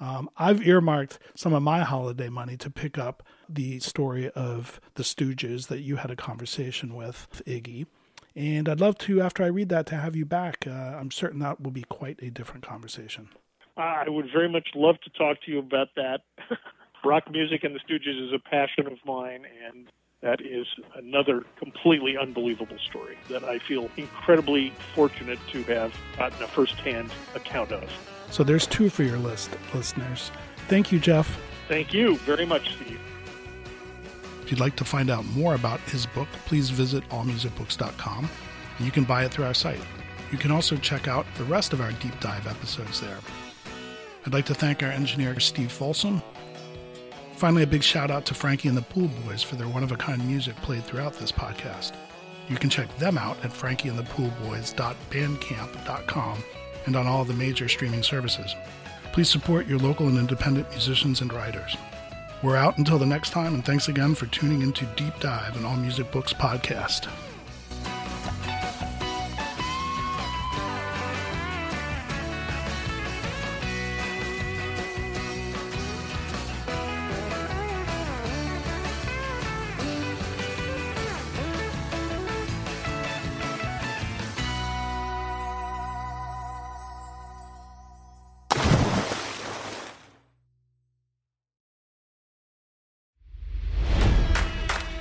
Um, 0.00 0.30
I've 0.36 0.66
earmarked 0.66 1.18
some 1.34 1.52
of 1.52 1.62
my 1.62 1.80
holiday 1.80 2.28
money 2.28 2.56
to 2.58 2.70
pick 2.70 2.98
up 2.98 3.22
the 3.48 3.80
story 3.80 4.30
of 4.30 4.80
the 4.94 5.02
Stooges 5.02 5.68
that 5.68 5.80
you 5.80 5.96
had 5.96 6.10
a 6.10 6.16
conversation 6.16 6.94
with 6.94 7.42
Iggy. 7.46 7.86
And 8.36 8.68
I'd 8.68 8.80
love 8.80 8.98
to, 8.98 9.20
after 9.20 9.42
I 9.42 9.48
read 9.48 9.68
that, 9.70 9.86
to 9.86 9.96
have 9.96 10.14
you 10.14 10.24
back. 10.24 10.64
Uh, 10.66 10.70
I'm 10.70 11.10
certain 11.10 11.40
that 11.40 11.60
will 11.60 11.72
be 11.72 11.82
quite 11.82 12.20
a 12.22 12.30
different 12.30 12.64
conversation. 12.64 13.30
I 13.76 14.08
would 14.08 14.28
very 14.32 14.48
much 14.48 14.68
love 14.74 15.00
to 15.02 15.10
talk 15.10 15.42
to 15.42 15.50
you 15.50 15.58
about 15.58 15.88
that. 15.96 16.20
Rock 17.04 17.30
music 17.30 17.64
and 17.64 17.74
the 17.74 17.80
Stooges 17.80 18.26
is 18.26 18.32
a 18.32 18.38
passion 18.38 18.86
of 18.86 18.98
mine, 19.04 19.44
and 19.66 19.86
that 20.20 20.40
is 20.40 20.66
another 20.96 21.44
completely 21.58 22.16
unbelievable 22.16 22.78
story 22.78 23.16
that 23.28 23.44
I 23.44 23.58
feel 23.58 23.88
incredibly 23.96 24.72
fortunate 24.94 25.38
to 25.52 25.62
have 25.64 25.94
gotten 26.16 26.42
a 26.42 26.48
firsthand 26.48 27.10
account 27.34 27.72
of. 27.72 27.90
So 28.30 28.42
there's 28.42 28.66
two 28.66 28.90
for 28.90 29.04
your 29.04 29.18
list, 29.18 29.50
listeners. 29.72 30.30
Thank 30.68 30.92
you, 30.92 30.98
Jeff. 30.98 31.38
Thank 31.68 31.94
you 31.94 32.16
very 32.18 32.46
much, 32.46 32.74
Steve. 32.74 33.00
If 34.42 34.50
you'd 34.50 34.60
like 34.60 34.76
to 34.76 34.84
find 34.84 35.10
out 35.10 35.24
more 35.26 35.54
about 35.54 35.80
his 35.80 36.06
book, 36.06 36.28
please 36.46 36.70
visit 36.70 37.06
allmusicbooks.com. 37.10 38.28
You 38.80 38.90
can 38.90 39.04
buy 39.04 39.24
it 39.24 39.30
through 39.30 39.44
our 39.44 39.54
site. 39.54 39.80
You 40.32 40.38
can 40.38 40.50
also 40.50 40.76
check 40.76 41.08
out 41.08 41.26
the 41.36 41.44
rest 41.44 41.72
of 41.72 41.80
our 41.80 41.92
deep 41.92 42.18
dive 42.20 42.46
episodes 42.46 43.00
there. 43.00 43.18
I'd 44.26 44.32
like 44.32 44.46
to 44.46 44.54
thank 44.54 44.82
our 44.82 44.90
engineer, 44.90 45.38
Steve 45.40 45.72
Folsom. 45.72 46.22
Finally, 47.38 47.62
a 47.62 47.68
big 47.68 47.84
shout 47.84 48.10
out 48.10 48.26
to 48.26 48.34
Frankie 48.34 48.66
and 48.66 48.76
the 48.76 48.82
Pool 48.82 49.08
Boys 49.24 49.44
for 49.44 49.54
their 49.54 49.68
one 49.68 49.84
of 49.84 49.92
a 49.92 49.96
kind 49.96 50.26
music 50.26 50.56
played 50.56 50.82
throughout 50.82 51.12
this 51.12 51.30
podcast. 51.30 51.92
You 52.48 52.56
can 52.56 52.68
check 52.68 52.88
them 52.98 53.16
out 53.16 53.36
at 53.44 53.52
frankieandthepoolboys.bandcamp.com 53.52 56.44
and 56.86 56.96
on 56.96 57.06
all 57.06 57.24
the 57.24 57.34
major 57.34 57.68
streaming 57.68 58.02
services. 58.02 58.56
Please 59.12 59.30
support 59.30 59.68
your 59.68 59.78
local 59.78 60.08
and 60.08 60.18
independent 60.18 60.68
musicians 60.70 61.20
and 61.20 61.32
writers. 61.32 61.76
We're 62.42 62.56
out 62.56 62.76
until 62.76 62.98
the 62.98 63.06
next 63.06 63.30
time, 63.30 63.54
and 63.54 63.64
thanks 63.64 63.86
again 63.86 64.16
for 64.16 64.26
tuning 64.26 64.62
into 64.62 64.84
Deep 64.96 65.16
Dive, 65.20 65.54
and 65.54 65.64
All 65.64 65.76
Music 65.76 66.10
Books 66.10 66.32
podcast. 66.32 67.06